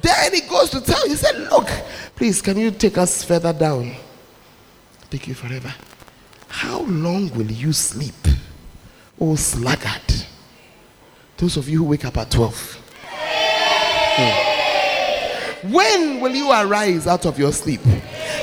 Then 0.00 0.34
he 0.34 0.40
goes 0.42 0.70
to 0.70 0.80
tell, 0.80 1.06
he 1.06 1.14
said, 1.14 1.38
Look, 1.50 1.68
please, 2.16 2.40
can 2.42 2.56
you 2.58 2.70
take 2.70 2.98
us 2.98 3.22
further 3.24 3.52
down? 3.52 3.94
Take 5.10 5.28
you 5.28 5.34
forever. 5.34 5.72
How 6.48 6.80
long 6.82 7.30
will 7.36 7.50
you 7.50 7.72
sleep, 7.72 8.14
oh 9.20 9.36
sluggard? 9.36 10.26
Those 11.36 11.56
of 11.56 11.68
you 11.68 11.78
who 11.78 11.84
wake 11.84 12.04
up 12.04 12.16
at 12.16 12.30
12. 12.30 12.78
Hmm. 14.14 15.72
When 15.72 16.20
will 16.20 16.34
you 16.34 16.50
arise 16.50 17.06
out 17.06 17.24
of 17.26 17.38
your 17.38 17.52
sleep? 17.52 17.80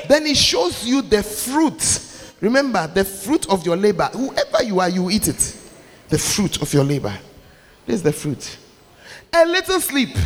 Then 0.10 0.26
it 0.26 0.38
shows 0.38 0.84
you 0.88 1.03
the 1.03 1.22
fruit. 1.22 2.34
Remember, 2.41 2.88
the 2.88 3.05
fruit 3.05 3.47
of 3.47 3.64
your 3.64 3.78
labor. 3.78 4.10
Whoever 4.12 4.64
you 4.64 4.80
are, 4.80 4.89
you 4.89 5.12
eat 5.12 5.28
it. 5.28 5.55
The 6.10 6.18
fruit 6.18 6.60
of 6.64 6.74
your 6.74 6.84
labor. 6.84 7.16
This 7.86 7.97
is 7.97 8.03
the 8.03 8.12
fruit. 8.12 8.57
A 9.32 9.45
little 9.45 9.80
sleep, 9.80 10.18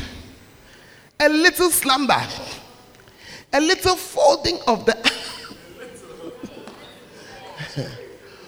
a 1.20 1.28
little 1.28 1.70
slumber, 1.70 2.22
a 3.52 3.60
little 3.60 3.98
folding 3.98 4.58
of 4.68 4.86
the. 4.86 5.12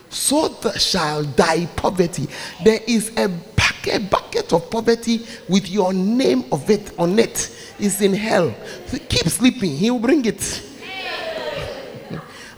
so 0.09 0.55
shall 0.77 1.25
die 1.25 1.65
poverty. 1.75 2.29
There 2.63 2.79
is 2.87 3.11
a 3.17 3.27
bucket, 3.27 4.09
bucket 4.09 4.53
of 4.53 4.69
poverty 4.71 5.25
with 5.49 5.67
your 5.67 5.91
name 5.91 6.45
of 6.53 6.69
it 6.69 6.97
on 6.97 7.19
it 7.19 7.53
is 7.77 7.99
in 7.99 8.13
hell. 8.13 8.55
So 8.87 8.97
keep 9.09 9.27
sleeping, 9.27 9.75
he 9.75 9.91
will 9.91 9.99
bring 9.99 10.23
it. 10.23 10.71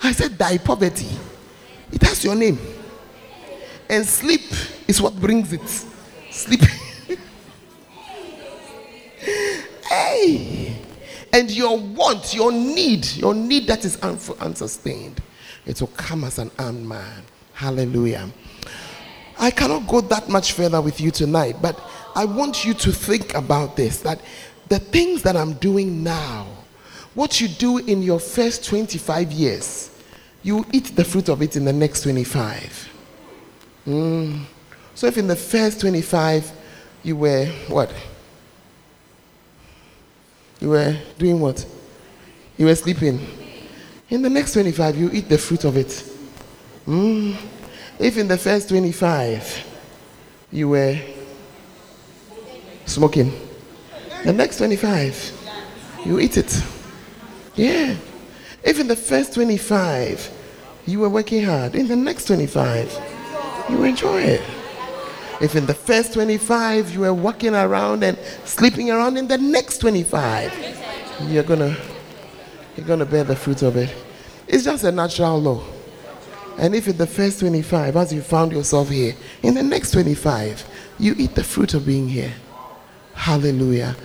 I 0.08 0.14
said, 0.14 0.38
Die 0.38 0.58
poverty. 0.60 1.10
It 1.92 2.02
has 2.04 2.24
your 2.24 2.34
name. 2.34 2.58
And 3.90 4.06
sleep 4.06 4.42
is 4.88 5.02
what 5.02 5.20
brings 5.20 5.52
it. 5.52 5.68
Sleep. 6.32 6.62
hey. 9.90 10.78
And 11.34 11.52
your 11.52 11.78
want, 11.78 12.34
your 12.34 12.54
need, 12.54 13.06
your 13.18 13.34
need 13.34 13.68
that 13.68 13.84
is 13.84 13.98
unsustained, 13.98 15.22
it 15.66 15.82
will 15.82 15.88
come 15.90 16.24
as 16.24 16.40
an 16.40 16.52
armed 16.58 16.86
man. 16.88 17.24
Hallelujah. 17.52 18.30
I 19.38 19.52
cannot 19.52 19.88
go 19.88 20.00
that 20.00 20.30
much 20.30 20.54
further 20.54 20.80
with 20.80 21.02
you 21.02 21.12
tonight, 21.12 21.58
but 21.62 21.78
I 22.16 22.24
want 22.24 22.64
you 22.64 22.74
to 22.76 22.94
think 22.94 23.34
about 23.34 23.76
this 23.76 24.00
that 24.04 24.22
the 24.70 24.80
things 24.80 25.22
that 25.24 25.36
I'm 25.36 25.54
doing 25.56 26.02
now, 26.02 26.48
what 27.14 27.42
you 27.42 27.50
do 27.50 27.80
in 27.80 28.02
your 28.02 28.22
first 28.22 28.64
25 28.64 29.34
years, 29.34 29.92
you 30.48 30.66
eat 30.72 30.96
the 30.96 31.04
fruit 31.04 31.28
of 31.28 31.42
it 31.42 31.58
in 31.58 31.66
the 31.66 31.74
next 31.74 32.04
25. 32.04 32.90
Mm. 33.86 34.44
So 34.96 35.08
if 35.08 35.18
in 35.18 35.28
the 35.28 35.36
first 35.36 35.82
25 35.82 36.50
you 37.04 37.18
were 37.18 37.48
what? 37.68 37.94
You 40.62 40.70
were 40.70 40.96
doing 41.18 41.42
what? 41.42 41.66
You 42.56 42.68
were 42.68 42.76
sleeping. 42.76 43.20
In 44.10 44.22
the 44.22 44.30
next 44.30 44.54
25, 44.54 44.96
you 44.96 45.10
eat 45.12 45.28
the 45.28 45.38
fruit 45.38 45.66
of 45.66 45.76
it. 45.76 46.02
Mm. 46.88 47.36
If 48.00 48.18
in 48.18 48.30
the 48.30 48.38
first 48.38 48.70
25 48.70 49.66
you 50.54 50.70
were 50.70 50.98
smoking, 52.86 53.34
the 54.24 54.32
next 54.32 54.60
25, 54.60 56.06
you 56.06 56.20
eat 56.22 56.38
it. 56.38 56.64
Yeah. 57.56 57.98
If 58.64 58.80
in 58.80 58.88
the 58.88 58.96
first 58.96 59.34
25 59.34 60.36
you 60.88 61.00
were 61.00 61.10
working 61.10 61.44
hard, 61.44 61.76
in 61.76 61.88
the 61.88 61.96
next 61.96 62.26
25 62.26 62.98
you 63.70 63.84
enjoy 63.84 64.22
it. 64.22 64.42
If 65.42 65.56
in 65.56 65.66
the 65.66 65.74
first 65.74 66.14
25 66.14 66.92
you 66.92 67.02
were 67.02 67.14
walking 67.14 67.54
around 67.54 68.04
and 68.04 68.18
sleeping 68.46 68.90
around, 68.90 69.18
in 69.18 69.28
the 69.28 69.38
next 69.38 69.80
25 69.80 70.52
you're 71.24 71.44
gonna 71.44 71.76
you're 72.76 72.86
gonna 72.86 73.06
bear 73.06 73.24
the 73.24 73.36
fruit 73.36 73.62
of 73.62 73.76
it. 73.76 73.94
It's 74.48 74.64
just 74.64 74.84
a 74.84 74.92
natural 74.92 75.40
law. 75.40 75.64
And 76.58 76.74
if 76.74 76.88
in 76.88 76.98
the 76.98 77.06
first 77.06 77.40
25, 77.42 77.96
as 77.96 78.12
you 78.14 78.22
found 78.22 78.52
yourself 78.52 78.90
here, 78.90 79.14
in 79.44 79.54
the 79.54 79.62
next 79.62 79.92
25, 79.92 80.66
you 80.98 81.14
eat 81.18 81.36
the 81.36 81.44
fruit 81.44 81.76
of 81.76 81.86
being 81.86 82.08
here. 82.08 82.34
Hallelujah. 83.14 83.96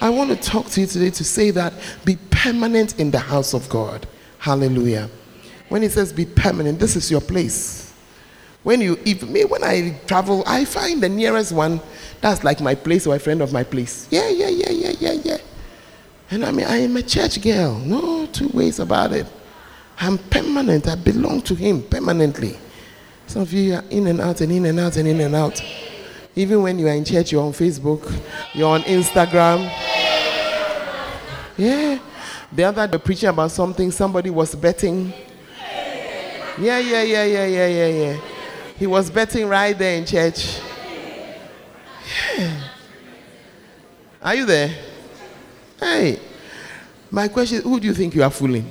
I 0.00 0.10
want 0.10 0.30
to 0.30 0.36
talk 0.36 0.66
to 0.70 0.80
you 0.80 0.86
today 0.86 1.10
to 1.10 1.24
say 1.24 1.50
that 1.50 1.72
be 2.04 2.16
permanent 2.30 2.98
in 2.98 3.10
the 3.10 3.18
house 3.18 3.52
of 3.52 3.68
God. 3.68 4.08
Hallelujah. 4.38 5.08
When 5.70 5.82
he 5.82 5.88
says 5.88 6.12
be 6.12 6.26
permanent, 6.26 6.78
this 6.78 6.96
is 6.96 7.10
your 7.10 7.20
place. 7.22 7.92
When 8.62 8.82
you, 8.82 8.98
if 9.06 9.22
me, 9.22 9.44
when 9.44 9.64
I 9.64 9.98
travel, 10.06 10.44
I 10.46 10.66
find 10.66 11.02
the 11.02 11.08
nearest 11.08 11.52
one 11.52 11.80
that's 12.20 12.44
like 12.44 12.60
my 12.60 12.74
place 12.74 13.06
or 13.06 13.16
a 13.16 13.18
friend 13.18 13.40
of 13.40 13.52
my 13.52 13.64
place. 13.64 14.06
Yeah, 14.10 14.28
yeah, 14.28 14.48
yeah, 14.48 14.70
yeah, 14.70 14.92
yeah, 15.00 15.12
yeah. 15.12 15.38
And 16.30 16.44
I 16.44 16.50
mean, 16.50 16.66
I 16.66 16.76
am 16.78 16.96
a 16.96 17.02
church 17.02 17.40
girl. 17.40 17.78
No 17.78 18.26
two 18.26 18.48
ways 18.48 18.78
about 18.78 19.12
it. 19.12 19.26
I'm 19.98 20.18
permanent. 20.18 20.88
I 20.88 20.96
belong 20.96 21.40
to 21.42 21.54
Him 21.54 21.82
permanently. 21.82 22.58
Some 23.26 23.42
of 23.42 23.52
you 23.52 23.74
are 23.74 23.84
in 23.90 24.08
and 24.08 24.20
out 24.20 24.40
and 24.40 24.52
in 24.52 24.66
and 24.66 24.78
out 24.80 24.96
and 24.96 25.08
in 25.08 25.20
and 25.20 25.34
out. 25.34 25.62
Even 26.36 26.62
when 26.62 26.78
you 26.78 26.88
are 26.88 26.94
in 26.94 27.04
church, 27.04 27.32
you're 27.32 27.42
on 27.42 27.52
Facebook, 27.52 28.12
you're 28.54 28.68
on 28.68 28.82
Instagram. 28.82 29.70
Yeah. 31.56 31.98
The 32.52 32.64
other 32.64 32.86
day, 32.86 32.98
preaching 32.98 33.28
about 33.28 33.52
something, 33.52 33.90
somebody 33.90 34.30
was 34.30 34.54
betting. 34.54 35.12
Yeah, 36.58 36.78
yeah, 36.78 37.02
yeah, 37.02 37.24
yeah, 37.24 37.46
yeah, 37.46 37.66
yeah, 37.66 37.86
yeah. 37.86 38.20
He 38.76 38.86
was 38.86 39.10
betting 39.10 39.46
right 39.46 39.76
there 39.76 39.98
in 39.98 40.06
church. 40.06 40.58
Yeah. 42.36 42.68
Are 44.22 44.34
you 44.34 44.46
there? 44.46 44.74
Hey. 45.78 46.18
My 47.10 47.28
question 47.28 47.62
who 47.62 47.80
do 47.80 47.86
you 47.86 47.94
think 47.94 48.14
you 48.14 48.22
are 48.22 48.30
fooling? 48.30 48.70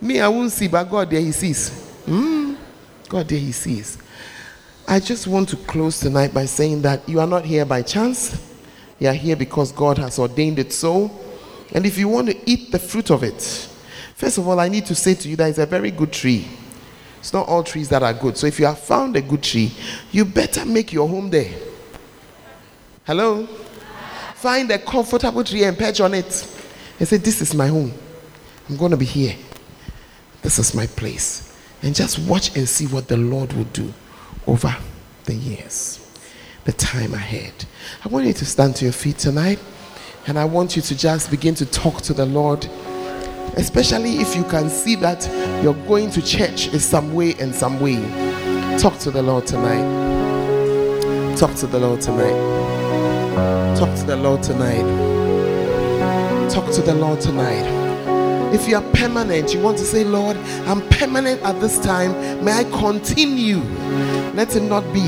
Me, 0.00 0.20
I 0.20 0.28
won't 0.28 0.52
see, 0.52 0.68
but 0.68 0.84
God 0.84 1.10
there 1.10 1.20
He 1.20 1.32
sees. 1.32 1.70
Mm, 2.06 2.56
God 3.08 3.28
there 3.28 3.38
He 3.38 3.52
sees. 3.52 3.98
I 4.86 5.00
just 5.00 5.26
want 5.26 5.48
to 5.48 5.56
close 5.56 5.98
tonight 5.98 6.32
by 6.32 6.44
saying 6.44 6.82
that 6.82 7.08
you 7.08 7.18
are 7.18 7.26
not 7.26 7.44
here 7.44 7.64
by 7.64 7.82
chance. 7.82 8.40
You 8.98 9.08
are 9.08 9.14
here 9.14 9.34
because 9.34 9.72
God 9.72 9.98
has 9.98 10.18
ordained 10.18 10.58
it 10.58 10.72
so. 10.72 11.10
And 11.72 11.84
if 11.84 11.98
you 11.98 12.08
want 12.08 12.28
to 12.28 12.50
eat 12.50 12.70
the 12.70 12.78
fruit 12.78 13.10
of 13.10 13.24
it, 13.24 13.68
first 14.16 14.38
of 14.38 14.48
all, 14.48 14.58
I 14.58 14.68
need 14.68 14.86
to 14.86 14.94
say 14.94 15.14
to 15.14 15.28
you 15.28 15.36
that 15.36 15.50
it's 15.50 15.58
a 15.58 15.66
very 15.66 15.92
good 15.92 16.12
tree. 16.12 16.48
It's 17.18 17.32
not 17.32 17.48
all 17.48 17.62
trees 17.62 17.88
that 17.90 18.02
are 18.02 18.12
good. 18.12 18.36
So 18.36 18.46
if 18.46 18.58
you 18.58 18.66
have 18.66 18.78
found 18.78 19.16
a 19.16 19.22
good 19.22 19.42
tree, 19.42 19.72
you 20.10 20.24
better 20.24 20.64
make 20.64 20.92
your 20.92 21.08
home 21.08 21.30
there. 21.30 21.52
Hello? 23.04 23.46
Find 24.34 24.70
a 24.70 24.78
comfortable 24.78 25.44
tree 25.44 25.64
and 25.64 25.78
perch 25.78 26.00
on 26.00 26.14
it. 26.14 26.52
And 26.98 27.08
say, 27.08 27.16
This 27.18 27.40
is 27.40 27.54
my 27.54 27.68
home. 27.68 27.92
I'm 28.68 28.76
going 28.76 28.90
to 28.90 28.96
be 28.96 29.04
here. 29.04 29.36
This 30.42 30.58
is 30.58 30.74
my 30.74 30.86
place. 30.86 31.56
And 31.82 31.94
just 31.94 32.18
watch 32.20 32.56
and 32.56 32.68
see 32.68 32.86
what 32.86 33.08
the 33.08 33.16
Lord 33.16 33.52
will 33.52 33.64
do 33.64 33.92
over 34.46 34.74
the 35.24 35.34
years, 35.34 36.00
the 36.64 36.72
time 36.72 37.14
ahead. 37.14 37.52
I 38.04 38.08
want 38.08 38.26
you 38.26 38.32
to 38.32 38.44
stand 38.44 38.76
to 38.76 38.84
your 38.84 38.92
feet 38.92 39.18
tonight. 39.18 39.58
And 40.26 40.38
I 40.38 40.44
want 40.44 40.74
you 40.74 40.82
to 40.82 40.96
just 40.96 41.30
begin 41.30 41.54
to 41.56 41.66
talk 41.66 42.02
to 42.02 42.12
the 42.12 42.26
Lord, 42.26 42.68
especially 43.56 44.18
if 44.18 44.34
you 44.34 44.44
can 44.44 44.68
see 44.68 44.94
that 44.96 45.26
you're 45.62 45.74
going 45.86 46.10
to 46.10 46.22
church 46.22 46.68
in 46.68 46.80
some 46.80 47.14
way 47.14 47.34
and 47.40 47.54
some 47.54 47.80
way. 47.80 47.96
Talk 48.78 48.98
to 49.00 49.10
the 49.10 49.22
Lord 49.22 49.46
tonight. 49.46 51.36
Talk 51.36 51.54
to 51.56 51.66
the 51.66 51.78
Lord 51.78 52.00
tonight. 52.00 53.76
Talk 53.78 53.94
to 53.98 54.04
the 54.04 54.16
Lord 54.16 54.42
tonight. 54.42 54.84
Talk 56.50 56.72
to 56.74 56.82
the 56.82 56.94
Lord 56.94 57.20
tonight. 57.20 57.66
If 58.54 58.68
you 58.68 58.76
are 58.76 58.92
permanent, 58.92 59.52
you 59.52 59.60
want 59.60 59.78
to 59.78 59.84
say, 59.84 60.04
Lord, 60.04 60.36
I'm 60.66 60.86
permanent 60.88 61.42
at 61.42 61.60
this 61.60 61.78
time. 61.80 62.12
May 62.44 62.52
I 62.52 62.64
continue? 62.64 63.58
Let 64.34 64.54
it 64.56 64.62
not 64.62 64.84
be 64.92 65.06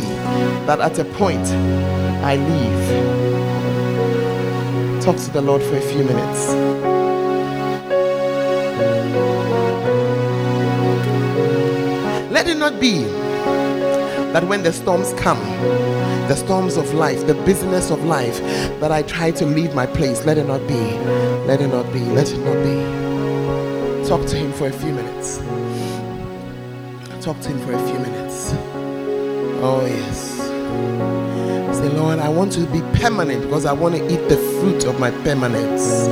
that 0.66 0.80
at 0.80 0.99
a 0.99 1.05
point 1.05 1.47
I 2.24 2.36
leave 2.36 3.28
talk 5.09 5.16
to 5.16 5.30
the 5.30 5.41
Lord 5.41 5.62
for 5.62 5.76
a 5.76 5.80
few 5.80 6.05
minutes. 6.05 6.97
Let 12.49 12.57
it 12.57 12.61
not 12.61 12.80
be 12.80 13.03
that 14.32 14.42
when 14.49 14.62
the 14.62 14.72
storms 14.72 15.12
come, 15.20 15.38
the 16.28 16.34
storms 16.34 16.78
of 16.78 16.94
life, 16.94 17.26
the 17.26 17.34
business 17.34 17.90
of 17.90 18.03
life, 18.07 18.40
that 18.80 18.90
I 18.90 19.03
try 19.03 19.32
to 19.32 19.44
leave 19.44 19.74
my 19.74 19.84
place. 19.84 20.24
Let 20.24 20.38
it 20.38 20.46
not 20.46 20.66
be. 20.66 20.80
Let 21.44 21.61
it 21.61 21.68
not 21.68 21.92
be. 21.92 21.99
Let 21.99 22.32
it 22.32 22.38
not 22.38 22.57
be. 22.64 24.09
Talk 24.09 24.26
to 24.28 24.36
Him 24.36 24.55
for 24.55 24.66
a 24.66 24.72
few 24.72 24.94
minutes. 24.94 25.36
Talk 27.22 27.38
to 27.40 27.51
Him 27.51 27.59
for 27.66 27.74
a 27.74 27.86
few 27.86 27.99
minutes. 27.99 28.55
Oh, 29.61 29.84
yes. 29.84 30.38
Say, 31.76 31.90
Lord, 31.90 32.18
I 32.18 32.30
want 32.30 32.53
to 32.53 32.64
be 32.68 32.80
permanent 32.99 33.42
because 33.42 33.66
I 33.66 33.74
want 33.74 33.94
to 33.94 34.03
eat 34.07 34.26
the 34.30 34.38
fruit 34.38 34.86
of 34.86 34.99
my 34.99 35.11
permanence. 35.11 36.09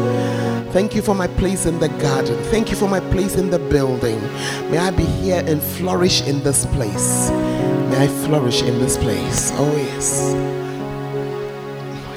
Thank 0.73 0.95
you 0.95 1.03
for 1.03 1.15
my 1.15 1.27
place 1.27 1.65
in 1.65 1.79
the 1.79 1.89
garden. 1.89 2.37
Thank 2.45 2.71
you 2.71 2.77
for 2.77 2.89
my 2.89 3.01
place 3.01 3.37
in 3.37 3.51
the 3.51 3.59
building. 3.59 4.21
May 4.71 4.79
I 4.79 4.91
be 4.91 5.05
here 5.05 5.43
and 5.47 5.63
flourish 5.63 6.23
in 6.27 6.43
this 6.43 6.67
place. 6.67 7.31
May 7.31 8.05
I 8.05 8.09
flourish 8.27 8.63
in 8.63 8.79
this 8.79 8.99
place. 8.99 9.53
Oh, 9.55 9.77
yes. 9.77 10.35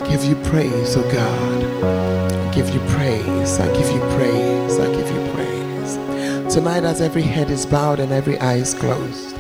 I 0.01 0.09
give 0.09 0.25
you 0.25 0.35
praise, 0.49 0.97
oh 0.97 1.11
God. 1.11 1.83
I 1.83 2.53
give 2.53 2.69
you 2.69 2.79
praise. 2.89 3.59
I 3.59 3.67
give 3.73 3.89
you 3.91 3.99
praise. 4.17 4.79
I 4.79 4.87
give 4.93 5.09
you 5.09 5.33
praise. 5.33 6.53
Tonight, 6.53 6.83
as 6.83 6.99
every 6.99 7.21
head 7.21 7.49
is 7.49 7.65
bowed 7.65 7.99
and 7.99 8.11
every 8.11 8.37
eye 8.39 8.55
is 8.55 8.73
closed. 8.73 9.37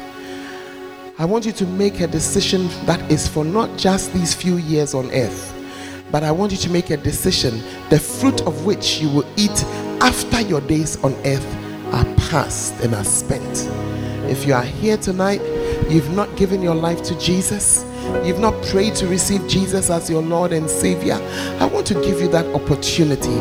I 1.17 1.25
want 1.25 1.45
you 1.45 1.51
to 1.51 1.65
make 1.65 1.99
a 1.99 2.07
decision 2.07 2.69
that 2.85 3.11
is 3.11 3.27
for 3.27 3.43
not 3.43 3.77
just 3.77 4.13
these 4.13 4.33
few 4.33 4.55
years 4.55 4.93
on 4.93 5.11
earth, 5.11 5.53
but 6.11 6.23
I 6.23 6.31
want 6.31 6.51
you 6.51 6.57
to 6.59 6.69
make 6.69 6.89
a 6.89 6.97
decision, 6.97 7.61
the 7.89 7.99
fruit 7.99 8.41
of 8.41 8.65
which 8.65 8.99
you 8.99 9.09
will 9.09 9.25
eat 9.37 9.63
after 10.01 10.41
your 10.41 10.61
days 10.61 11.01
on 11.03 11.13
earth 11.25 11.45
are 11.93 12.05
past 12.29 12.73
and 12.83 12.93
are 12.95 13.03
spent. 13.03 13.69
If 14.29 14.45
you 14.45 14.53
are 14.53 14.63
here 14.63 14.97
tonight, 14.97 15.41
you've 15.89 16.11
not 16.11 16.35
given 16.35 16.61
your 16.61 16.75
life 16.75 17.01
to 17.03 17.17
Jesus, 17.19 17.83
you've 18.23 18.39
not 18.39 18.53
prayed 18.65 18.95
to 18.95 19.07
receive 19.07 19.47
Jesus 19.47 19.89
as 19.89 20.09
your 20.09 20.21
Lord 20.21 20.53
and 20.53 20.69
Savior, 20.69 21.15
I 21.59 21.65
want 21.65 21.87
to 21.87 21.95
give 21.95 22.21
you 22.21 22.27
that 22.29 22.45
opportunity. 22.53 23.33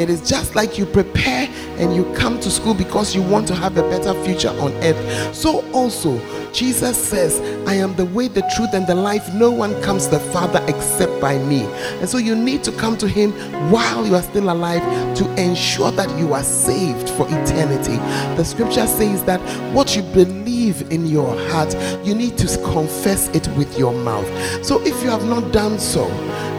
It 0.00 0.10
is 0.10 0.28
just 0.28 0.54
like 0.54 0.76
you 0.76 0.84
prepare 0.84 1.48
and 1.78 1.94
you 1.94 2.04
come 2.14 2.40
to 2.40 2.50
school 2.50 2.74
because 2.74 3.14
you 3.14 3.22
want 3.22 3.46
to 3.48 3.54
have 3.54 3.76
a 3.76 3.82
better 3.82 4.14
future 4.24 4.48
on 4.48 4.72
earth. 4.82 5.34
So 5.34 5.64
also, 5.72 6.20
Jesus 6.52 6.96
says, 6.96 7.38
I 7.68 7.74
am 7.74 7.94
the 7.96 8.06
way, 8.06 8.28
the 8.28 8.42
truth, 8.56 8.70
and 8.72 8.86
the 8.86 8.94
life. 8.94 9.32
No 9.34 9.50
one 9.50 9.80
comes 9.82 10.06
to 10.06 10.12
the 10.12 10.20
Father 10.20 10.64
except 10.68 11.20
by 11.20 11.38
me. 11.38 11.64
And 12.00 12.08
so 12.08 12.18
you 12.18 12.34
need 12.34 12.64
to 12.64 12.72
come 12.72 12.96
to 12.98 13.08
Him 13.08 13.32
while 13.70 14.06
you 14.06 14.14
are 14.14 14.22
still 14.22 14.50
alive 14.50 14.82
to 15.18 15.34
ensure 15.42 15.90
that 15.92 16.18
you 16.18 16.32
are 16.32 16.42
saved 16.42 17.10
for 17.10 17.26
eternity. 17.28 17.96
The 18.36 18.44
scripture 18.44 18.86
says 18.86 19.24
that 19.24 19.40
what 19.74 19.94
you 19.96 20.02
believe 20.02 20.55
in 20.66 21.06
your 21.06 21.36
heart, 21.50 21.74
you 22.04 22.14
need 22.14 22.36
to 22.38 22.46
confess 22.72 23.28
it 23.28 23.46
with 23.56 23.78
your 23.78 23.92
mouth. 23.92 24.26
So 24.64 24.80
if 24.82 25.02
you 25.02 25.10
have 25.10 25.24
not 25.24 25.52
done 25.52 25.78
so, 25.78 26.06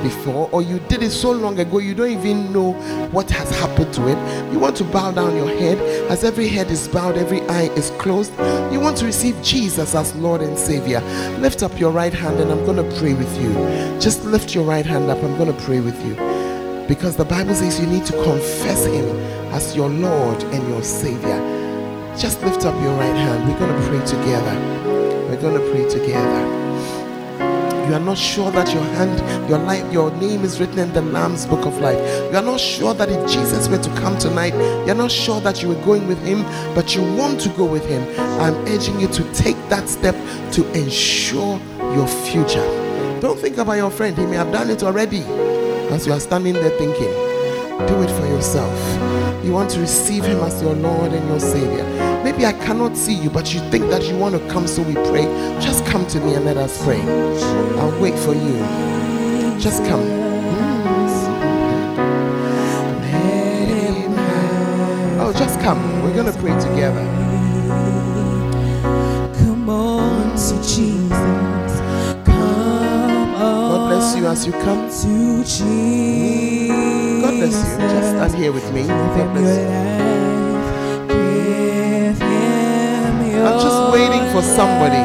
before 0.04 0.50
or 0.52 0.62
you 0.62 0.80
did 0.88 1.02
it 1.04 1.12
so 1.12 1.32
long 1.32 1.60
ago 1.60 1.80
you 1.80 1.94
don't 1.96 2.12
even 2.12 2.52
know 2.54 2.74
what 3.12 3.30
has 3.30 3.50
happened 3.50 3.92
to 3.94 4.08
it 4.08 4.52
you 4.54 4.60
want 4.60 4.76
to 4.76 4.84
bow 4.84 5.12
down 5.12 5.36
your 5.36 5.50
head. 5.50 5.78
As 6.10 6.24
every 6.24 6.48
head 6.48 6.70
is 6.70 6.88
bowed 6.88 7.18
every 7.18 7.42
eye 7.42 7.70
is 7.76 7.90
closed 7.92 8.32
you 8.72 8.80
want 8.80 8.98
to 8.98 9.06
receive 9.06 9.42
jesus 9.44 9.96
as 9.96 10.16
lord 10.16 10.42
and 10.42 10.58
savior. 10.58 11.02
Lift 11.40 11.64
up 11.64 11.80
your 11.80 11.92
right 11.92 12.14
hand 12.14 12.40
and 12.40 12.52
i'm 12.52 12.64
going 12.66 12.78
to 12.78 12.98
pray 13.00 13.14
with 13.14 13.42
you. 13.42 13.54
Just 14.00 14.24
lift 14.24 14.54
your 14.54 14.64
right 14.64 14.86
hand 14.86 15.10
up 15.10 15.22
i'm 15.24 15.38
going 15.38 15.54
to 15.54 15.64
pray 15.64 15.80
with 15.80 16.00
you. 16.06 16.16
Because 16.88 17.18
the 17.18 17.26
bible 17.26 17.56
says 17.56 17.80
you 17.80 17.88
need 17.88 18.06
to 18.06 18.14
confess 18.24 18.86
him 18.86 19.06
as 19.54 19.76
your 19.76 19.90
lord 19.90 20.42
and 20.44 20.68
your 20.70 20.84
savior 20.84 21.57
just 22.18 22.42
lift 22.42 22.66
up 22.66 22.74
your 22.82 22.94
right 22.96 23.16
hand 23.16 23.48
we're 23.48 23.60
going 23.60 23.74
to 23.80 23.88
pray 23.88 24.04
together 24.06 24.56
we're 25.30 25.42
going 25.42 25.54
to 25.54 25.72
pray 25.72 25.88
together 25.88 26.58
you 27.88 27.94
are 27.94 28.02
not 28.02 28.18
sure 28.18 28.52
that 28.52 28.74
your 28.74 28.84
hand, 28.84 29.50
your 29.50 29.60
life, 29.60 29.94
your 29.94 30.12
name 30.18 30.44
is 30.44 30.60
written 30.60 30.80
in 30.80 30.92
the 30.92 31.02
Lamb's 31.02 31.46
book 31.46 31.66
of 31.66 31.78
life. 31.78 31.98
You 32.30 32.38
are 32.38 32.44
not 32.44 32.60
sure 32.60 32.94
that 32.94 33.08
if 33.08 33.32
Jesus 33.32 33.70
were 33.70 33.78
to 33.78 33.90
come 33.96 34.18
tonight, 34.18 34.54
you're 34.86 34.94
not 34.94 35.10
sure 35.10 35.40
that 35.40 35.64
you 35.64 35.70
were 35.70 35.82
going 35.86 36.06
with 36.06 36.22
him, 36.22 36.44
but 36.76 36.98
you 36.98 37.02
want 37.16 37.40
to 37.42 37.50
go 37.50 37.64
with 37.64 37.86
him. 37.86 38.04
I'm 38.42 38.56
urging 38.68 39.00
you 39.00 39.08
to 39.08 39.34
take 39.34 39.56
that 39.70 39.88
step 39.88 40.16
to 40.52 40.70
ensure 40.74 41.62
your 41.96 42.08
future. 42.08 42.66
Don't 43.22 43.40
think 43.40 43.58
about 43.58 43.78
your 43.78 43.90
friend, 43.90 44.18
he 44.18 44.26
may 44.26 44.36
have 44.36 44.52
done 44.52 44.70
it 44.70 44.84
already. 44.84 45.22
As 45.90 46.06
you 46.06 46.12
are 46.12 46.20
standing 46.20 46.56
there 46.56 46.78
thinking, 46.78 47.14
do 47.88 48.02
it 48.02 48.12
for 48.20 48.28
yourself. 48.28 49.27
You 49.44 49.54
want 49.54 49.70
to 49.72 49.80
receive 49.80 50.26
him 50.26 50.40
as 50.40 50.62
your 50.62 50.74
Lord 50.74 51.14
and 51.14 51.28
your 51.30 51.40
Savior 51.40 52.08
Maybe 52.28 52.46
I 52.46 52.52
cannot 52.52 52.98
see 52.98 53.14
you, 53.14 53.30
but 53.30 53.54
you 53.54 53.62
think 53.72 53.90
that 53.90 54.04
you 54.04 54.18
want 54.18 54.36
to 54.36 54.46
come 54.50 54.68
so 54.68 54.82
we 54.82 54.96
pray. 54.96 55.24
Just 55.62 55.86
come 55.86 56.06
to 56.08 56.20
me 56.20 56.34
and 56.34 56.44
let 56.44 56.58
us 56.58 56.84
pray. 56.84 57.00
I'll 57.80 58.02
wait 58.02 58.20
for 58.20 58.34
you. 58.34 58.58
Just 59.58 59.86
come. 59.86 60.06
Oh, 65.20 65.34
just 65.38 65.58
come. 65.62 66.04
We're 66.04 66.14
going 66.14 66.32
to 66.32 66.38
pray 66.40 66.52
together. 66.60 67.02
Come 69.40 69.70
on 69.70 70.32
to 70.32 70.56
Jesus. 70.68 71.80
Come 72.26 73.36
on. 73.36 73.70
God 73.72 73.90
bless 73.90 74.18
you 74.18 74.28
as 74.28 74.46
you 74.46 74.52
come. 74.52 74.90
To 74.90 75.44
Jesus. 75.46 76.97
God 77.28 77.36
bless 77.40 77.56
you. 77.56 77.78
Just 77.90 78.10
stand 78.10 78.36
here 78.36 78.54
with 78.54 78.72
me. 78.74 78.88
God 78.88 79.34
bless 79.34 79.58
you. 79.58 79.88
I'm 83.46 83.60
just 83.60 83.92
waiting 83.92 84.24
for 84.32 84.42
somebody. 84.42 85.04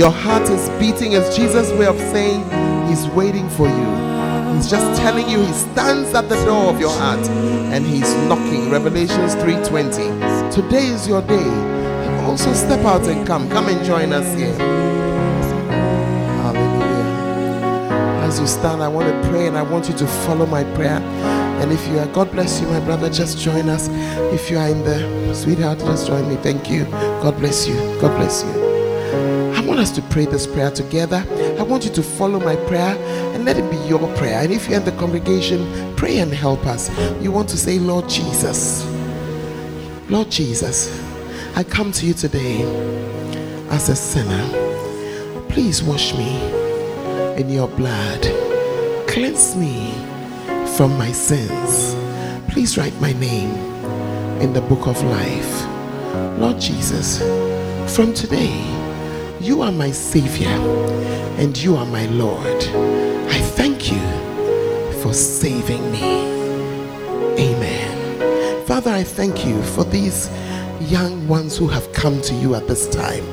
Your 0.00 0.10
heart 0.10 0.48
is 0.48 0.70
beating. 0.80 1.12
It's 1.12 1.36
Jesus' 1.36 1.72
way 1.72 1.86
of 1.86 1.98
saying 1.98 2.42
He's 2.88 3.06
waiting 3.08 3.50
for 3.50 3.68
you. 3.68 4.54
He's 4.56 4.70
just 4.70 5.00
telling 5.00 5.28
you 5.28 5.40
he 5.40 5.52
stands 5.52 6.14
at 6.14 6.30
the 6.30 6.36
door 6.46 6.70
of 6.72 6.80
your 6.80 6.90
heart 6.90 7.28
and 7.28 7.84
he's 7.86 8.12
knocking. 8.26 8.70
Revelations 8.70 9.34
3:20. 9.34 10.08
Today 10.50 10.86
is 10.86 11.06
your 11.06 11.20
day. 11.20 11.50
Also 12.24 12.52
step 12.54 12.84
out 12.86 13.06
and 13.06 13.26
come. 13.26 13.48
Come 13.50 13.68
and 13.68 13.84
join 13.84 14.14
us 14.14 14.26
here. 14.34 14.56
As 18.28 18.38
you 18.38 18.46
stand, 18.46 18.82
I 18.82 18.88
want 18.88 19.08
to 19.08 19.30
pray 19.30 19.46
and 19.46 19.56
I 19.56 19.62
want 19.62 19.88
you 19.88 19.94
to 19.96 20.06
follow 20.06 20.44
my 20.44 20.62
prayer. 20.74 21.00
And 21.62 21.72
if 21.72 21.88
you 21.88 21.98
are, 21.98 22.06
God 22.08 22.30
bless 22.30 22.60
you, 22.60 22.68
my 22.68 22.78
brother, 22.78 23.08
just 23.08 23.38
join 23.38 23.70
us. 23.70 23.88
If 24.34 24.50
you 24.50 24.58
are 24.58 24.68
in 24.68 24.84
the 24.84 25.34
sweetheart, 25.34 25.78
just 25.78 26.06
join 26.06 26.28
me. 26.28 26.36
Thank 26.36 26.68
you. 26.68 26.84
God 26.84 27.38
bless 27.38 27.66
you. 27.66 27.74
God 28.02 28.14
bless 28.18 28.44
you. 28.44 28.50
I 29.56 29.64
want 29.66 29.80
us 29.80 29.90
to 29.92 30.02
pray 30.02 30.26
this 30.26 30.46
prayer 30.46 30.70
together. 30.70 31.24
I 31.58 31.62
want 31.62 31.86
you 31.86 31.90
to 31.90 32.02
follow 32.02 32.38
my 32.38 32.56
prayer 32.66 32.94
and 33.34 33.46
let 33.46 33.56
it 33.56 33.70
be 33.70 33.78
your 33.88 34.06
prayer. 34.18 34.42
And 34.42 34.52
if 34.52 34.68
you're 34.68 34.78
in 34.78 34.84
the 34.84 34.92
congregation, 34.92 35.96
pray 35.96 36.18
and 36.18 36.30
help 36.30 36.66
us. 36.66 36.90
You 37.22 37.32
want 37.32 37.48
to 37.48 37.56
say, 37.56 37.78
Lord 37.78 38.10
Jesus, 38.10 38.84
Lord 40.10 40.30
Jesus, 40.30 41.02
I 41.56 41.64
come 41.64 41.92
to 41.92 42.04
you 42.04 42.12
today 42.12 42.60
as 43.70 43.88
a 43.88 43.96
sinner. 43.96 44.44
Please 45.48 45.82
wash 45.82 46.12
me 46.12 46.57
in 47.38 47.48
your 47.48 47.68
blood. 47.68 48.20
Cleanse 49.06 49.54
me 49.54 49.92
from 50.76 50.98
my 50.98 51.12
sins. 51.12 51.94
Please 52.52 52.76
write 52.76 53.00
my 53.00 53.12
name 53.12 53.52
in 54.40 54.52
the 54.52 54.60
book 54.62 54.88
of 54.88 55.00
life. 55.04 55.66
Lord 56.38 56.60
Jesus, 56.60 57.18
from 57.94 58.12
today, 58.12 58.52
you 59.40 59.62
are 59.62 59.70
my 59.70 59.92
Savior 59.92 60.48
and 61.38 61.56
you 61.56 61.76
are 61.76 61.86
my 61.86 62.06
Lord. 62.06 62.62
I 63.30 63.40
thank 63.54 63.92
you 63.92 64.02
for 65.00 65.14
saving 65.14 65.92
me. 65.92 66.26
Amen. 67.38 68.66
Father, 68.66 68.90
I 68.90 69.04
thank 69.04 69.46
you 69.46 69.62
for 69.62 69.84
these 69.84 70.28
young 70.80 71.28
ones 71.28 71.56
who 71.56 71.68
have 71.68 71.92
come 71.92 72.20
to 72.22 72.34
you 72.34 72.56
at 72.56 72.66
this 72.66 72.88
time. 72.88 73.24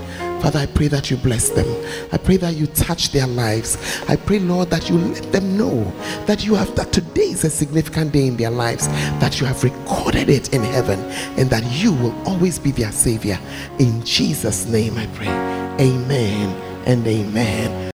Father, 0.46 0.60
I 0.60 0.68
pray 0.68 0.88
that 0.90 1.10
you 1.10 1.18
bless 1.18 1.50
them. 1.50 1.66
I 2.12 2.18
pray 2.18 2.38
that 2.38 2.54
you 2.54 2.68
touch 2.68 3.10
their 3.10 3.26
lives. 3.26 3.80
I 4.08 4.16
pray, 4.16 4.38
Lord, 4.38 4.70
that 4.70 4.92
you 4.92 4.96
let 4.96 5.32
them 5.32 5.58
know 5.58 5.92
that 6.28 6.46
you 6.46 6.54
have 6.54 6.76
that 6.76 6.94
today 6.94 7.32
is 7.32 7.44
a 7.44 7.50
significant 7.50 8.12
day 8.12 8.28
in 8.28 8.38
their 8.38 8.52
lives, 8.52 8.88
that 9.18 9.42
you 9.42 9.48
have 9.48 9.64
recorded 9.64 10.30
it 10.30 10.54
in 10.54 10.62
heaven, 10.62 11.00
and 11.40 11.50
that 11.50 11.64
you 11.72 11.94
will 11.94 12.14
always 12.28 12.60
be 12.60 12.70
their 12.70 12.92
savior. 12.92 13.40
In 13.80 14.06
Jesus' 14.06 14.68
name 14.68 15.00
I 15.00 15.08
pray. 15.16 15.30
Amen 15.84 16.50
and 16.86 17.08
amen. 17.08 17.95